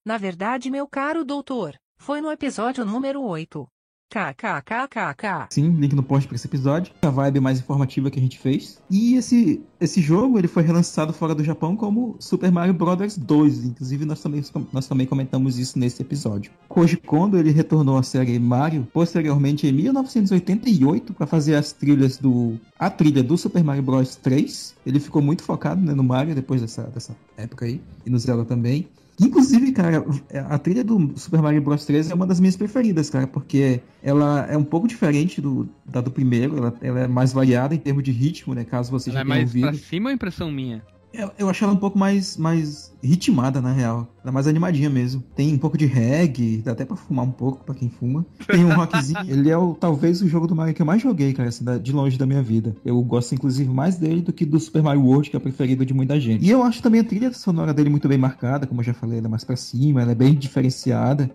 Na 0.05 0.19
verdade, 0.19 0.71
meu 0.71 0.87
caro 0.87 1.25
doutor, 1.25 1.75
foi 1.99 2.21
no 2.21 2.31
episódio 2.31 2.85
número 2.85 3.23
8. 3.23 3.67
KKKKK. 4.09 5.49
Sim, 5.51 5.71
link 5.73 5.95
no 5.95 6.03
post 6.03 6.27
para 6.27 6.37
esse 6.37 6.47
episódio. 6.47 6.93
A 7.03 7.11
vibe 7.11 7.41
mais 7.41 7.59
informativa 7.59 8.11
que 8.11 8.19
a 8.19 8.23
gente 8.23 8.39
fez. 8.39 8.81
E 8.91 9.15
esse, 9.17 9.63
esse 9.79 10.01
jogo 10.01 10.39
ele 10.39 10.49
foi 10.49 10.63
relançado 10.63 11.13
fora 11.13 11.35
do 11.35 11.45
Japão 11.45 11.77
como 11.77 12.17
Super 12.19 12.51
Mario 12.51 12.73
Bros. 12.73 13.17
2. 13.19 13.65
Inclusive, 13.67 14.05
nós 14.07 14.23
também, 14.23 14.43
nós 14.73 14.87
também 14.87 15.07
comentamos 15.07 15.59
isso 15.59 15.79
nesse 15.79 16.01
episódio. 16.01 16.51
Koji 16.69 16.97
Kondo 16.97 17.39
ele 17.39 17.51
retornou 17.51 17.99
à 17.99 18.03
série 18.03 18.39
Mario 18.39 18.89
posteriormente 18.93 19.67
em 19.67 19.73
1988 19.73 21.13
para 21.13 21.27
fazer 21.27 21.55
as 21.55 21.73
trilhas 21.73 22.17
do. 22.17 22.59
A 22.79 22.89
trilha 22.89 23.23
do 23.23 23.37
Super 23.37 23.63
Mario 23.63 23.83
Bros. 23.83 24.17
3. 24.17 24.75
Ele 24.87 25.01
ficou 25.01 25.21
muito 25.21 25.43
focado 25.43 25.83
né, 25.83 25.93
no 25.93 26.03
Mario 26.03 26.35
depois 26.35 26.63
dessa, 26.63 26.85
dessa 26.85 27.15
época 27.37 27.67
aí. 27.67 27.81
E 28.07 28.11
no 28.11 28.19
Zelda 28.19 28.45
também. 28.47 28.89
Inclusive, 29.21 29.73
cara, 29.73 30.05
a 30.49 30.59
trilha 30.59 30.85
do 30.85 31.13
Super 31.19 31.43
Mario 31.43 31.61
Bros 31.63 31.85
3 31.85 32.11
é 32.11 32.15
uma 32.15 32.27
das 32.27 32.39
minhas 32.39 32.57
preferidas, 32.57 33.11
cara, 33.11 33.27
porque 33.27 33.81
ela 34.03 34.47
é 34.49 34.57
um 34.57 34.63
pouco 34.65 34.87
diferente 34.87 35.41
do, 35.41 35.69
da 35.85 36.01
do 36.01 36.11
primeiro, 36.11 36.57
ela, 36.57 36.75
ela 36.81 37.01
é 37.01 37.09
mais 37.09 37.33
variada 37.33 37.75
em 37.75 37.79
termos 37.79 38.05
de 38.05 38.13
ritmo, 38.13 38.55
né? 38.55 38.65
Caso 38.65 38.91
você 38.91 39.11
Ela 39.11 39.19
já 39.19 39.21
é 39.21 39.25
tenha 39.25 39.35
mais 39.37 39.49
ouvido. 39.51 39.69
pra 39.69 39.79
cima 39.89 40.11
ou 40.11 40.15
impressão 40.15 40.51
minha? 40.53 40.83
Eu, 41.13 41.31
eu 41.39 41.49
acho 41.49 41.65
ela 41.65 41.73
um 41.73 41.77
pouco 41.79 41.99
mais, 41.99 42.37
mais 42.37 42.93
ritmada, 43.03 43.61
na 43.63 43.73
real. 43.73 44.07
Ela 44.23 44.31
é 44.31 44.31
mais 44.31 44.47
animadinha 44.47 44.91
mesmo. 44.91 45.23
Tem 45.35 45.55
um 45.55 45.59
pouco 45.59 45.77
de 45.79 45.87
reggae, 45.87 46.59
dá 46.63 46.73
até 46.73 46.85
pra 46.85 46.97
fumar 46.97 47.25
um 47.25 47.31
pouco 47.31 47.65
pra 47.65 47.75
quem 47.75 47.89
fuma. 47.89 48.27
Tem 48.47 48.65
um 48.65 48.75
rockzinho. 48.75 49.19
Ele 49.27 49.49
é 49.51 49.57
o, 49.57 49.75
talvez 49.75 50.21
o 50.21 50.29
jogo 50.29 50.47
do 50.47 50.55
Mario 50.55 50.75
que 50.75 50.83
eu 50.83 50.87
mais 50.87 51.01
joguei, 51.01 51.33
cara, 51.33 51.49
assim, 51.49 51.65
de 51.83 51.93
longe 51.93 52.19
da 52.19 52.27
minha 52.27 52.43
vida. 52.43 52.77
Eu 52.85 53.01
gosto, 53.03 53.35
inclusive, 53.35 53.69
mais 53.73 53.97
dele 53.97 54.21
do 54.21 54.33
que 54.33 54.45
do 54.45 54.61
Super 54.61 54.83
Mario 54.83 55.03
World, 55.03 55.31
que 55.31 55.37
é 55.37 55.39
o 55.39 55.43
preferido 55.43 55.85
de 55.87 55.95
muita 55.95 56.21
gente. 56.21 56.45
E 56.45 56.51
eu 56.51 56.63
acho 56.63 56.83
também 56.83 57.01
a 57.01 57.05
trilha 57.05 57.33
sonora 57.33 57.73
dele 57.73 57.89
muito 57.89 58.07
bem 58.07 58.19
marcada, 58.19 58.67
como 58.67 58.81
eu 58.81 58.85
já 58.85 58.93
falei, 58.95 59.19
ela 59.19 59.29
é 59.29 59.31
mais 59.31 59.45
pra 59.45 59.57
cima, 59.57 60.03
ela 60.03 60.13
é 60.13 60.15
bem 60.15 60.35
diferenciada. 60.35 61.31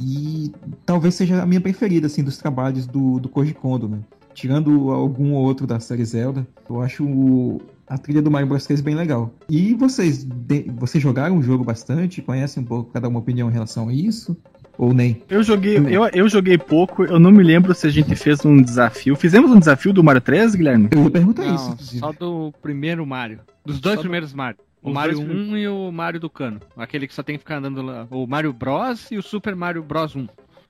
E 0.00 0.50
talvez 0.84 1.14
seja 1.14 1.42
a 1.42 1.46
minha 1.46 1.60
preferida, 1.60 2.06
assim, 2.06 2.22
dos 2.22 2.38
trabalhos 2.38 2.86
do, 2.86 3.18
do 3.20 3.28
Koji 3.28 3.54
Kondo, 3.54 3.88
né? 3.88 4.00
Tirando 4.34 4.90
algum 4.90 5.32
ou 5.34 5.44
outro 5.44 5.66
da 5.66 5.78
série 5.80 6.04
Zelda, 6.04 6.46
eu 6.68 6.80
acho 6.80 7.04
o- 7.04 7.60
a 7.90 7.98
trilha 7.98 8.22
do 8.22 8.30
Mario 8.30 8.46
Bros 8.48 8.64
3 8.64 8.80
bem 8.80 8.94
legal. 8.94 9.34
E 9.48 9.74
vocês, 9.74 10.24
de- 10.24 10.70
vocês 10.76 11.02
jogaram 11.02 11.36
o 11.36 11.42
jogo 11.42 11.64
bastante? 11.64 12.22
Conhecem 12.22 12.62
um 12.62 12.66
pouco, 12.66 12.90
cada 12.92 13.08
uma 13.08 13.18
opinião 13.18 13.50
em 13.50 13.52
relação 13.52 13.88
a 13.88 13.92
isso? 13.92 14.36
Ou 14.78 14.94
nem? 14.94 15.22
Eu 15.28 15.42
joguei, 15.42 15.76
eu, 15.76 16.06
eu 16.14 16.28
joguei 16.28 16.56
pouco, 16.56 17.04
eu 17.04 17.18
não 17.20 17.30
me 17.30 17.42
lembro 17.42 17.74
se 17.74 17.86
a 17.86 17.90
gente 17.90 18.16
fez 18.16 18.44
um 18.46 18.62
desafio. 18.62 19.14
Fizemos 19.16 19.50
um 19.50 19.58
desafio 19.58 19.92
do 19.92 20.02
Mario 20.02 20.22
3, 20.22 20.54
Guilherme? 20.54 20.88
Eu 20.90 21.02
ia 21.04 21.10
perguntar 21.10 21.44
isso, 21.44 21.64
Não, 21.66 21.72
inclusive. 21.72 21.98
só 21.98 22.12
do 22.12 22.54
primeiro 22.62 23.04
Mario. 23.04 23.40
Dos 23.66 23.78
dois 23.80 23.96
Só 23.96 24.00
do- 24.00 24.04
primeiros 24.04 24.32
Mario. 24.32 24.58
O 24.82 24.88
Os 24.88 24.94
Mario 24.94 25.16
dois 25.16 25.28
1 25.50 25.56
e 25.58 25.68
o 25.68 25.92
Mario 25.92 26.18
do 26.18 26.30
cano. 26.30 26.58
Aquele 26.74 27.06
que 27.06 27.12
só 27.12 27.22
tem 27.22 27.34
que 27.34 27.40
ficar 27.40 27.56
andando 27.58 27.82
lá. 27.82 28.06
O 28.10 28.26
Mario 28.26 28.50
Bros 28.54 29.10
e 29.10 29.18
o 29.18 29.22
Super 29.22 29.54
Mario 29.54 29.82
Bros 29.82 30.16
1. 30.16 30.26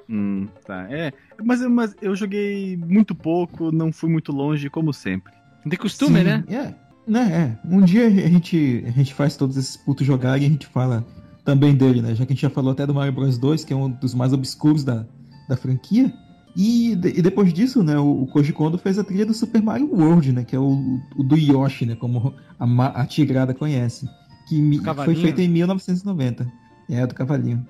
Hum, 0.08 0.48
tá. 0.66 0.88
É, 0.90 1.12
mas, 1.44 1.60
mas 1.68 1.94
eu 2.02 2.16
joguei 2.16 2.76
muito 2.76 3.14
pouco, 3.14 3.70
não 3.70 3.92
fui 3.92 4.10
muito 4.10 4.32
longe, 4.32 4.68
como 4.68 4.92
sempre. 4.92 5.32
De 5.64 5.76
costume, 5.76 6.18
Sim, 6.18 6.24
né? 6.24 6.44
É, 6.48 6.74
né, 7.07 7.57
é. 7.64 7.68
Um 7.68 7.80
dia 7.82 8.07
a 8.07 8.11
gente, 8.11 8.84
a 8.86 8.90
gente 8.90 9.14
faz 9.14 9.36
todos 9.36 9.57
esses 9.57 9.76
putos 9.76 10.07
jogarem 10.07 10.44
e 10.44 10.46
a 10.46 10.51
gente 10.51 10.66
fala 10.66 11.05
também 11.44 11.74
dele, 11.74 12.01
né? 12.03 12.14
Já 12.14 12.24
que 12.26 12.32
a 12.32 12.34
gente 12.34 12.42
já 12.42 12.51
falou 12.51 12.72
até 12.72 12.86
do 12.86 12.94
Mario 12.94 13.12
Bros 13.12 13.38
2, 13.38 13.64
que 13.64 13.72
é 13.72 13.76
um 13.76 13.90
dos 13.90 14.14
mais 14.14 14.32
obscuros 14.32 14.84
da, 14.84 15.07
da 15.48 15.57
franquia. 15.57 16.12
E, 16.57 16.96
de- 16.96 17.18
e 17.18 17.22
depois 17.22 17.53
disso, 17.53 17.82
né, 17.82 17.96
o, 17.98 18.22
o 18.22 18.26
Koji 18.26 18.53
Kondo 18.53 18.76
fez 18.76 18.98
a 18.98 19.05
trilha 19.05 19.24
do 19.24 19.32
Super 19.32 19.62
Mario 19.62 19.88
World, 19.92 20.32
né? 20.32 20.44
Que 20.44 20.55
é 20.57 20.59
o, 20.59 20.98
o 21.16 21.22
do 21.22 21.36
Yoshi, 21.36 21.86
né? 21.86 21.94
Como 21.96 22.34
a, 22.59 22.86
a 23.03 23.07
tigrada 23.07 23.55
conhece. 23.55 24.09
Que 24.48 24.61
foi 25.05 25.14
feito 25.22 25.40
em 25.40 25.48
1990. 25.48 26.46
É, 26.88 27.07
do 27.07 27.14
cavalinho. 27.14 27.64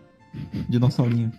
Dinossaurinho. 0.69 1.31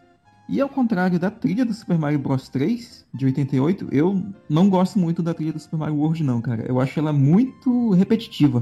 E 0.52 0.60
ao 0.60 0.68
contrário 0.68 1.18
da 1.18 1.32
trilha 1.32 1.64
do 1.64 1.74
Super 1.74 1.98
Mario 1.98 2.20
Bros 2.20 2.50
3, 2.50 3.06
de 3.14 3.26
88, 3.26 3.88
eu 3.90 4.22
não 4.50 4.70
gosto 4.70 5.00
muito 5.00 5.24
da 5.24 5.34
trilha 5.34 5.54
do 5.54 5.60
Super 5.60 5.78
Mario 5.78 5.96
World, 5.96 6.26
não, 6.26 6.42
cara. 6.42 6.66
Eu 6.68 6.78
acho 6.82 7.00
ela 7.00 7.14
muito 7.14 7.92
repetitiva. 7.92 8.62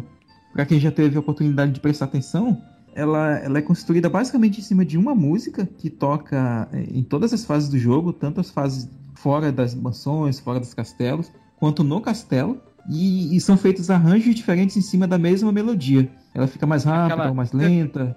Pra 0.54 0.68
quem 0.68 0.80
já 0.80 0.92
teve 0.92 1.18
a 1.18 1.20
oportunidade 1.20 1.72
de 1.72 1.80
prestar 1.80 2.06
atenção, 2.06 2.62
ela, 2.94 3.40
ela 3.40 3.58
é 3.58 3.62
construída 3.64 4.08
basicamente 4.08 4.60
em 4.60 4.64
cima 4.64 4.86
de 4.86 5.00
uma 5.00 5.16
música 5.16 5.66
que 5.66 5.90
toca 5.90 6.70
eh, 6.72 6.86
em 6.92 7.02
todas 7.02 7.34
as 7.34 7.44
fases 7.44 7.68
do 7.70 7.80
jogo, 7.80 8.14
tanto 8.14 8.40
as 8.40 8.52
fases 8.52 8.88
fora 9.16 9.52
das 9.52 9.74
mansões, 9.74 10.40
fora 10.40 10.60
dos 10.60 10.76
castelos, 10.76 11.32
quanto 11.58 11.84
no 11.84 12.00
castelo. 12.02 12.62
E, 12.90 13.36
e 13.36 13.40
são 13.40 13.56
feitos 13.56 13.90
arranjos 13.92 14.34
diferentes 14.34 14.76
em 14.76 14.82
cima 14.82 15.08
da 15.08 15.18
mesma 15.20 15.52
melodia. 15.52 16.10
Ela 16.34 16.48
fica 16.48 16.66
mais 16.66 16.84
rápida 16.84 17.14
Aquela- 17.14 17.30
ou 17.30 17.36
mais 17.36 17.52
lenta. 17.52 18.16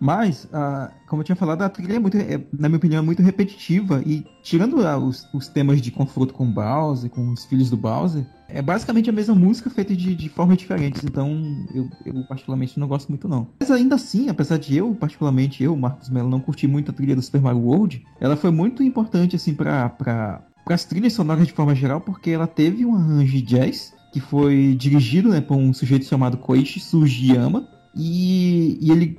Mas, 0.00 0.48
ah, 0.52 0.90
como 1.08 1.22
eu 1.22 1.24
tinha 1.24 1.36
falado, 1.36 1.62
a 1.62 1.68
trilha 1.68 1.94
é 1.94 1.98
muito, 1.98 2.16
é, 2.16 2.40
na 2.52 2.68
minha 2.68 2.76
opinião, 2.76 3.02
é 3.02 3.04
muito 3.04 3.22
repetitiva. 3.22 4.02
E 4.06 4.24
tirando 4.42 4.86
ah, 4.86 4.96
os, 4.98 5.28
os 5.34 5.48
temas 5.48 5.80
de 5.80 5.90
confronto 5.90 6.34
com 6.34 6.44
o 6.44 6.52
Bowser, 6.52 7.10
com 7.10 7.32
os 7.32 7.44
filhos 7.44 7.68
do 7.70 7.76
Bowser, 7.76 8.24
é 8.48 8.60
basicamente 8.62 9.08
a 9.10 9.12
mesma 9.12 9.34
música 9.34 9.70
feita 9.70 9.94
de, 9.96 10.14
de 10.14 10.28
formas 10.28 10.58
diferentes. 10.58 11.02
Então, 11.04 11.66
eu, 11.74 11.88
eu 12.04 12.24
particularmente 12.28 12.78
não 12.78 12.86
gosto 12.86 13.08
muito, 13.08 13.26
não. 13.28 13.48
Mas 13.58 13.70
ainda 13.70 13.94
assim, 13.96 14.28
apesar 14.28 14.58
de 14.58 14.76
eu, 14.76 14.94
particularmente 14.94 15.62
eu, 15.64 15.76
Marcos 15.76 16.10
Mello, 16.10 16.28
não 16.28 16.40
curtir 16.40 16.68
muito 16.68 16.90
a 16.90 16.94
trilha 16.94 17.16
do 17.16 17.22
Super 17.22 17.40
Mario 17.40 17.60
World, 17.62 18.04
ela 18.20 18.36
foi 18.36 18.50
muito 18.50 18.82
importante, 18.82 19.34
assim, 19.36 19.54
pra. 19.54 19.88
pra 19.88 20.42
para 20.64 20.76
as 20.76 20.84
trilhas 20.84 21.12
sonoras 21.12 21.44
de 21.44 21.52
forma 21.52 21.74
geral, 21.74 22.00
porque 22.00 22.30
ela 22.30 22.46
teve 22.46 22.86
um 22.86 22.94
arranjo 22.94 23.32
de 23.32 23.42
jazz 23.42 23.92
que 24.12 24.20
foi 24.20 24.76
dirigido 24.78 25.30
né, 25.30 25.40
por 25.40 25.56
um 25.56 25.72
sujeito 25.72 26.04
chamado 26.04 26.36
Koichi 26.36 26.78
Sugiyama, 26.78 27.66
e, 27.96 28.78
e 28.80 28.90
ele, 28.92 29.18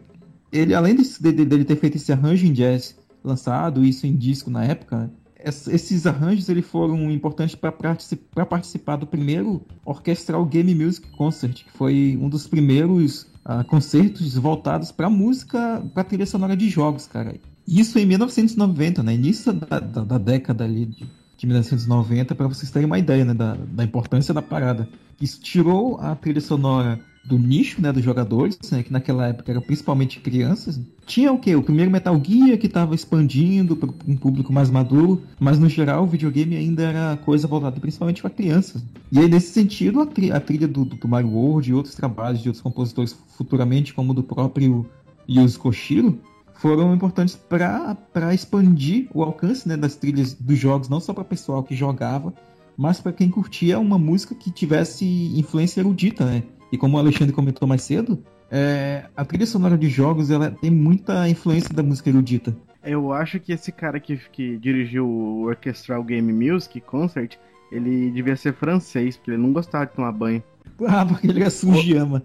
ele, 0.51 0.73
além 0.73 0.95
de, 0.95 1.03
de- 1.19 1.45
dele 1.45 1.65
ter 1.65 1.75
feito 1.77 1.95
esse 1.97 2.11
arranjo 2.11 2.45
em 2.45 2.53
jazz, 2.53 2.95
lançado 3.23 3.83
isso 3.83 4.05
em 4.07 4.15
disco 4.15 4.49
na 4.49 4.63
época, 4.63 5.11
es- 5.43 5.67
esses 5.67 6.05
arranjos 6.05 6.47
eles 6.47 6.65
foram 6.65 7.09
importantes 7.11 7.55
para 7.55 8.45
participar 8.45 8.95
do 8.97 9.05
primeiro 9.07 9.65
Orchestral 9.85 10.45
Game 10.45 10.73
Music 10.75 11.07
Concert, 11.11 11.63
que 11.65 11.71
foi 11.71 12.17
um 12.21 12.29
dos 12.29 12.47
primeiros 12.47 13.27
ah, 13.45 13.63
concertos 13.63 14.35
voltados 14.35 14.91
para 14.91 15.09
música, 15.09 15.83
para 15.93 16.03
trilha 16.03 16.25
sonora 16.25 16.55
de 16.55 16.69
jogos, 16.69 17.07
cara. 17.07 17.35
Isso 17.67 17.97
em 17.97 18.05
1990, 18.05 19.01
né? 19.03 19.15
Início 19.15 19.53
da, 19.53 19.79
da, 19.79 20.03
da 20.03 20.17
década 20.17 20.63
ali 20.65 20.85
de, 20.85 21.05
de 21.37 21.45
1990, 21.47 22.35
para 22.35 22.47
vocês 22.47 22.71
terem 22.71 22.85
uma 22.85 22.99
ideia 22.99 23.25
né, 23.25 23.33
da, 23.33 23.55
da 23.55 23.83
importância 23.83 24.33
da 24.33 24.41
parada. 24.41 24.87
Isso 25.19 25.41
tirou 25.41 25.99
a 25.99 26.15
trilha 26.15 26.41
sonora 26.41 26.99
do 27.25 27.39
nicho, 27.39 27.81
né, 27.81 27.91
dos 27.91 28.03
jogadores, 28.03 28.59
né, 28.69 28.83
que 28.83 28.91
naquela 28.91 29.27
época 29.27 29.49
eram 29.51 29.61
principalmente 29.61 30.19
crianças. 30.19 30.79
Tinha 31.05 31.31
o 31.31 31.39
quê? 31.39 31.55
O 31.55 31.63
primeiro 31.63 31.89
Metal 31.89 32.21
Gear 32.21 32.57
que 32.57 32.67
estava 32.67 32.93
expandindo 32.93 33.77
para 33.77 33.89
um 34.05 34.15
público 34.17 34.51
mais 34.51 34.69
maduro, 34.69 35.21
mas 35.39 35.57
no 35.57 35.69
geral 35.69 36.03
o 36.03 36.07
videogame 36.07 36.57
ainda 36.57 36.83
era 36.83 37.17
coisa 37.17 37.47
voltada 37.47 37.79
principalmente 37.79 38.21
para 38.21 38.29
crianças. 38.29 38.83
E 39.09 39.19
aí 39.19 39.29
nesse 39.29 39.53
sentido 39.53 40.01
a, 40.01 40.05
tri- 40.05 40.31
a 40.33 40.39
trilha 40.39 40.67
do, 40.67 40.83
do 40.83 41.07
Mario 41.07 41.29
World 41.29 41.69
e 41.69 41.73
outros 41.73 41.95
trabalhos 41.95 42.41
de 42.41 42.49
outros 42.49 42.61
compositores 42.61 43.15
futuramente, 43.37 43.93
como 43.93 44.13
do 44.13 44.23
próprio 44.23 44.85
Yuzo 45.29 45.59
Koshiro, 45.59 46.19
foram 46.63 46.95
importantes 46.95 47.35
para 47.35 48.33
expandir 48.33 49.09
o 49.13 49.21
alcance 49.21 49.67
né, 49.67 49.75
das 49.75 49.97
trilhas 49.97 50.33
dos 50.33 50.57
jogos, 50.57 50.87
não 50.87 51.01
só 51.01 51.13
para 51.13 51.23
o 51.23 51.25
pessoal 51.25 51.61
que 51.61 51.75
jogava, 51.75 52.33
mas 52.77 53.01
para 53.01 53.11
quem 53.11 53.29
curtia 53.29 53.77
uma 53.77 53.99
música 53.99 54.33
que 54.33 54.49
tivesse 54.49 55.05
influência 55.37 55.81
erudita, 55.81 56.23
né? 56.23 56.41
E 56.71 56.77
como 56.77 56.95
o 56.95 56.99
Alexandre 57.01 57.33
comentou 57.33 57.67
mais 57.67 57.81
cedo, 57.81 58.23
é, 58.49 59.03
a 59.13 59.25
trilha 59.25 59.45
sonora 59.45 59.77
de 59.77 59.89
jogos 59.89 60.31
ela 60.31 60.51
tem 60.51 60.71
muita 60.71 61.27
influência 61.27 61.75
da 61.75 61.83
música 61.83 62.09
erudita. 62.09 62.55
Eu 62.81 63.11
acho 63.11 63.41
que 63.41 63.51
esse 63.51 63.69
cara 63.69 63.99
que, 63.99 64.15
que 64.31 64.57
dirigiu 64.57 65.05
o 65.05 65.41
Orchestral 65.41 66.01
Game 66.01 66.31
Music 66.31 66.79
Concert, 66.79 67.35
ele 67.73 68.09
devia 68.09 68.37
ser 68.37 68.53
francês, 68.53 69.17
porque 69.17 69.31
ele 69.31 69.37
não 69.37 69.51
gostava 69.51 69.85
de 69.85 69.91
tomar 69.91 70.13
banho. 70.13 70.41
Ah, 70.87 71.05
porque 71.05 71.27
ele 71.27 71.43
é 71.43 71.49
sujama. 71.49 72.23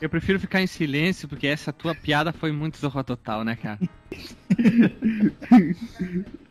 Eu 0.00 0.08
prefiro 0.08 0.38
ficar 0.40 0.60
em 0.62 0.66
silêncio, 0.66 1.28
porque 1.28 1.46
essa 1.46 1.72
tua 1.72 1.94
piada 1.94 2.32
foi 2.32 2.52
muito 2.52 2.78
zorra 2.78 3.02
total, 3.04 3.44
né, 3.44 3.56
cara? 3.56 3.78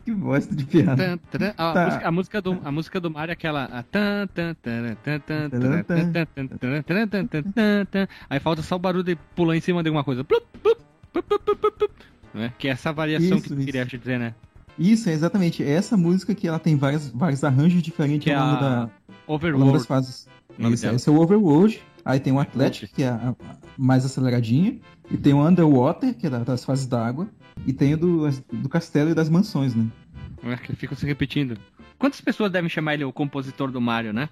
Que 0.04 0.12
bosta 0.12 0.54
de 0.54 0.64
piada. 0.64 1.18
Tan. 1.30 1.54
Ah, 1.58 1.72
Tá. 1.72 1.82
a, 1.82 1.86
música, 1.86 2.08
a 2.08 2.12
música 2.12 2.40
do, 2.42 2.60
a 2.64 2.72
música 2.72 3.00
do 3.00 3.10
Mario 3.10 3.32
é 3.32 3.34
aquela. 3.34 3.64
a 3.64 3.82
tan. 3.82 4.28
Aí 8.30 8.40
falta 8.40 8.62
só 8.62 8.76
o 8.76 8.78
barulho 8.78 9.04
de 9.04 9.16
pular 9.34 9.56
em 9.56 9.60
cima 9.60 9.82
de 9.82 9.88
alguma 9.88 10.04
coisa. 10.04 10.24
Né? 12.34 12.52
Que 12.58 12.68
é 12.68 12.72
essa 12.72 12.92
variação 12.92 13.38
Isso, 13.38 13.42
que 13.42 13.48
tu 13.48 13.54
isso. 13.54 13.64
queria 13.64 13.84
dizer, 13.84 14.18
né? 14.18 14.34
Isso, 14.78 15.08
é 15.08 15.12
exatamente. 15.12 15.62
É 15.64 15.70
essa 15.70 15.96
música 15.96 16.34
que 16.34 16.46
ela 16.46 16.58
tem 16.58 16.76
vários, 16.76 17.08
vários 17.08 17.42
arranjos 17.42 17.82
diferentes 17.82 18.24
Que 18.24 18.30
é 18.30 18.34
ao 18.34 18.46
longo, 18.46 18.56
a 18.58 18.60
da, 18.60 18.68
ao 18.68 18.78
longo 18.78 18.90
das 18.92 19.28
Overworld. 19.28 19.86
fases. 19.86 20.28
Isso, 20.58 20.86
esse 20.86 21.08
é 21.08 21.12
o 21.12 21.20
Overworld. 21.20 21.80
Aí 22.04 22.20
tem 22.20 22.32
o 22.32 22.38
Athletic, 22.38 22.92
que 22.94 23.02
é 23.02 23.08
a, 23.08 23.30
a 23.30 23.34
mais 23.76 24.04
aceleradinha. 24.04 24.78
E 25.10 25.16
tem 25.16 25.32
o 25.34 25.44
Underwater, 25.46 26.14
que 26.14 26.26
é 26.26 26.30
da- 26.30 26.44
das 26.44 26.64
fases 26.64 26.86
da 26.86 27.04
água. 27.04 27.28
E 27.66 27.72
tem 27.72 27.94
o 27.94 27.96
do, 27.96 28.30
do 28.52 28.68
castelo 28.68 29.10
e 29.10 29.14
das 29.14 29.28
mansões, 29.28 29.74
né? 29.74 29.86
É, 30.44 30.56
que 30.56 30.74
ficam 30.76 30.96
se 30.96 31.04
repetindo. 31.06 31.58
Quantas 31.98 32.20
pessoas 32.20 32.52
devem 32.52 32.68
chamar 32.70 32.94
ele 32.94 33.04
o 33.04 33.12
compositor 33.12 33.70
do 33.72 33.80
Mario, 33.80 34.12
né? 34.12 34.28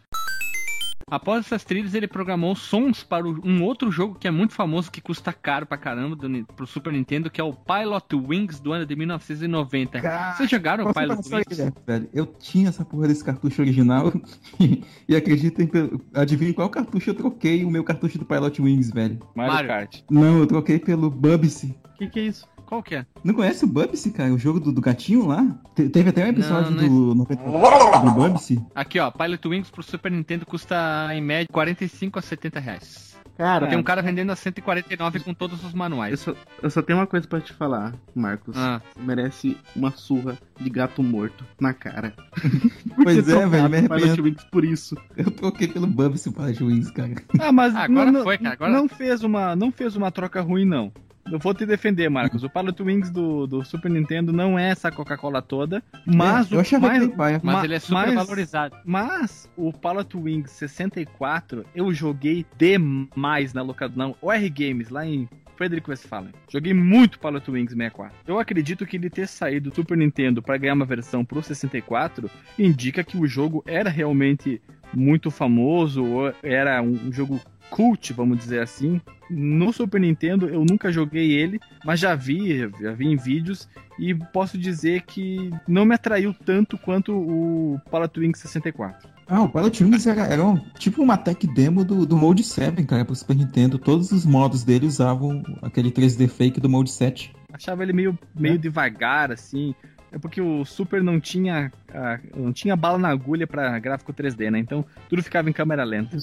Após 1.11 1.47
essas 1.47 1.65
trilhas, 1.65 1.95
ele 1.95 2.07
programou 2.07 2.55
sons 2.55 3.03
para 3.03 3.27
um 3.27 3.63
outro 3.63 3.91
jogo 3.91 4.15
que 4.15 4.27
é 4.27 4.31
muito 4.31 4.55
famoso, 4.55 4.91
que 4.91 5.01
custa 5.01 5.33
caro 5.33 5.67
pra 5.67 5.77
caramba 5.77 6.17
do, 6.17 6.45
pro 6.55 6.67
Super 6.67 6.93
Nintendo, 6.93 7.31
que 7.31 7.41
é 7.41 7.45
o 7.45 7.53
Pilot 7.53 8.15
Wings 8.15 8.61
do 8.61 8.73
ano 8.73 8.87
de 8.87 8.97
1990. 8.97 10.01
Vocês 10.37 10.51
jogaram 10.51 10.85
o 10.87 10.95
Pilot 10.95 11.29
Wings? 11.29 11.73
Velho? 11.87 12.09
Eu 12.13 12.27
tinha 12.27 12.69
essa 12.69 12.85
porra 12.85 13.09
desse 13.09 13.25
cartucho 13.25 13.63
original. 13.63 14.13
e 15.09 15.17
acreditem, 15.17 15.71
adivinhem 16.15 16.53
qual 16.53 16.69
cartucho 16.71 17.11
eu 17.11 17.15
troquei 17.15 17.65
o 17.65 17.71
meu 17.71 17.85
cartucho 17.85 18.19
do 18.19 18.25
Pilot 18.25 18.61
Wings, 18.63 18.91
velho. 18.91 19.19
Mario, 19.35 19.53
Mario. 19.53 19.69
Kart. 19.69 20.01
Não, 20.11 20.39
eu 20.39 20.47
troquei 20.47 20.79
pelo 20.79 21.11
Bubsy. 21.11 21.75
O 21.95 21.99
que, 21.99 22.09
que 22.09 22.21
é 22.21 22.23
isso? 22.25 22.54
Qual 22.67 22.83
que 22.83 22.95
é? 22.97 23.07
Não 23.23 23.35
conhece 23.35 23.65
o 23.65 23.69
Bubsy, 23.69 24.11
cara? 24.11 24.33
O 24.33 24.39
jogo 24.39 24.59
do, 24.61 24.73
do 24.73 24.81
gatinho 24.81 25.27
lá? 25.27 25.45
Te- 25.75 25.89
teve 25.89 26.11
até 26.11 26.25
um 26.25 26.29
episódio 26.29 26.71
Não, 26.71 26.77
não 26.79 26.85
é 26.85 26.89
do 26.89 27.15
94 27.15 28.01
do 28.01 28.11
Bubsy. 28.13 28.65
Aqui, 28.75 28.99
ó, 28.99 29.11
Pilot 29.11 29.49
Wings 29.49 29.71
pro 29.71 29.83
Super 29.83 30.11
Nintendo 30.11 30.47
custa 30.47 31.09
em 31.13 31.21
média 31.21 31.49
45 31.53 32.19
a 32.19 32.23
70 32.23 32.61
reais. 32.61 33.15
Cara, 33.37 33.67
Tem 33.67 33.77
um 33.77 33.83
cara 33.83 34.01
vendendo 34.01 34.31
a 34.31 34.37
149 34.37 35.19
com 35.21 35.35
todos 35.35 35.65
os 35.65 35.73
eu 35.73 35.77
manuais. 35.77 36.21
só, 36.21 36.35
eu 36.63 36.71
só 36.71 36.81
tenho 36.81 37.01
uma 37.01 37.07
coisa 37.07 37.27
pra 37.27 37.41
te 37.41 37.53
falar, 37.53 37.93
Marcos. 38.15 38.57
Ah. 38.57 38.81
Você 38.95 39.03
merece 39.05 39.57
uma 39.75 39.91
surra 39.91 40.39
de 40.61 40.71
gato 40.71 41.03
morto 41.03 41.45
na 41.61 41.75
cara. 41.75 42.15
Pois 43.03 43.29
é, 43.29 43.47
velho, 43.47 43.69
me 43.69 43.81
Pilot 43.83 43.93
arrependo. 44.05 44.23
Wings 44.23 44.45
por 44.53 44.65
isso. 44.65 44.97
Eu 45.17 45.31
troquei 45.33 45.67
pelo 45.67 45.87
Bubsy 45.87 46.29
o 46.29 46.33
Pilot 46.33 46.63
Wings, 46.63 46.91
cara. 46.93 47.13
Ah, 47.41 47.51
mas 47.51 47.75
Agora 47.75 48.13
não, 48.13 48.23
foi, 48.23 48.39
cara, 48.39 48.55
agora- 48.55 48.73
não 48.73 48.89
fez 48.89 49.23
uma, 49.25 49.57
não 49.57 49.73
fez 49.73 49.97
uma 49.97 50.13
troca 50.13 50.41
ruim 50.41 50.65
não. 50.65 50.93
Eu 51.31 51.39
vou 51.39 51.55
te 51.55 51.65
defender, 51.65 52.09
Marcos. 52.11 52.45
O 52.45 52.51
Pilot 52.51 52.83
Wings 52.83 53.11
do, 53.11 53.47
do 53.47 53.65
Super 53.65 53.91
Nintendo 53.91 54.33
não 54.33 54.59
é 54.59 54.69
essa 54.71 54.91
Coca-Cola 54.91 55.41
toda, 55.41 55.83
mas 56.07 56.51
É, 56.51 56.55
eu 56.55 56.59
o 56.59 56.61
achava 56.61 56.87
mais, 56.87 57.07
que. 57.07 57.17
Mas 57.17 57.43
Ma- 57.43 57.65
ele 57.65 57.75
é 57.75 57.79
super 57.79 57.95
mas- 58.07 58.15
valorizado. 58.15 58.77
mas 58.85 59.51
o 59.57 59.73
Pilot 59.73 60.17
Wings 60.17 60.51
64 60.51 61.65
eu 61.75 61.93
joguei 61.93 62.45
demais 62.59 63.53
na 63.53 63.63
locadora, 63.63 64.09
na 64.09 64.15
OR 64.21 64.51
Games 64.51 64.89
lá 64.91 65.07
em 65.07 65.29
Frederick 65.57 65.89
Westphalen. 65.89 66.33
Joguei 66.53 66.75
muito 66.75 67.19
Pilot 67.19 67.51
Wings 67.51 67.71
64. 67.73 68.15
Eu 68.27 68.39
acredito 68.39 68.85
que 68.85 68.97
ele 68.97 69.09
ter 69.09 69.27
saído 69.29 69.71
do 69.71 69.77
Super 69.77 69.97
Nintendo 69.97 70.43
para 70.43 70.57
ganhar 70.59 70.75
uma 70.75 70.85
versão 70.85 71.25
pro 71.25 71.43
64 71.43 72.29
indica 72.59 73.03
que 73.05 73.17
o 73.17 73.27
jogo 73.27 73.63
era 73.67 73.89
realmente 73.89 74.61
muito 74.97 75.31
famoso, 75.31 76.05
era 76.43 76.83
um 76.83 77.13
jogo 77.13 77.41
cult, 77.71 78.13
vamos 78.13 78.39
dizer 78.39 78.61
assim. 78.61 79.01
No 79.31 79.73
Super 79.73 80.01
Nintendo 80.01 80.49
eu 80.49 80.65
nunca 80.69 80.93
joguei 80.93 81.33
ele, 81.33 81.59
mas 81.85 81.99
já 81.99 82.15
vi, 82.15 82.59
já 82.81 82.93
vi 82.93 83.07
em 83.07 83.17
vídeos 83.17 83.69
e 83.99 84.15
posso 84.15 84.59
dizer 84.59 85.03
que 85.03 85.51
não 85.67 85.85
me 85.85 85.95
atraiu 85.95 86.35
tanto 86.35 86.77
quanto 86.77 87.13
o 87.13 87.81
Pilot 87.91 88.21
Wings 88.21 88.39
64. 88.41 89.09
Ah, 89.27 89.41
o 89.41 89.49
Pilot 89.49 89.83
Wings 89.83 90.07
era, 90.07 90.27
era 90.27 90.45
um- 90.45 90.61
tipo 90.79 91.03
uma 91.03 91.17
tech 91.17 91.47
demo 91.47 91.83
do, 91.85 92.05
do 92.05 92.17
Mode 92.17 92.45
7, 92.45 92.85
cara, 92.85 93.05
pro 93.05 93.15
Super 93.15 93.35
Nintendo. 93.37 93.79
Todos 93.79 94.13
os 94.13 94.27
modos 94.27 94.63
dele 94.63 94.85
usavam 94.87 95.43
aquele 95.63 95.91
3D 95.91 96.29
fake 96.29 96.61
do 96.61 96.69
Mode 96.69 96.91
7. 96.91 97.33
Achava 97.51 97.83
ele 97.83 97.95
meio, 97.95 98.19
meio 98.35 98.59
devagar, 98.59 99.33
assim. 99.33 99.75
É 100.15 100.19
porque 100.19 100.41
o 100.41 100.65
Super 100.65 101.03
não 101.03 101.19
tinha, 101.19 101.73
ah, 101.93 102.21
não 102.37 102.53
tinha 102.53 102.77
bala 102.77 102.97
na 102.97 103.09
agulha 103.09 103.49
pra 103.49 103.77
gráfico 103.81 104.13
3D, 104.13 104.49
né? 104.49 104.61
Então 104.61 104.87
tudo 105.09 105.21
ficava 105.25 105.51
em 105.51 105.53
câmera 105.53 105.83
lenta. 105.83 106.17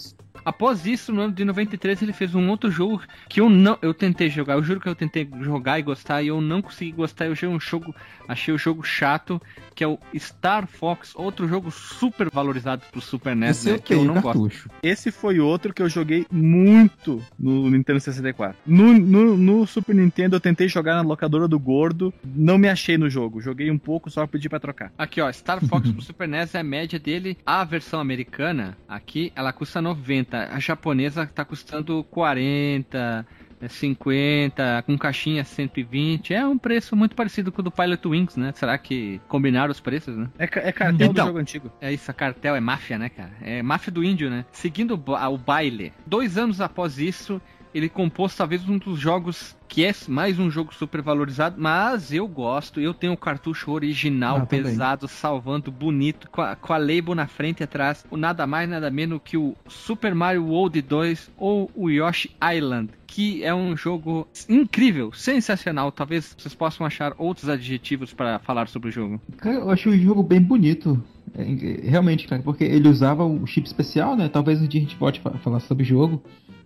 Após 0.46 0.86
isso, 0.86 1.12
no 1.12 1.24
ano 1.24 1.34
de 1.34 1.44
93, 1.44 2.02
ele 2.02 2.14
fez 2.14 2.34
um 2.34 2.50
outro 2.50 2.72
jogo 2.72 3.02
que 3.28 3.42
eu 3.42 3.50
não. 3.50 3.78
Eu 3.82 3.94
tentei 3.94 4.30
jogar, 4.30 4.54
eu 4.54 4.64
juro 4.64 4.80
que 4.80 4.88
eu 4.88 4.96
tentei 4.96 5.30
jogar 5.42 5.78
e 5.78 5.84
gostar, 5.84 6.22
e 6.24 6.28
eu 6.28 6.40
não 6.40 6.62
consegui 6.62 6.94
gostar. 6.94 7.26
Eu 7.26 7.34
achei 7.34 7.50
um 7.50 7.60
jogo. 7.60 7.94
Achei 8.30 8.54
o 8.54 8.58
jogo 8.58 8.82
chato, 8.82 9.42
que 9.74 9.84
é 9.84 9.88
o 9.88 9.98
Star 10.18 10.68
Fox, 10.68 11.14
outro 11.16 11.48
jogo 11.48 11.72
super 11.72 12.30
valorizado 12.30 12.84
pro 12.92 13.02
Super 13.02 13.36
NES, 13.36 13.58
Esse 13.58 13.70
né, 13.70 13.76
eu 13.76 13.82
que 13.82 13.94
eu 13.94 14.04
não 14.04 14.16
gosto. 14.16 14.26
cartucho. 14.26 14.70
Esse 14.84 15.12
foi 15.12 15.40
outro 15.40 15.74
que 15.74 15.82
eu 15.82 15.90
joguei 15.90 16.26
muito 16.32 17.24
no 17.38 17.70
Nintendo 17.70 18.00
64. 18.00 18.58
No, 18.66 18.94
no, 18.94 19.38
no 19.38 19.68
Super 19.68 19.96
Nintendo 19.96 20.36
eu 20.36 20.40
tentei 20.40 20.68
jogar 20.68 20.96
na 20.96 21.02
locadora 21.02 21.48
do 21.48 21.60
Gordo, 21.60 22.14
não 22.24 22.58
me 22.58 22.70
achei 22.70 22.98
no 22.98 23.10
jogo. 23.10 23.42
Joguei 23.42 23.72
um 23.72 23.78
pouco, 23.78 24.10
só 24.10 24.26
pedi 24.28 24.50
pra 24.50 24.60
trocar. 24.60 24.92
Aqui, 24.98 25.22
ó, 25.22 25.32
Star 25.32 25.64
Fox 25.66 25.90
pro 25.92 26.02
Super 26.02 26.28
NES 26.28 26.56
é 26.56 26.60
a 26.60 26.64
média 26.64 27.00
dele. 27.00 27.38
A 27.46 27.64
versão 27.64 28.00
americana, 28.00 28.78
aqui, 28.88 29.32
ela 29.36 29.52
custa 29.54 29.82
90. 29.82 30.50
A 30.54 30.60
japonesa 30.60 31.26
tá 31.26 31.44
custando 31.46 32.04
40, 32.06 32.98
é 32.98 33.41
50, 33.70 34.84
com 34.86 34.98
caixinha 34.98 35.44
120. 35.44 36.34
É 36.34 36.46
um 36.46 36.58
preço 36.58 36.96
muito 36.96 37.16
parecido 37.16 37.52
com 37.52 37.62
o 37.62 37.64
do 37.64 37.72
Pilot 37.72 38.08
Wings, 38.08 38.38
né? 38.38 38.52
Será 38.56 38.78
que 38.78 39.20
combinaram 39.28 39.72
os 39.72 39.80
preços, 39.80 40.16
né? 40.18 40.30
É, 40.38 40.44
é 40.44 40.72
cartel 40.72 41.08
Então. 41.12 41.26
do 41.26 41.28
jogo 41.30 41.40
antigo. 41.40 41.72
É 41.82 41.92
isso, 41.92 42.12
cartel 42.14 42.56
é 42.56 42.60
máfia, 42.60 42.98
né, 42.98 43.10
cara? 43.10 43.32
É 43.42 43.62
máfia 43.62 43.92
do 43.92 44.04
índio, 44.04 44.30
né? 44.30 44.46
Seguindo 44.52 44.94
o 44.94 45.38
baile. 45.38 45.94
Dois 46.06 46.38
anos 46.38 46.60
após 46.62 46.98
isso, 46.98 47.42
ele 47.74 47.88
compôs 47.90 48.36
talvez 48.36 48.68
um 48.68 48.78
dos 48.78 49.00
jogos 49.00 49.56
que 49.68 49.86
é 49.86 49.94
mais 50.10 50.38
um 50.38 50.52
jogo 50.52 50.74
super 50.74 51.02
valorizado, 51.02 51.56
mas 51.58 52.12
eu 52.12 52.28
gosto. 52.28 52.82
Eu 52.82 52.94
tenho 52.94 53.14
o 53.14 53.18
cartucho 53.18 53.72
original, 53.72 54.38
Ah, 54.38 54.46
também. 54.46 54.66
pesado, 54.66 55.08
salvando, 55.08 55.72
bonito, 55.72 56.30
com 56.30 56.42
a, 56.42 56.58
com 56.58 56.74
a 56.74 56.78
label 56.78 57.16
na 57.16 57.26
frente 57.26 57.62
e 57.62 57.64
atrás. 57.64 58.06
O 58.12 58.18
nada 58.18 58.46
mais, 58.46 58.70
nada 58.70 58.92
menos 58.92 59.22
que 59.24 59.38
o 59.38 59.56
Super 59.70 60.14
Mario 60.14 60.46
World 60.46 60.82
2 60.82 61.32
ou 61.38 61.72
o 61.74 61.90
Yoshi 61.90 62.32
Island. 62.54 62.90
Que 63.08 63.44
é 63.46 63.54
um 63.56 63.76
jogo 63.78 64.28
incrível, 64.50 65.14
sensacional. 65.14 65.90
Talvez 65.92 66.36
vocês 66.38 66.54
possam 66.54 66.86
achar 66.86 67.14
outros 67.18 67.48
adjetivos 67.48 68.14
para 68.14 68.40
falar 68.40 68.68
sobre 68.68 68.90
o 68.90 68.92
jogo. 68.92 69.22
Cara, 69.38 69.56
eu 69.56 69.70
achei 69.70 69.92
o 69.94 69.98
jogo 69.98 70.22
bem 70.22 70.42
bonito. 70.42 71.02
É, 71.34 71.44
realmente, 71.90 72.28
cara, 72.28 72.42
porque 72.42 72.66
ele 72.66 72.90
usava 72.90 73.24
o 73.24 73.48
chip 73.48 73.66
especial, 73.66 74.18
né? 74.18 74.28
Talvez 74.28 74.62
um 74.62 74.68
dia 74.68 74.82
a 74.82 74.84
gente 74.84 74.98
pode 74.98 75.22
fa- 75.22 75.38
falar 75.38 75.62
sobre 75.62 75.84
o 75.84 75.86
jogo. 75.86 76.22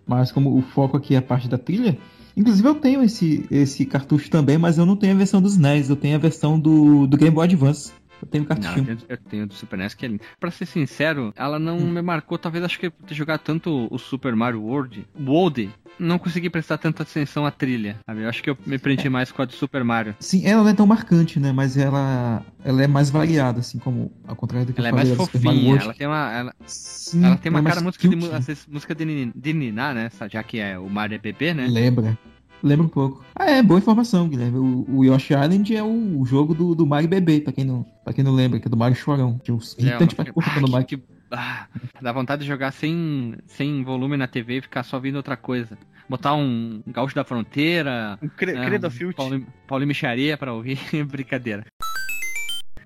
Mas 0.06 0.30
como 0.30 0.56
o 0.56 0.62
foco 0.62 0.96
aqui 0.96 1.14
é 1.14 1.18
a 1.18 1.22
parte 1.22 1.48
da 1.48 1.58
trilha. 1.58 1.98
Inclusive 2.36 2.68
eu 2.68 2.74
tenho 2.74 3.02
esse, 3.02 3.46
esse 3.50 3.86
cartucho 3.86 4.30
também, 4.30 4.58
mas 4.58 4.76
eu 4.78 4.84
não 4.84 4.94
tenho 4.94 5.14
a 5.14 5.16
versão 5.16 5.40
dos 5.40 5.56
NES, 5.56 5.88
eu 5.88 5.96
tenho 5.96 6.16
a 6.16 6.18
versão 6.18 6.60
do, 6.60 7.06
do 7.06 7.16
Game 7.16 7.34
Boy 7.34 7.44
Advance. 7.44 7.92
Eu 8.22 8.28
tenho 8.28 8.44
o 8.44 8.48
Não, 8.48 8.54
eu 8.56 8.62
cartuchinho. 8.62 8.84
tenho, 8.86 8.98
eu 9.08 9.16
tenho 9.16 9.46
do 9.46 9.54
Super 9.54 9.78
NES 9.78 9.94
que 9.94 10.04
é 10.06 10.08
lindo. 10.08 10.22
Pra 10.40 10.50
ser 10.50 10.66
sincero, 10.66 11.32
ela 11.36 11.58
não 11.58 11.78
Hum. 11.78 11.90
me 11.92 12.02
marcou. 12.02 12.38
Talvez 12.38 12.64
acho 12.64 12.78
que 12.78 12.90
ter 12.90 13.14
jogado 13.14 13.40
tanto 13.40 13.86
o 13.90 13.98
Super 13.98 14.34
Mario 14.34 14.62
World, 14.62 15.06
World, 15.20 15.70
não 15.98 16.18
consegui 16.18 16.48
prestar 16.50 16.78
tanta 16.78 17.02
atenção 17.02 17.44
à 17.46 17.50
trilha. 17.50 17.96
Sabe? 18.06 18.22
Eu 18.22 18.28
acho 18.28 18.42
que 18.42 18.50
eu 18.50 18.58
me 18.66 18.78
prendi 18.78 19.08
mais 19.08 19.30
com 19.32 19.42
a 19.42 19.44
do 19.44 19.52
Super 19.52 19.84
Mario. 19.84 20.14
Sim, 20.18 20.46
ela 20.46 20.62
não 20.62 20.70
é 20.70 20.74
tão 20.74 20.86
marcante, 20.86 21.38
né? 21.38 21.52
Mas 21.52 21.76
ela, 21.76 22.42
ela 22.64 22.82
é 22.82 22.86
mais 22.86 23.10
variada, 23.10 23.60
assim 23.60 23.78
como 23.78 24.10
ao 24.26 24.36
contrário 24.36 24.66
do 24.66 24.72
que 24.72 24.80
Ela 24.80 24.88
é 24.88 24.90
eu 24.90 24.96
falei 24.96 25.06
mais 25.08 25.18
da 25.18 25.24
Super 25.24 25.44
Mario 25.44 25.60
fofinha, 25.60 25.80
ela 25.82 25.94
tem 25.94 26.06
uma. 26.06 26.32
Ela, 26.32 26.54
Sim, 26.66 27.24
ela 27.24 27.36
tem 27.36 27.50
uma 27.50 27.58
ela 27.60 27.68
é 27.68 27.70
cara 27.70 27.80
mais 27.80 27.96
música 27.96 28.08
de, 28.08 28.16
cute, 28.16 28.70
música 28.70 28.94
de, 28.94 29.32
de 29.34 29.52
Niná, 29.52 29.94
né? 29.94 30.10
Já 30.30 30.42
que 30.42 30.58
é 30.58 30.78
o 30.78 30.88
Mario 30.88 31.14
é 31.16 31.18
bebê, 31.18 31.52
né? 31.54 31.66
Lembra. 31.66 32.16
Lembra 32.62 32.86
um 32.86 32.88
pouco. 32.88 33.24
Ah, 33.34 33.50
é, 33.50 33.62
boa 33.62 33.78
informação, 33.78 34.28
Guilherme. 34.28 34.58
O, 34.58 34.98
o 34.98 35.04
Yoshi 35.04 35.34
Island 35.34 35.76
é 35.76 35.82
o, 35.82 36.20
o 36.20 36.24
jogo 36.24 36.54
do, 36.54 36.74
do 36.74 36.86
Mario 36.86 37.08
Bebê, 37.08 37.40
pra 37.40 37.52
quem, 37.52 37.64
não, 37.64 37.84
pra 38.04 38.12
quem 38.12 38.24
não 38.24 38.34
lembra, 38.34 38.58
que 38.58 38.66
é 38.66 38.70
do 38.70 38.76
Mario 38.76 38.96
Chorão. 38.96 39.38
Que 39.38 39.50
é 39.50 39.54
um 39.54 39.60
irritante 39.78 40.14
pra 40.14 40.32
porra 40.32 40.52
quando 40.52 40.64
o 40.64 40.68
ah, 40.68 40.72
Mario. 40.72 40.86
que, 40.86 41.02
ah, 41.30 41.66
dá 42.00 42.12
vontade 42.12 42.42
de 42.42 42.48
jogar 42.48 42.72
sem, 42.72 43.34
sem 43.46 43.84
volume 43.84 44.16
na 44.16 44.26
TV 44.26 44.58
e 44.58 44.62
ficar 44.62 44.82
só 44.82 44.96
ouvindo 44.96 45.16
outra 45.16 45.36
coisa. 45.36 45.78
Botar 46.08 46.34
um 46.34 46.82
gaúcho 46.86 47.14
da 47.14 47.24
fronteira, 47.24 48.18
Um 48.22 48.28
cre 48.28 48.52
É, 48.52 48.64
Credo 48.64 48.86
um. 48.86 49.12
Paulo, 49.12 49.46
Paulo 49.66 49.86
Micharia 49.86 50.36
pra 50.36 50.52
ouvir, 50.52 50.78
brincadeira. 51.06 51.64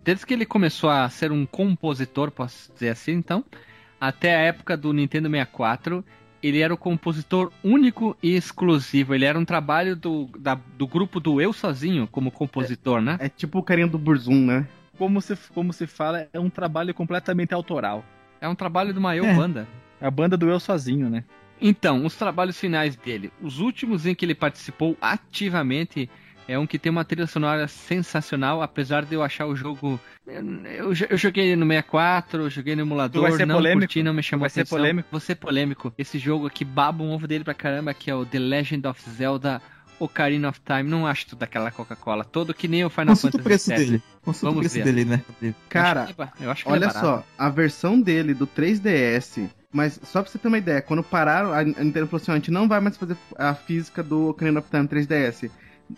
Desde 0.03 0.25
que 0.25 0.33
ele 0.33 0.47
começou 0.47 0.89
a 0.89 1.09
ser 1.09 1.31
um 1.31 1.45
compositor, 1.45 2.31
posso 2.31 2.73
dizer 2.73 2.89
assim, 2.89 3.13
então, 3.13 3.45
até 4.01 4.35
a 4.35 4.41
época 4.41 4.77
do 4.77 4.93
Nintendo 4.93 5.29
64, 5.29 6.03
ele 6.43 6.61
era 6.61 6.73
o 6.73 6.77
compositor 6.77 7.51
único 7.63 8.17
e 8.23 8.35
exclusivo. 8.35 9.15
Ele 9.15 9.25
era 9.25 9.39
um 9.39 9.45
trabalho 9.45 9.95
do, 9.97 10.29
da- 10.39 10.59
do 10.77 10.87
grupo 10.87 11.21
do 11.21 11.41
Eu 11.41 11.53
Sozinho 11.53 12.07
como 12.11 12.31
compositor, 12.31 13.01
né? 13.01 13.17
É 13.21 13.29
tipo 13.29 13.59
o 13.59 13.63
carinha 13.63 13.87
do 13.87 13.99
Burzum, 13.99 14.47
né? 14.47 14.67
Como 14.99 15.21
se, 15.21 15.35
como 15.55 15.73
se 15.73 15.87
fala, 15.87 16.29
é 16.33 16.39
um 16.41 16.51
trabalho 16.51 16.93
completamente 16.95 17.55
autoral. 17.55 18.05
É 18.41 18.49
um 18.49 18.55
trabalho 18.55 18.93
de 18.93 18.99
uma 18.99 19.17
Eu 19.17 19.25
É. 19.25 19.35
Banda. 19.35 19.67
A 20.01 20.11
banda 20.11 20.37
do 20.37 20.49
Eu 20.49 20.59
Sozinho, 20.61 21.09
né? 21.11 21.25
Então, 21.61 22.07
os 22.07 22.15
trabalhos 22.17 22.59
finais 22.59 22.97
dele. 22.97 23.31
Os 23.43 23.59
últimos 23.59 24.07
em 24.07 24.15
que 24.15 24.25
ele 24.25 24.35
participou 24.35 24.97
ativamente 25.01 26.09
é 26.53 26.59
um 26.59 26.67
que 26.67 26.79
tem 26.79 26.91
uma 26.91 27.05
trilha 27.05 27.27
sonora 27.27 27.67
sensacional, 27.69 28.63
apesar 28.63 29.05
de 29.05 29.15
eu 29.15 29.23
achar 29.23 29.47
o 29.47 29.55
jogo. 29.57 29.99
Eu, 30.27 30.93
eu 30.93 31.07
eu 31.11 31.17
joguei 31.17 31.55
no 31.57 31.67
64, 31.67 32.43
eu 32.43 32.51
joguei 32.51 32.75
no 32.77 32.83
emulador, 32.83 33.31
ser 33.37 33.47
não 33.47 33.57
polêmico? 33.57 33.81
curti, 33.81 34.03
não 34.03 34.13
me 34.15 34.23
chamou 34.23 34.43
vai 34.43 34.51
ser 34.51 34.61
atenção. 34.61 34.79
polêmico? 34.79 35.09
Vou 35.11 35.21
ser 35.21 35.35
polêmico. 35.37 35.93
Esse 35.99 36.19
jogo 36.19 36.47
aqui 36.47 36.65
baba 36.65 37.03
um 37.03 37.11
ovo 37.13 37.27
dele 37.27 37.45
pra 37.45 37.55
caramba, 37.55 37.93
que 37.95 38.11
é 38.11 38.15
o 38.15 38.25
The 38.27 38.39
Legend 38.39 38.87
of 38.87 39.11
Zelda 39.11 39.61
Ocarina 39.99 40.49
of 40.49 40.61
Time. 40.65 40.85
Não 40.89 41.07
acho 41.07 41.27
tudo 41.27 41.41
daquela 41.41 41.71
Coca-Cola, 41.71 42.25
todo 42.25 42.55
que 42.55 42.67
nem 42.69 42.85
o 42.85 42.91
Final 42.91 43.09
Consulta 43.09 43.37
o 43.39 43.43
Fantasy 43.43 43.65
preço 43.67 43.81
VII. 43.81 43.91
dele. 43.91 44.03
Consulta 44.23 44.47
o 44.47 44.51
Vamos 44.55 44.61
preço 44.73 44.75
ver. 44.87 44.93
dele, 44.95 45.05
né? 45.05 45.23
Cara, 45.69 46.01
Eu 46.01 46.05
acho 46.05 46.15
que 46.15 46.23
é- 46.23 46.47
eu 46.47 46.51
acho 46.51 46.63
que 46.65 46.69
é 46.69 46.73
olha 46.73 46.87
barato. 46.89 47.07
só, 47.07 47.25
a 47.39 47.49
versão 47.49 48.01
dele 48.01 48.35
do 48.35 48.47
3DS. 48.47 49.49
Mas 49.73 50.01
só 50.03 50.21
pra 50.21 50.31
você 50.31 50.37
ter 50.37 50.49
uma 50.49 50.59
ideia, 50.59 50.83
quando 50.83 51.01
pararam, 51.03 51.53
a 51.53 51.63
Nintendo 51.63 52.07
falou 52.09 52.21
assim: 52.21 52.31
ó, 52.33 52.35
a 52.35 52.37
gente 52.39 52.51
não 52.51 52.67
vai 52.67 52.81
mais 52.81 52.97
fazer 52.97 53.17
a 53.37 53.55
física 53.55 54.03
do 54.03 54.31
Ocarina 54.31 54.59
of 54.59 54.69
Time 54.69 54.89
3DS. 54.89 55.49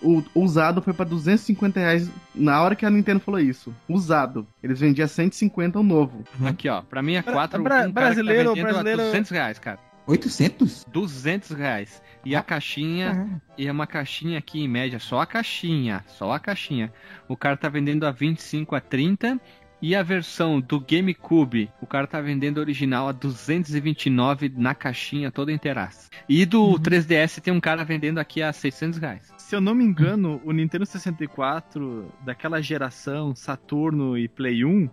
O 0.03 0.23
usado 0.35 0.81
foi 0.81 0.93
pra 0.93 1.05
250 1.05 1.79
reais 1.81 2.11
na 2.35 2.63
hora 2.63 2.75
que 2.77 2.87
a 2.87 2.91
Nintendo 2.91 3.21
falou 3.21 3.41
isso. 3.41 3.75
Usado. 3.89 4.47
Eles 4.63 4.81
vendiam 4.81 5.07
150 5.09 5.79
o 5.79 5.83
novo. 5.83 6.25
Aqui, 6.45 6.69
ó, 6.69 6.81
pra 6.83 7.03
mim 7.03 7.15
é 7.15 7.23
4 7.23 7.63
Bra- 7.63 7.89
brasileiro- 7.89 8.55
brasileiro- 8.55 9.03
200 9.03 9.31
reais, 9.31 9.59
cara. 9.59 9.79
800? 10.07 10.85
200 10.91 11.51
reais. 11.51 12.03
E 12.25 12.35
a 12.35 12.43
caixinha, 12.43 13.11
Caralho. 13.13 13.43
e 13.59 13.67
é 13.69 13.73
uma 13.73 13.87
caixinha 13.87 14.39
aqui 14.39 14.61
em 14.61 14.69
média, 14.69 14.99
só 14.99 15.21
a 15.21 15.27
caixinha, 15.27 16.05
só 16.09 16.33
a 16.33 16.39
caixinha. 16.41 16.93
O 17.29 17.37
cara 17.37 17.57
tá 17.57 17.69
vendendo 17.69 18.05
a 18.05 18.11
25 18.11 18.75
a 18.75 18.81
30 18.81 19.41
e 19.81 19.95
a 19.97 20.03
versão 20.03 20.61
do 20.61 20.79
GameCube, 20.81 21.69
o 21.81 21.87
cara 21.87 22.07
tá 22.07 22.21
vendendo 22.21 22.59
original 22.59 23.09
a 23.09 23.13
229 23.13 24.53
na 24.57 24.75
caixinha 24.75 25.31
toda 25.31 25.53
inteiraça. 25.53 26.09
E 26.29 26.45
do 26.47 26.79
3DS 26.79 27.41
tem 27.41 27.53
um 27.53 27.61
cara 27.61 27.85
vendendo 27.85 28.19
aqui 28.19 28.43
a 28.43 28.53
600 28.53 28.99
reais. 28.99 29.33
Se 29.53 29.57
eu 29.57 29.61
não 29.61 29.75
me 29.75 29.85
engano, 29.85 30.41
o 30.47 30.51
Nintendo 30.51 30.87
64 30.87 32.07
daquela 32.25 32.63
geração 32.63 33.35
Saturno 33.37 34.17
e 34.17 34.27
Play 34.27 34.65
1, 34.65 34.89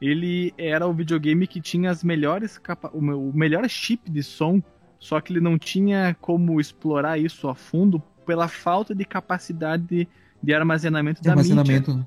ele 0.00 0.54
era 0.56 0.86
o 0.86 0.92
videogame 0.92 1.48
que 1.48 1.60
tinha 1.60 1.90
as 1.90 2.04
melhores 2.04 2.58
capa 2.58 2.88
o 2.94 3.02
me- 3.02 3.14
o 3.14 3.32
melhor 3.34 3.68
chip 3.68 4.08
de 4.08 4.22
som, 4.22 4.62
só 5.00 5.20
que 5.20 5.32
ele 5.32 5.40
não 5.40 5.58
tinha 5.58 6.16
como 6.20 6.60
explorar 6.60 7.18
isso 7.18 7.48
a 7.48 7.56
fundo 7.56 7.98
pela 8.24 8.46
falta 8.46 8.94
de 8.94 9.04
capacidade 9.04 9.82
de, 9.82 10.08
de 10.40 10.54
armazenamento 10.54 11.20
De 11.20 11.26
da 11.26 11.34
mídia. 11.34 11.54
armazenamento. 11.58 12.06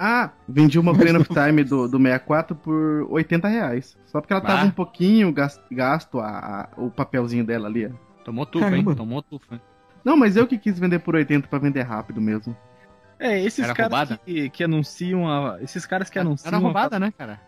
Ah, 0.00 0.32
vendi 0.48 0.76
uma 0.76 0.90
Ocarina 0.90 1.20
of 1.20 1.28
Time 1.32 1.62
do, 1.62 1.86
do 1.86 1.98
64 1.98 2.56
por 2.56 3.06
80 3.12 3.46
reais. 3.46 3.96
Só 4.06 4.20
porque 4.20 4.32
ela 4.32 4.42
Bah. 4.42 4.48
tava 4.48 4.66
um 4.66 4.72
pouquinho 4.72 5.30
gas- 5.32 5.62
gasto 5.70 6.18
a, 6.18 6.26
a- 6.62 6.68
o 6.76 6.90
papelzinho 6.90 7.44
dela 7.46 7.68
ali. 7.68 7.86
ó. 7.86 7.90
Tomou 8.24 8.44
tufo, 8.44 8.64
Caramba. 8.64 8.90
hein? 8.90 8.96
Tomou 8.96 9.22
tufo, 9.22 9.54
hein? 9.54 9.60
Não, 10.06 10.16
mas 10.16 10.36
eu 10.36 10.46
que 10.46 10.56
quis 10.56 10.78
vender 10.78 11.00
por 11.00 11.16
80 11.16 11.48
pra 11.48 11.58
vender 11.58 11.82
rápido 11.82 12.20
mesmo. 12.20 12.56
É, 13.18 13.42
esses 13.42 13.64
Era 13.64 13.74
caras 13.74 13.90
roubada? 13.90 14.20
que, 14.24 14.48
que 14.50 14.62
anunciam 14.62 15.28
a, 15.28 15.58
esses 15.60 15.84
caras 15.84 16.08
que 16.08 16.16
anunciam 16.18 16.46
Era 16.48 16.56
a- 16.58 16.60
roubada, 16.60 16.98
né, 17.00 17.12
cara? 17.18 17.40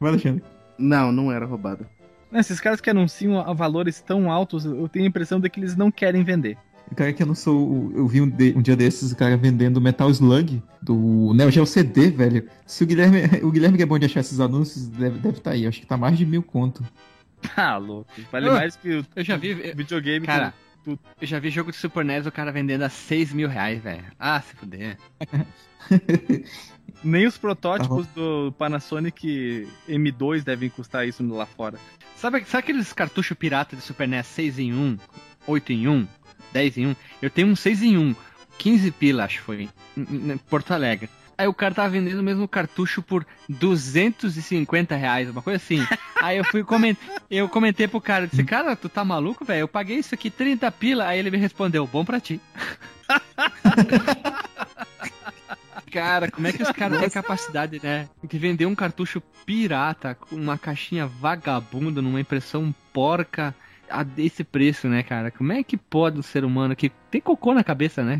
Vai, 0.00 0.10
Alexandre. 0.10 0.42
Não, 0.76 1.12
não 1.12 1.30
era 1.30 1.46
roubada. 1.46 1.88
esses 2.32 2.58
caras 2.58 2.80
que 2.80 2.90
anunciam 2.90 3.38
a 3.38 3.52
valores 3.52 4.00
tão 4.00 4.32
altos, 4.32 4.64
eu 4.64 4.88
tenho 4.88 5.04
a 5.04 5.08
impressão 5.08 5.38
de 5.38 5.48
que 5.48 5.60
eles 5.60 5.76
não 5.76 5.90
querem 5.92 6.24
vender. 6.24 6.58
O 6.90 6.94
cara 6.96 7.12
que 7.12 7.22
eu 7.22 7.26
não 7.26 7.36
sou. 7.36 7.56
o- 7.70 7.92
Eu 7.94 8.08
vi 8.08 8.20
um, 8.20 8.28
de- 8.28 8.52
um 8.56 8.60
dia 8.62 8.74
desses 8.74 9.12
o 9.12 9.16
cara 9.16 9.36
vendendo 9.36 9.80
Metal 9.80 10.10
Slug 10.10 10.60
do 10.82 11.32
Neo 11.34 11.50
Geo 11.52 11.64
CD, 11.66 12.10
velho. 12.10 12.48
Se 12.66 12.82
o 12.82 12.86
Guilherme. 12.86 13.20
O 13.46 13.50
Guilherme 13.52 13.76
que 13.76 13.84
é 13.84 13.86
bom 13.86 13.96
de 13.96 14.06
achar 14.06 14.18
esses 14.20 14.40
anúncios, 14.40 14.88
deve 14.88 15.18
estar 15.18 15.28
deve 15.28 15.40
tá 15.40 15.50
aí. 15.52 15.62
Eu 15.64 15.68
acho 15.68 15.80
que 15.80 15.86
tá 15.86 15.96
mais 15.96 16.18
de 16.18 16.26
mil 16.26 16.42
conto. 16.42 16.82
Ah, 17.56 17.76
louco. 17.76 18.10
Vale 18.32 18.48
Ah, 18.48 18.52
mais 18.54 18.74
que 18.74 18.88
o 18.98 19.06
Eu 19.14 19.22
já 19.24 19.36
vi, 19.36 19.52
o 19.52 19.76
videogame. 19.76 20.26
cara, 20.26 20.52
tu- 20.84 20.98
eu 21.20 21.26
já 21.26 21.38
vi 21.38 21.50
jogo 21.50 21.70
de 21.70 21.76
Super 21.76 22.04
NES 22.04 22.26
o 22.26 22.32
cara 22.32 22.50
vendendo 22.52 22.82
a 22.82 22.88
6 22.88 23.32
mil 23.32 23.48
reais, 23.48 23.82
velho. 23.82 24.04
Ah, 24.18 24.40
se 24.40 24.54
fuder. 24.56 24.96
Nem 27.02 27.26
os 27.26 27.38
protótipos 27.38 28.06
do 28.08 28.52
Panasonic 28.58 29.66
M2 29.88 30.42
devem 30.42 30.68
custar 30.68 31.06
isso 31.08 31.26
lá 31.26 31.46
fora. 31.46 31.78
Sabe, 32.16 32.44
sabe 32.44 32.64
aqueles 32.64 32.92
cartuchos 32.92 33.36
pirata 33.36 33.74
de 33.74 33.82
Super 33.82 34.06
NES 34.06 34.26
6 34.26 34.58
em 34.58 34.72
1, 34.74 34.98
8 35.46 35.72
em 35.72 35.88
1, 35.88 36.06
10 36.52 36.76
em 36.78 36.86
1? 36.88 36.96
Eu 37.22 37.30
tenho 37.30 37.48
um 37.48 37.56
6 37.56 37.82
em 37.82 37.96
1, 37.96 38.14
15 38.58 38.90
pila, 38.90 39.24
acho 39.24 39.38
que 39.38 39.44
foi, 39.44 39.68
em 39.96 40.36
Porto 40.36 40.72
Alegre. 40.72 41.08
Aí 41.40 41.48
o 41.48 41.54
cara 41.54 41.74
tava 41.74 41.88
vendendo 41.88 42.18
o 42.18 42.22
mesmo 42.22 42.46
cartucho 42.46 43.00
por 43.00 43.26
250 43.48 44.94
reais, 44.94 45.30
uma 45.30 45.40
coisa 45.40 45.56
assim. 45.56 45.82
Aí 46.20 46.36
eu 46.36 46.44
fui 46.44 46.62
comentar, 46.62 47.22
eu 47.30 47.48
comentei 47.48 47.88
pro 47.88 47.98
cara, 47.98 48.26
disse, 48.26 48.44
cara, 48.44 48.76
tu 48.76 48.90
tá 48.90 49.02
maluco, 49.06 49.42
velho? 49.42 49.60
Eu 49.60 49.68
paguei 49.68 49.96
isso 49.96 50.14
aqui 50.14 50.28
30 50.28 50.70
pila. 50.70 51.06
Aí 51.06 51.18
ele 51.18 51.30
me 51.30 51.38
respondeu, 51.38 51.86
bom 51.86 52.04
pra 52.04 52.20
ti. 52.20 52.38
Cara, 55.90 56.30
como 56.30 56.46
é 56.46 56.52
que 56.52 56.62
os 56.62 56.70
caras 56.70 57.00
têm 57.00 57.10
capacidade, 57.10 57.80
né? 57.82 58.08
De 58.22 58.38
vender 58.38 58.66
um 58.66 58.76
cartucho 58.76 59.20
pirata 59.44 60.14
com 60.14 60.36
uma 60.36 60.56
caixinha 60.56 61.06
vagabunda 61.06 62.00
numa 62.00 62.20
impressão 62.20 62.72
porca 62.92 63.52
a 63.88 64.04
desse 64.04 64.44
preço, 64.44 64.86
né, 64.86 65.02
cara? 65.02 65.32
Como 65.32 65.52
é 65.52 65.64
que 65.64 65.76
pode 65.76 66.16
um 66.16 66.22
ser 66.22 66.44
humano 66.44 66.76
que 66.76 66.92
tem 67.10 67.20
cocô 67.20 67.52
na 67.52 67.64
cabeça, 67.64 68.04
né? 68.04 68.18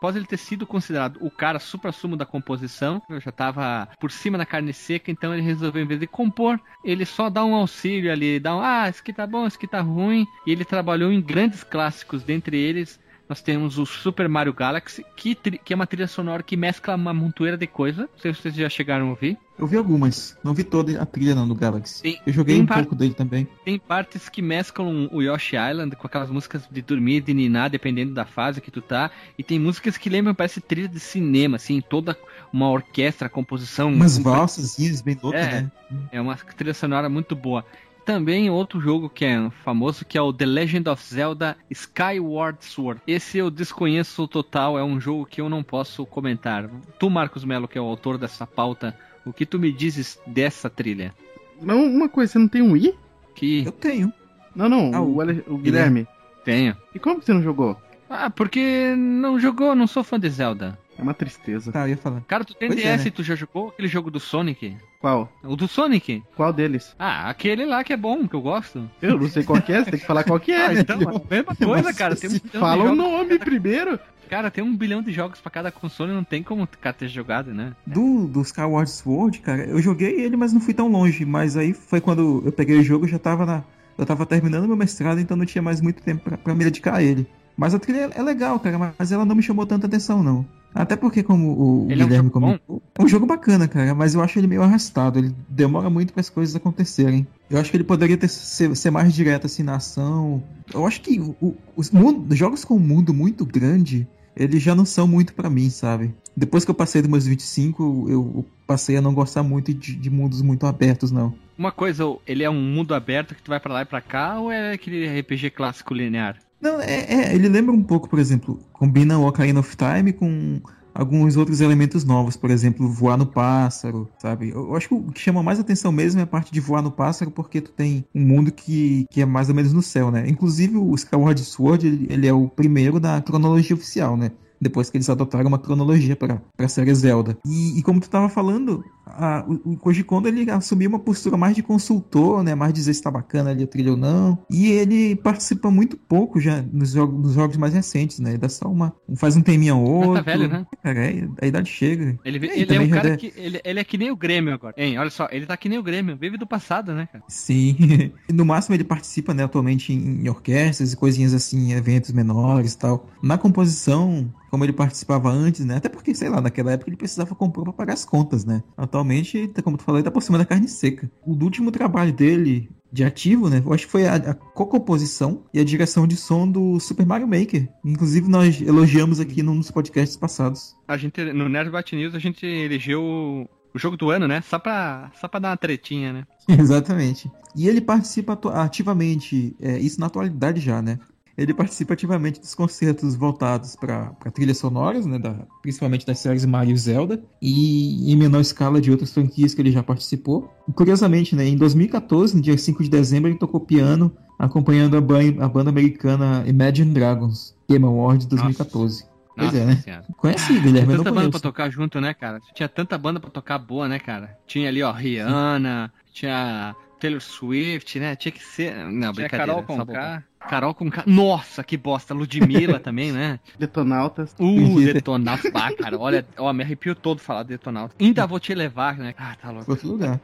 Após 0.00 0.16
ele 0.16 0.24
ter 0.24 0.38
sido 0.38 0.66
considerado 0.66 1.18
o 1.20 1.30
cara 1.30 1.58
supra-sumo 1.58 2.16
da 2.16 2.24
composição, 2.24 3.02
já 3.22 3.30
tava 3.30 3.86
por 4.00 4.10
cima 4.10 4.38
da 4.38 4.46
carne 4.46 4.72
seca, 4.72 5.10
então 5.10 5.34
ele 5.34 5.42
resolveu, 5.42 5.82
em 5.82 5.86
vez 5.86 6.00
de 6.00 6.06
compor, 6.06 6.58
ele 6.82 7.04
só 7.04 7.28
dá 7.28 7.44
um 7.44 7.54
auxílio 7.54 8.10
ali, 8.10 8.40
dá 8.40 8.56
um, 8.56 8.62
ah, 8.62 8.88
isso 8.88 9.02
aqui 9.02 9.12
tá 9.12 9.26
bom, 9.26 9.46
isso 9.46 9.58
aqui 9.58 9.66
tá 9.66 9.82
ruim, 9.82 10.26
e 10.46 10.52
ele 10.52 10.64
trabalhou 10.64 11.12
em 11.12 11.20
grandes 11.20 11.62
clássicos, 11.62 12.24
dentre 12.24 12.56
eles 12.56 12.98
nós 13.30 13.40
temos 13.40 13.78
o 13.78 13.86
Super 13.86 14.28
Mario 14.28 14.52
Galaxy, 14.52 15.06
que, 15.14 15.36
que 15.36 15.72
é 15.72 15.76
uma 15.76 15.86
trilha 15.86 16.08
sonora 16.08 16.42
que 16.42 16.56
mescla 16.56 16.96
uma 16.96 17.14
montoeira 17.14 17.56
de 17.56 17.64
coisa. 17.68 18.02
Não 18.02 18.18
sei 18.20 18.34
se 18.34 18.42
vocês 18.42 18.54
já 18.56 18.68
chegaram 18.68 19.06
a 19.06 19.10
ouvir. 19.10 19.38
Eu 19.56 19.68
vi 19.68 19.76
algumas. 19.76 20.36
Não 20.42 20.52
vi 20.52 20.64
toda 20.64 21.00
a 21.00 21.06
trilha 21.06 21.32
não 21.32 21.46
do 21.46 21.54
Galaxy. 21.54 22.02
Tem- 22.02 22.20
eu 22.26 22.32
joguei 22.32 22.60
um 22.60 22.66
pouco 22.66 22.96
dele 22.96 23.14
também. 23.14 23.46
Tem 23.64 23.78
partes 23.78 24.28
que 24.28 24.42
mesclam 24.42 25.08
o 25.12 25.22
Yoshi 25.22 25.54
Island 25.54 25.94
com 25.94 26.08
aquelas 26.08 26.28
músicas 26.28 26.66
de 26.68 26.82
dormir 26.82 27.20
de 27.20 27.32
ninar, 27.32 27.70
dependendo 27.70 28.12
da 28.12 28.24
fase 28.24 28.60
que 28.60 28.70
tu 28.70 28.82
tá. 28.82 29.12
E 29.38 29.44
tem 29.44 29.60
músicas 29.60 29.96
que 29.96 30.10
lembram, 30.10 30.34
parece 30.34 30.60
trilha 30.60 30.88
de 30.88 30.98
cinema, 30.98 31.54
assim, 31.54 31.80
toda 31.80 32.18
uma 32.52 32.68
orquestra, 32.68 33.28
composição. 33.28 33.92
Umas 33.92 34.18
com- 34.18 34.24
valsazinhas 34.24 35.02
bem 35.02 35.16
loucas, 35.22 35.46
É. 35.46 35.60
né? 35.62 35.70
É 36.10 36.20
uma 36.20 36.34
trilha 36.34 36.74
sonora 36.74 37.08
muito 37.08 37.36
boa. 37.36 37.64
Também 38.10 38.50
outro 38.50 38.80
jogo 38.80 39.08
que 39.08 39.24
é 39.24 39.48
famoso, 39.62 40.04
que 40.04 40.18
é 40.18 40.20
o 40.20 40.32
The 40.32 40.44
Legend 40.44 40.88
of 40.88 41.00
Zelda 41.14 41.56
Skyward 41.70 42.58
Sword. 42.64 43.00
Esse 43.06 43.38
eu 43.38 43.48
desconheço 43.52 44.26
total, 44.26 44.76
é 44.76 44.82
um 44.82 45.00
jogo 45.00 45.24
que 45.24 45.40
eu 45.40 45.48
não 45.48 45.62
posso 45.62 46.04
comentar. 46.04 46.68
Tu, 46.98 47.08
Marcos 47.08 47.44
Melo, 47.44 47.68
que 47.68 47.78
é 47.78 47.80
o 47.80 47.84
autor 47.84 48.18
dessa 48.18 48.44
pauta, 48.44 48.96
o 49.24 49.32
que 49.32 49.46
tu 49.46 49.60
me 49.60 49.70
dizes 49.70 50.18
dessa 50.26 50.68
trilha? 50.68 51.14
Mas 51.62 51.76
uma 51.76 52.08
coisa, 52.08 52.32
você 52.32 52.38
não 52.40 52.48
tem 52.48 52.62
um 52.62 52.72
Wii? 52.72 52.94
Que 53.36 53.64
Eu 53.64 53.70
tenho. 53.70 54.12
Não, 54.56 54.68
não, 54.68 54.90
Ah, 54.92 55.00
o, 55.00 55.14
o- 55.14 55.20
Ale- 55.20 55.44
o 55.46 55.56
Guilherme. 55.56 56.04
tenho. 56.44 56.76
E 56.92 56.98
como 56.98 57.20
que 57.20 57.26
você 57.26 57.32
não 57.32 57.42
jogou? 57.44 57.76
Ah, 58.08 58.28
porque 58.28 58.92
não 58.98 59.38
jogou, 59.38 59.72
não 59.76 59.86
sou 59.86 60.02
fã 60.02 60.18
de 60.18 60.28
Zelda. 60.30 60.76
É 61.00 61.02
uma 61.02 61.14
tristeza. 61.14 61.72
Tá, 61.72 61.84
eu 61.86 61.88
ia 61.90 61.96
falar. 61.96 62.20
Cara, 62.28 62.44
tu 62.44 62.54
tem 62.54 62.68
Pois 62.68 62.78
é, 62.84 62.92
DS 62.96 63.02
né? 63.04 63.08
e 63.08 63.10
tu 63.10 63.22
já 63.22 63.34
jogou 63.34 63.68
aquele 63.70 63.88
jogo 63.88 64.10
do 64.10 64.20
Sonic? 64.20 64.76
Qual? 65.00 65.32
O 65.42 65.56
do 65.56 65.66
Sonic? 65.66 66.22
Qual 66.36 66.52
deles? 66.52 66.94
Ah, 66.98 67.28
aquele 67.30 67.64
lá 67.64 67.82
que 67.82 67.92
é 67.92 67.96
bom, 67.96 68.28
que 68.28 68.34
eu 68.34 68.42
gosto. 68.42 68.88
Eu 69.00 69.18
não 69.18 69.28
sei 69.28 69.42
qual 69.42 69.60
que 69.62 69.72
é, 69.72 69.82
você 69.82 69.90
tem 69.90 70.00
que 70.00 70.06
falar 70.06 70.24
qual 70.24 70.38
que 70.38 70.52
é. 70.52 70.66
Ah, 70.66 70.72
né? 70.72 70.80
então, 70.80 70.96
a 70.96 71.34
mesma 71.34 71.56
coisa, 71.56 71.94
cara. 71.94 72.14
Tem 72.14 72.28
um 72.28 72.32
bilhão 72.34 72.50
de 72.52 72.58
Fala 72.58 72.84
o 72.84 72.86
jogos 72.88 72.98
nome 72.98 73.28
cada- 73.30 73.44
primeiro. 73.44 73.98
Cara, 74.28 74.48
tem 74.50 74.62
um 74.62 74.76
bilhão 74.76 75.02
de 75.02 75.10
jogos 75.12 75.40
pra 75.40 75.50
cada 75.50 75.72
console, 75.72 76.12
não 76.12 76.22
tem 76.22 76.40
como 76.42 76.64
cara 76.80 76.94
ter 76.94 77.08
jogado, 77.08 77.52
né? 77.52 77.74
Do, 77.84 78.28
do 78.28 78.42
Skyward 78.42 78.88
Sword, 78.88 79.40
cara, 79.40 79.64
eu 79.64 79.82
joguei 79.82 80.20
ele, 80.20 80.36
mas 80.36 80.52
não 80.52 80.60
fui 80.60 80.72
tão 80.72 80.86
longe. 80.88 81.24
Mas 81.24 81.56
aí 81.56 81.72
foi 81.72 82.00
quando 82.00 82.40
eu 82.44 82.52
peguei 82.52 82.78
o 82.78 82.82
jogo, 82.84 83.08
já 83.08 83.18
tava 83.18 83.44
na. 83.44 83.64
Eu 83.98 84.06
tava 84.06 84.24
terminando 84.24 84.66
meu 84.68 84.76
mestrado, 84.76 85.18
então 85.18 85.36
não 85.36 85.44
tinha 85.44 85.60
mais 85.60 85.80
muito 85.80 86.00
tempo 86.02 86.22
pra, 86.22 86.38
pra 86.38 86.54
me 86.54 86.62
dedicar 86.64 86.94
a 86.96 87.02
ele. 87.02 87.26
Mas 87.60 87.74
a 87.74 87.78
trilha 87.78 88.08
é 88.14 88.22
legal, 88.22 88.58
cara, 88.58 88.94
mas 88.98 89.12
ela 89.12 89.26
não 89.26 89.36
me 89.36 89.42
chamou 89.42 89.66
tanta 89.66 89.86
atenção, 89.86 90.22
não. 90.22 90.46
Até 90.74 90.96
porque, 90.96 91.22
como 91.22 91.52
o 91.52 91.90
Ele 91.90 92.00
é 92.00 92.04
um 92.04 92.08
Guilherme 92.08 92.30
comentou, 92.30 92.82
é 92.98 93.02
um 93.02 93.06
jogo 93.06 93.26
bacana, 93.26 93.68
cara, 93.68 93.94
mas 93.94 94.14
eu 94.14 94.22
acho 94.22 94.38
ele 94.38 94.46
meio 94.46 94.62
arrastado. 94.62 95.18
Ele 95.18 95.34
demora 95.46 95.90
muito 95.90 96.14
para 96.14 96.20
as 96.22 96.30
coisas 96.30 96.56
acontecerem. 96.56 97.26
Eu 97.50 97.58
acho 97.58 97.70
que 97.70 97.76
ele 97.76 97.84
poderia 97.84 98.16
ter, 98.16 98.28
ser, 98.28 98.74
ser 98.74 98.90
mais 98.90 99.12
direto 99.12 99.44
assim 99.44 99.62
na 99.62 99.74
ação. 99.74 100.42
Eu 100.72 100.86
acho 100.86 101.02
que 101.02 101.20
o- 101.20 101.54
os 101.76 101.90
mundo- 101.90 102.34
jogos 102.34 102.64
com 102.64 102.76
um 102.76 102.78
mundo 102.78 103.12
muito 103.12 103.44
grande, 103.44 104.08
eles 104.34 104.62
já 104.62 104.74
não 104.74 104.86
são 104.86 105.06
muito 105.06 105.34
pra 105.34 105.50
mim, 105.50 105.68
sabe? 105.68 106.14
depois 106.34 106.64
que 106.64 106.70
eu 106.70 106.74
passei 106.74 107.02
dos 107.02 107.10
meus 107.10 107.26
25, 107.26 108.06
eu, 108.08 108.32
eu 108.36 108.46
passei 108.66 108.96
a 108.96 109.02
não 109.02 109.12
gostar 109.12 109.42
muito 109.42 109.74
de, 109.74 109.94
de, 109.94 110.08
mundos 110.08 110.40
muito 110.40 110.64
abertos, 110.64 111.10
não. 111.10 111.34
Uma 111.58 111.70
coisa, 111.72 112.04
ele 112.26 112.42
é 112.42 112.48
um 112.48 112.62
mundo 112.62 112.94
aberto 112.94 113.34
que 113.34 113.42
tu 113.42 113.48
vai 113.50 113.60
para 113.60 113.74
lá 113.74 113.82
e 113.82 113.84
pra 113.84 114.00
cá, 114.00 114.38
ou 114.40 114.50
é 114.50 114.72
aquele 114.72 115.06
RPG 115.20 115.50
clássico 115.50 115.92
linear? 115.92 116.38
Não, 116.60 116.80
é, 116.80 117.00
é, 117.02 117.34
ele 117.34 117.48
lembra 117.48 117.74
um 117.74 117.82
pouco, 117.82 118.08
por 118.08 118.18
exemplo, 118.18 118.58
combina 118.72 119.18
o 119.18 119.26
Ocarina 119.26 119.60
of 119.60 119.76
Time 119.76 120.12
com 120.12 120.60
alguns 120.94 121.36
outros 121.36 121.60
elementos 121.60 122.04
novos, 122.04 122.36
por 122.36 122.50
exemplo, 122.50 122.88
voar 122.88 123.16
no 123.16 123.26
pássaro, 123.26 124.08
sabe? 124.18 124.50
Eu 124.50 124.74
acho 124.76 124.88
que 124.88 124.94
o 124.94 125.12
que 125.12 125.20
chama 125.20 125.42
mais 125.42 125.58
atenção 125.58 125.90
mesmo 125.90 126.20
é 126.20 126.24
a 126.24 126.26
parte 126.26 126.52
de 126.52 126.60
voar 126.60 126.82
no 126.82 126.90
pássaro, 126.90 127.30
porque 127.30 127.60
tu 127.60 127.70
tem 127.70 128.04
um 128.14 128.20
mundo 128.20 128.52
que, 128.52 129.06
que 129.10 129.22
é 129.22 129.26
mais 129.26 129.48
ou 129.48 129.54
menos 129.54 129.72
no 129.72 129.82
céu, 129.82 130.10
né? 130.10 130.28
Inclusive 130.28 130.76
o 130.76 130.94
Skyward 130.94 131.40
Sword, 131.42 131.86
ele, 131.86 132.06
ele 132.10 132.26
é 132.26 132.32
o 132.32 132.48
primeiro 132.48 133.00
da 133.00 133.20
cronologia 133.20 133.74
oficial, 133.74 134.16
né? 134.16 134.32
depois 134.60 134.90
que 134.90 134.98
eles 134.98 135.08
adotaram 135.08 135.48
uma 135.48 135.58
cronologia 135.58 136.14
para 136.14 136.42
a 136.58 136.68
série 136.68 136.94
Zelda. 136.94 137.38
E, 137.46 137.78
e, 137.78 137.82
como 137.82 137.98
tu 137.98 138.04
estava 138.04 138.28
falando, 138.28 138.84
a, 139.16 139.44
o, 139.46 139.76
Koji 139.76 140.04
Kondo 140.04 140.28
ele 140.28 140.50
assumiu 140.50 140.88
uma 140.88 140.98
postura 140.98 141.36
mais 141.36 141.54
de 141.54 141.62
consultor, 141.62 142.42
né, 142.42 142.54
mais 142.54 142.72
dizer 142.72 142.94
se 142.94 143.00
está 143.00 143.10
bacana 143.10 143.50
ali 143.50 143.64
a 143.64 143.66
trilha 143.66 143.92
ou 143.92 143.96
não. 143.96 144.38
E 144.50 144.70
ele 144.70 145.16
participa 145.16 145.70
muito 145.70 145.96
pouco 145.96 146.40
já 146.40 146.62
nos, 146.72 146.92
jogo, 146.92 147.18
nos 147.18 147.34
jogos 147.34 147.56
mais 147.56 147.74
recentes, 147.74 148.18
né? 148.18 148.30
Ele 148.30 148.38
dá 148.38 148.48
só 148.48 148.68
uma, 148.68 148.94
faz 149.16 149.36
um 149.36 149.42
teminha 149.42 149.74
ou 149.74 149.84
outro. 149.84 150.10
Mas 150.12 150.24
tá 150.24 150.30
velho, 150.30 150.48
né? 150.48 150.66
Cara, 150.82 150.98
é, 150.98 151.28
a 151.42 151.46
idade 151.46 151.70
chega. 151.70 152.18
Ele, 152.24 152.46
ele 152.46 152.74
é 152.74 152.80
um 152.80 152.90
cara 152.90 153.10
é... 153.10 153.16
que 153.16 153.32
ele, 153.36 153.60
ele 153.64 153.80
é 153.80 153.84
que 153.84 153.98
nem 153.98 154.10
o 154.10 154.16
Grêmio 154.16 154.54
agora. 154.54 154.74
Hein, 154.76 154.98
olha 154.98 155.10
só, 155.10 155.28
ele 155.30 155.46
tá 155.46 155.56
que 155.56 155.68
nem 155.68 155.78
o 155.78 155.82
Grêmio, 155.82 156.16
vive 156.16 156.36
do 156.36 156.46
passado, 156.46 156.92
né, 156.92 157.08
cara? 157.10 157.24
Sim. 157.28 157.76
no 158.32 158.44
máximo 158.44 158.74
ele 158.74 158.84
participa, 158.84 159.34
né, 159.34 159.44
atualmente 159.44 159.92
em, 159.92 160.22
em 160.22 160.28
orquestras 160.28 160.92
e 160.92 160.96
coisinhas 160.96 161.34
assim, 161.34 161.72
eventos 161.72 162.12
menores 162.12 162.74
e 162.74 162.78
tal. 162.78 163.08
Na 163.22 163.36
composição, 163.38 164.32
como 164.50 164.64
ele 164.64 164.72
participava 164.72 165.30
antes, 165.30 165.64
né? 165.64 165.76
Até 165.76 165.88
porque, 165.88 166.14
sei 166.14 166.28
lá, 166.28 166.40
naquela 166.40 166.72
época 166.72 166.90
ele 166.90 166.96
precisava 166.96 167.34
comprar 167.34 167.62
para 167.62 167.72
pagar 167.72 167.94
as 167.94 168.04
contas, 168.04 168.44
né? 168.44 168.62
Atualmente, 169.00 169.50
como 169.64 169.78
tu 169.78 169.84
falou, 169.84 169.98
ele 169.98 170.04
tá 170.04 170.10
por 170.10 170.22
cima 170.22 170.36
da 170.36 170.44
carne 170.44 170.68
seca. 170.68 171.10
O 171.24 171.32
último 171.32 171.70
trabalho 171.70 172.12
dele 172.12 172.68
de 172.92 173.02
ativo, 173.02 173.48
né? 173.48 173.62
Eu 173.64 173.72
acho 173.72 173.86
que 173.86 173.92
foi 173.92 174.06
a, 174.06 174.16
a 174.16 174.34
co-composição 174.34 175.44
e 175.54 175.60
a 175.60 175.64
direção 175.64 176.06
de 176.06 176.16
som 176.16 176.46
do 176.46 176.78
Super 176.78 177.06
Mario 177.06 177.26
Maker. 177.26 177.66
Inclusive, 177.82 178.28
nós 178.28 178.60
elogiamos 178.60 179.18
aqui 179.18 179.42
nos 179.42 179.70
podcasts 179.70 180.16
passados. 180.16 180.76
A 180.86 180.98
gente, 180.98 181.32
no 181.32 181.48
Nerd 181.48 181.70
Bat 181.70 181.96
News, 181.96 182.14
a 182.14 182.18
gente 182.18 182.44
elegeu 182.44 183.02
o 183.02 183.78
jogo 183.78 183.96
do 183.96 184.10
ano, 184.10 184.28
né? 184.28 184.42
Só 184.42 184.58
pra, 184.58 185.10
só 185.18 185.28
pra 185.28 185.40
dar 185.40 185.50
uma 185.50 185.56
tretinha, 185.56 186.12
né? 186.12 186.26
Exatamente. 186.46 187.30
E 187.56 187.68
ele 187.68 187.80
participa 187.80 188.38
ativamente, 188.54 189.56
é, 189.60 189.78
isso 189.78 189.98
na 189.98 190.06
atualidade 190.06 190.60
já, 190.60 190.82
né? 190.82 190.98
Ele 191.36 191.54
participa 191.54 191.94
ativamente 191.94 192.40
dos 192.40 192.54
concertos 192.54 193.14
voltados 193.14 193.76
para 193.76 194.12
trilhas 194.32 194.58
sonoras, 194.58 195.06
né, 195.06 195.18
da, 195.18 195.34
principalmente 195.62 196.06
das 196.06 196.18
séries 196.18 196.44
Mario 196.44 196.74
e 196.74 196.78
Zelda, 196.78 197.22
e 197.40 198.12
em 198.12 198.16
menor 198.16 198.40
escala 198.40 198.80
de 198.80 198.90
outras 198.90 199.12
franquias 199.12 199.54
que 199.54 199.62
ele 199.62 199.70
já 199.70 199.82
participou. 199.82 200.52
curiosamente, 200.74 201.34
né, 201.34 201.46
em 201.46 201.56
2014, 201.56 202.36
no 202.36 202.42
dia 202.42 202.56
5 202.56 202.82
de 202.82 202.90
dezembro, 202.90 203.30
ele 203.30 203.38
tocou 203.38 203.60
piano 203.60 204.12
acompanhando 204.38 204.96
a, 204.96 205.00
banda, 205.00 205.44
a 205.44 205.48
banda 205.48 205.70
americana 205.70 206.44
Imagine 206.46 206.92
Dragons, 206.92 207.54
Game 207.68 207.84
Awards 207.84 208.26
2014. 208.26 209.04
Nossa. 209.04 209.10
Pois 209.36 209.54
é, 209.54 209.64
né? 209.64 209.76
Senhora. 209.76 210.04
Conheci, 210.16 210.60
Guilherme. 210.60 210.94
Tinha 210.94 210.98
tanta 210.98 211.12
banda 211.12 211.30
pra 211.30 211.40
tocar 211.40 211.70
junto, 211.70 212.00
né, 212.00 212.12
cara? 212.12 212.40
Tinha 212.54 212.68
tanta 212.68 212.98
banda 212.98 213.20
pra 213.20 213.30
tocar 213.30 213.58
boa, 213.58 213.88
né, 213.88 213.98
cara? 213.98 214.36
Tinha 214.46 214.68
ali, 214.68 214.82
ó, 214.82 214.92
Rihanna, 214.92 215.92
tinha 216.12 216.74
Taylor 217.00 217.20
Swift, 217.20 217.98
né? 217.98 218.14
Tinha 218.14 218.30
que 218.30 218.42
ser. 218.42 218.74
Não, 218.74 219.12
Tinha 219.12 219.12
brincadeira. 219.12 219.46
Carol 219.46 219.62
Conká. 219.62 220.24
Carol 220.38 220.74
Conká. 220.74 221.04
Nossa, 221.06 221.64
que 221.64 221.76
bosta. 221.76 222.14
Ludmilla 222.14 222.78
também, 222.80 223.10
né? 223.12 223.40
Detonautas. 223.58 224.34
Uh, 224.38 224.80
Detonautas. 224.80 225.50
Bah, 225.50 225.72
cara, 225.74 225.98
olha, 225.98 226.26
ó, 226.38 226.52
me 226.52 226.62
arrepio 226.62 226.94
todo 226.94 227.20
falar 227.20 227.42
Detonautas. 227.42 227.96
Ainda 227.98 228.26
vou 228.26 228.38
te 228.38 228.54
levar, 228.54 228.96
né? 228.96 229.14
Ah, 229.18 229.36
tá 229.40 229.50
louco. 229.50 229.70
Outro 229.70 229.88
lugar. 229.88 230.20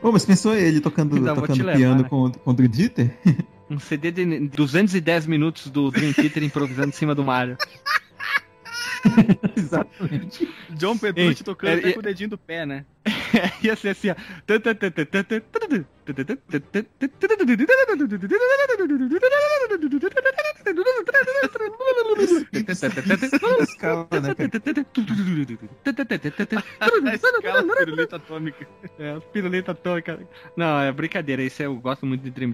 Pô, 0.00 0.10
mas 0.10 0.24
pensou 0.24 0.54
ele 0.54 0.80
tocando, 0.80 1.16
tocando 1.24 1.64
levar, 1.64 1.76
piano 1.76 2.02
né? 2.02 2.08
contra, 2.08 2.40
contra 2.40 2.64
o 2.64 2.68
Dieter? 2.68 3.16
Um 3.70 3.78
CD 3.78 4.10
de 4.10 4.48
210 4.48 5.26
minutos 5.26 5.70
do 5.70 5.90
Dream 5.90 6.12
Theater 6.12 6.42
improvisando 6.42 6.88
em 6.88 6.92
cima 6.92 7.14
do 7.14 7.24
Mario. 7.24 7.56
Exatamente. 9.56 10.48
John 10.70 10.96
Petrucci 10.96 11.44
tocando 11.44 11.70
é, 11.70 11.74
até 11.74 11.92
com 11.92 12.00
o 12.00 12.02
dedinho 12.02 12.30
do 12.30 12.38
pé, 12.38 12.64
né? 12.64 12.84
Ia 13.62 13.76
ser 13.76 13.90
assim, 13.90 14.10
ó. 14.10 14.14
escala, 23.62 24.08
né, 27.00 27.14
escala 27.14 27.76
pirulita 27.76 28.16
atômica. 28.16 28.66
É, 28.98 29.20
pirulita 29.32 29.72
atômica. 29.72 30.20
Não, 30.56 30.80
é 30.80 30.92
brincadeira. 30.92 31.42
Isso 31.42 31.62
eu 31.62 31.74
gosto 31.76 32.06
muito 32.06 32.22
de 32.22 32.30
Dream 32.30 32.52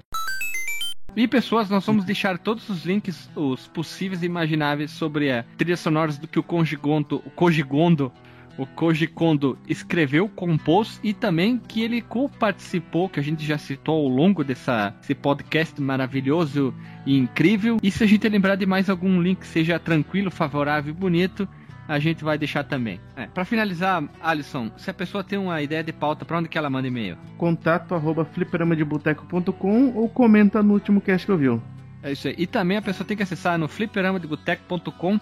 e 1.17 1.27
pessoas, 1.27 1.69
nós 1.69 1.85
vamos 1.85 2.05
deixar 2.05 2.39
todos 2.39 2.69
os 2.69 2.85
links, 2.85 3.29
os 3.35 3.67
possíveis 3.67 4.23
e 4.23 4.27
imagináveis 4.27 4.91
sobre 4.91 5.33
a 5.33 5.45
trilha 5.57 5.77
do 6.21 6.29
que 6.29 6.39
o 6.39 6.43
Kojigondo, 6.43 7.23
o 7.25 7.31
Kojigondo, 7.31 8.13
o 8.59 8.67
Koji 8.67 9.07
Kondo 9.07 9.57
escreveu, 9.69 10.29
compôs 10.29 11.01
e 11.03 11.15
também 11.15 11.59
que 11.59 11.81
ele 11.81 12.03
co-participou, 12.03 13.09
que 13.09 13.21
a 13.21 13.23
gente 13.23 13.47
já 13.47 13.57
citou 13.57 14.05
ao 14.05 14.09
longo 14.09 14.43
dessa, 14.43 14.91
desse 14.91 15.15
podcast 15.15 15.81
maravilhoso 15.81 16.75
e 17.07 17.17
incrível. 17.17 17.79
E 17.81 17.91
se 17.91 18.03
a 18.03 18.07
gente 18.07 18.29
lembrar 18.29 18.57
de 18.57 18.67
mais 18.67 18.91
algum 18.91 19.23
link 19.23 19.45
seja 19.45 19.79
tranquilo, 19.79 20.29
favorável 20.29 20.91
e 20.91 20.97
bonito, 20.97 21.49
a 21.89 21.99
gente 21.99 22.23
vai 22.23 22.37
deixar 22.37 22.63
também. 22.65 23.01
É, 23.17 23.27
para 23.27 23.47
finalizar, 23.47 24.05
Alisson, 24.21 24.71
se 24.77 24.91
a 24.91 24.95
pessoa 24.95 25.25
tem 25.25 25.39
uma 25.39 25.63
ideia 25.63 25.83
de 25.83 25.93
pauta, 25.93 26.27
para 26.27 26.39
onde 26.39 26.49
que 26.49 26.59
ela 26.59 26.69
manda 26.69 26.87
e-mail? 26.87 27.17
Contato 27.39 27.95
arroba 27.95 28.27
fliperamadeboteco.com 28.27 29.95
ou 29.97 30.09
comenta 30.11 30.63
no 30.63 30.75
último 30.75 31.01
cast 31.01 31.25
que 31.27 31.33
eu 31.33 31.39
vi. 31.39 31.61
É 32.03 32.13
isso 32.13 32.29
aí. 32.29 32.35
E 32.37 32.47
também 32.47 32.77
a 32.77 32.83
pessoa 32.83 33.07
tem 33.07 33.17
que 33.17 33.23
acessar 33.23 33.59
no 33.59 33.67
fliperamadeboteco.com 33.67 35.19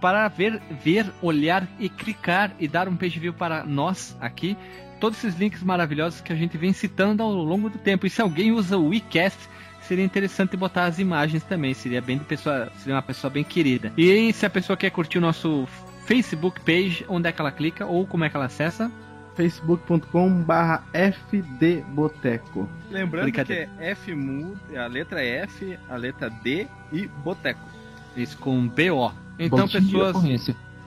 para 0.00 0.28
ver, 0.28 0.60
ver, 0.82 1.06
olhar 1.22 1.66
e 1.78 1.88
clicar 1.88 2.52
e 2.58 2.66
dar 2.66 2.88
um 2.88 2.96
page 2.96 3.18
view 3.18 3.32
para 3.32 3.64
nós 3.64 4.16
aqui. 4.20 4.56
Todos 5.00 5.18
esses 5.18 5.38
links 5.38 5.62
maravilhosos 5.62 6.20
que 6.20 6.32
a 6.32 6.36
gente 6.36 6.58
vem 6.58 6.72
citando 6.72 7.22
ao 7.22 7.30
longo 7.32 7.70
do 7.70 7.78
tempo. 7.78 8.06
E 8.06 8.10
se 8.10 8.20
alguém 8.20 8.50
usa 8.50 8.76
o 8.76 8.88
WeCast, 8.88 9.38
seria 9.82 10.04
interessante 10.04 10.56
botar 10.56 10.84
as 10.84 10.98
imagens 10.98 11.44
também. 11.44 11.72
Seria 11.74 12.00
bem 12.00 12.18
de 12.18 12.24
pessoa, 12.24 12.70
seria 12.78 12.96
uma 12.96 13.02
pessoa 13.02 13.30
bem 13.30 13.44
querida. 13.44 13.92
E 13.96 14.32
se 14.32 14.44
a 14.44 14.50
pessoa 14.50 14.76
quer 14.76 14.90
curtir 14.90 15.18
o 15.18 15.20
nosso 15.20 15.66
Facebook 16.08 16.58
page, 16.62 17.04
onde 17.06 17.28
é 17.28 17.32
que 17.32 17.38
ela 17.38 17.52
clica 17.52 17.84
ou 17.84 18.06
como 18.06 18.24
é 18.24 18.30
que 18.30 18.36
ela 18.36 18.46
acessa? 18.46 18.90
facebook.com 19.36 20.42
barra 20.42 20.82
fdboteco 21.30 22.68
Lembrando 22.90 23.30
que 23.30 23.52
é 23.52 23.68
F 23.78 24.12
a 24.74 24.86
letra 24.86 25.22
F, 25.22 25.78
a 25.88 25.96
letra 25.96 26.30
D 26.30 26.66
e 26.90 27.06
boteco. 27.06 27.60
Isso, 28.16 28.38
com 28.38 28.66
B-O. 28.66 29.12
Então, 29.38 29.58
Bom 29.58 29.68
pessoas... 29.68 30.16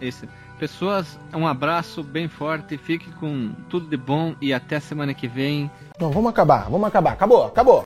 Isso. 0.01 0.27
Pessoas, 0.59 1.19
um 1.33 1.47
abraço 1.47 2.03
bem 2.03 2.27
forte, 2.27 2.75
fique 2.77 3.11
com 3.13 3.51
tudo 3.69 3.87
de 3.87 3.97
bom 3.97 4.35
e 4.41 4.51
até 4.51 4.79
semana 4.79 5.13
que 5.13 5.27
vem. 5.27 5.69
Não, 5.99 6.11
vamos 6.11 6.31
acabar, 6.31 6.67
vamos 6.69 6.87
acabar. 6.87 7.13
Acabou, 7.13 7.45
acabou. 7.45 7.83